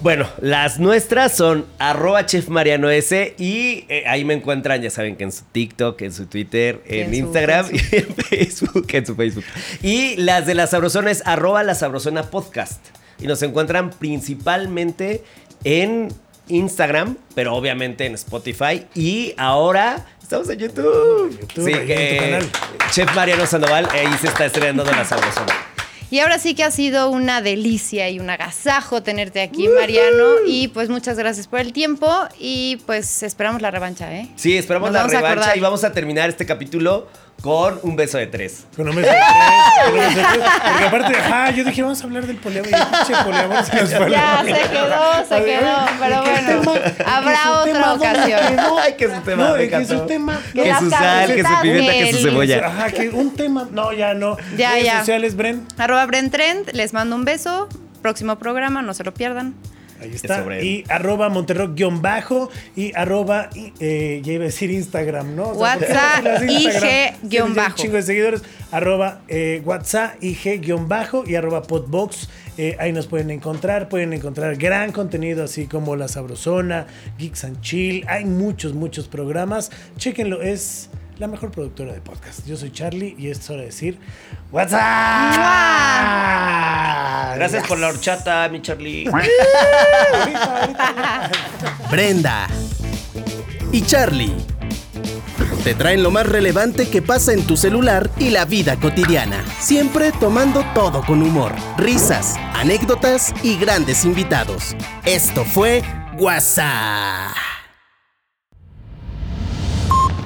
Bueno, 0.00 0.28
las 0.40 0.78
nuestras 0.78 1.34
son 1.36 1.64
arroba 1.78 2.26
chef 2.26 2.48
Mariano 2.48 2.90
S 2.90 3.34
y 3.38 3.86
eh, 3.88 4.04
ahí 4.06 4.24
me 4.24 4.34
encuentran, 4.34 4.80
ya 4.82 4.90
saben 4.90 5.16
que 5.16 5.24
en 5.24 5.32
su 5.32 5.42
TikTok, 5.50 6.00
en 6.02 6.12
su 6.12 6.26
Twitter, 6.26 6.82
en, 6.86 7.06
en 7.06 7.10
su- 7.10 7.14
Instagram 7.16 7.66
en 7.70 7.76
y 7.92 7.96
en 7.96 8.14
Facebook, 8.14 8.86
en 8.92 9.06
su 9.06 9.16
Facebook. 9.16 9.44
Y 9.82 10.16
las 10.16 10.46
de 10.46 10.54
la 10.54 10.66
sabrosona 10.66 11.10
es 11.10 11.26
arroba 11.26 11.62
la 11.62 11.74
sabrosona 11.74 12.24
podcast. 12.24 12.84
Y 13.18 13.26
nos 13.26 13.42
encuentran 13.42 13.90
principalmente 13.90 15.24
en 15.64 16.08
Instagram, 16.48 17.16
pero 17.34 17.54
obviamente 17.54 18.04
en 18.04 18.14
Spotify. 18.14 18.84
Y 18.94 19.34
ahora 19.38 20.04
estamos 20.22 20.48
en 20.50 20.58
YouTube. 20.58 21.38
YouTube, 21.40 21.64
sí, 21.64 21.72
en 21.92 22.18
canal. 22.22 22.50
Chef 22.90 23.14
Mariano 23.16 23.46
Sandoval, 23.46 23.88
ahí 23.90 24.06
se 24.20 24.26
está 24.28 24.44
estrenando 24.44 24.84
la 24.84 25.04
sabrosona. 25.06 25.54
Y 26.10 26.20
ahora 26.20 26.38
sí 26.38 26.54
que 26.54 26.62
ha 26.62 26.70
sido 26.70 27.10
una 27.10 27.42
delicia 27.42 28.08
y 28.10 28.20
un 28.20 28.30
agasajo 28.30 29.02
tenerte 29.02 29.40
aquí, 29.40 29.68
Mariano. 29.68 30.46
Y 30.46 30.68
pues 30.68 30.88
muchas 30.88 31.18
gracias 31.18 31.48
por 31.48 31.60
el 31.60 31.72
tiempo 31.72 32.08
y 32.38 32.76
pues 32.86 33.22
esperamos 33.22 33.60
la 33.60 33.70
revancha, 33.70 34.14
¿eh? 34.14 34.28
Sí, 34.36 34.56
esperamos 34.56 34.92
Nos 34.92 35.12
la 35.12 35.20
revancha 35.20 35.56
y 35.56 35.60
vamos 35.60 35.82
a 35.84 35.92
terminar 35.92 36.28
este 36.28 36.46
capítulo 36.46 37.08
con 37.40 37.78
un 37.82 37.96
beso 37.96 38.18
de 38.18 38.26
tres. 38.26 38.64
Con 38.74 38.88
un 38.88 38.96
beso 38.96 39.08
de 39.08 39.16
tres, 39.16 39.84
con 39.84 39.94
un 39.94 40.00
beso 40.00 40.16
de 40.16 40.24
tres. 40.24 40.50
Porque 40.70 40.84
aparte, 40.84 41.18
ah, 41.32 41.50
yo 41.50 41.64
dije, 41.64 41.82
vamos 41.82 42.00
a 42.00 42.04
hablar 42.04 42.26
del 42.26 42.36
poliamor. 42.36 42.70
Y 42.70 42.74
el 42.74 42.86
pinche 42.86 43.24
poliamor 43.24 43.64
se 43.64 43.76
nos 43.76 43.94
fue. 43.94 44.10
Ya 44.10 44.42
se 44.44 44.68
quedó, 44.68 45.24
se 45.28 45.44
quedó. 45.44 45.76
Pero 46.00 46.22
bueno, 46.22 46.80
habrá 47.06 47.60
otra 47.62 47.94
ocasión. 47.94 48.40
Ay, 48.82 48.94
que 48.94 49.14
su 49.14 49.20
tema, 49.20 49.48
No, 49.48 49.54
que 49.54 49.84
su 49.86 50.06
tema. 50.06 50.40
Que 50.52 50.74
su 50.74 50.90
sal, 50.90 51.34
que 51.34 51.44
su 51.44 51.60
pimienta, 51.62 51.92
que 51.92 52.12
su 52.12 52.18
cebolla. 52.22 52.66
Ajá, 52.66 52.90
que 52.90 53.08
un 53.10 53.34
tema. 53.34 53.68
No, 53.70 53.92
ya 53.92 54.14
no. 54.14 54.36
Ya, 54.56 54.78
ya. 54.78 54.98
sociales, 55.00 55.36
Bren. 55.36 55.66
Arroba 55.78 56.04
Brent 56.06 56.32
Trend, 56.32 56.70
les 56.72 56.92
mando 56.92 57.16
un 57.16 57.24
beso. 57.24 57.68
Próximo 58.02 58.38
programa, 58.38 58.82
no 58.82 58.94
se 58.94 59.04
lo 59.04 59.12
pierdan. 59.12 59.54
Ahí 60.00 60.12
está. 60.14 60.42
Bren. 60.42 60.64
Y 60.64 60.84
arroba 60.88 61.28
Monterrock-bajo 61.28 62.50
y 62.74 62.92
arroba, 62.94 63.50
eh, 63.80 64.20
ya 64.22 64.32
iba 64.32 64.44
a 64.44 64.46
decir 64.46 64.70
Instagram, 64.70 65.34
¿no? 65.34 65.48
WhatsApp, 65.48 66.24
las 66.24 66.42
Instagram. 66.42 67.14
IG, 67.22 67.28
Tienen 67.28 67.48
ya 67.48 67.54
bajo. 67.54 67.70
Un 67.70 67.82
chingo 67.82 67.96
de 67.96 68.02
seguidores. 68.02 68.42
Arroba 68.70 69.20
eh, 69.28 69.62
WhatsApp, 69.64 70.22
IG-bajo 70.22 71.24
y 71.26 71.34
arroba 71.34 71.62
Podbox. 71.62 72.28
Eh, 72.58 72.76
ahí 72.78 72.92
nos 72.92 73.06
pueden 73.06 73.30
encontrar. 73.30 73.88
Pueden 73.88 74.12
encontrar 74.12 74.56
gran 74.56 74.92
contenido, 74.92 75.44
así 75.44 75.66
como 75.66 75.96
La 75.96 76.08
Sabrosona, 76.08 76.86
Geeks 77.18 77.44
and 77.44 77.60
Chill. 77.60 78.04
Hay 78.08 78.24
muchos, 78.24 78.74
muchos 78.74 79.08
programas. 79.08 79.70
Chéquenlo, 79.96 80.42
es 80.42 80.90
la 81.18 81.26
mejor 81.26 81.50
productora 81.50 81.92
de 81.92 82.00
podcast. 82.00 82.46
Yo 82.46 82.56
soy 82.56 82.70
Charlie 82.70 83.14
y 83.18 83.28
es 83.28 83.48
hora 83.48 83.60
de 83.60 83.66
decir 83.66 83.98
WhatsApp. 84.52 84.80
Gracias 87.36 87.66
por 87.66 87.78
la 87.78 87.88
horchata, 87.88 88.48
mi 88.48 88.62
Charlie. 88.62 89.08
Brenda 91.90 92.46
y 93.72 93.82
Charlie. 93.82 94.34
Te 95.64 95.74
traen 95.74 96.02
lo 96.02 96.10
más 96.12 96.26
relevante 96.26 96.88
que 96.88 97.02
pasa 97.02 97.32
en 97.32 97.44
tu 97.44 97.56
celular 97.56 98.08
y 98.18 98.30
la 98.30 98.44
vida 98.44 98.76
cotidiana. 98.76 99.44
Siempre 99.58 100.12
tomando 100.12 100.64
todo 100.74 101.02
con 101.02 101.22
humor, 101.22 101.52
risas, 101.76 102.36
anécdotas 102.54 103.34
y 103.42 103.58
grandes 103.58 104.04
invitados. 104.04 104.76
Esto 105.04 105.44
fue 105.44 105.82
WhatsApp. 106.18 107.32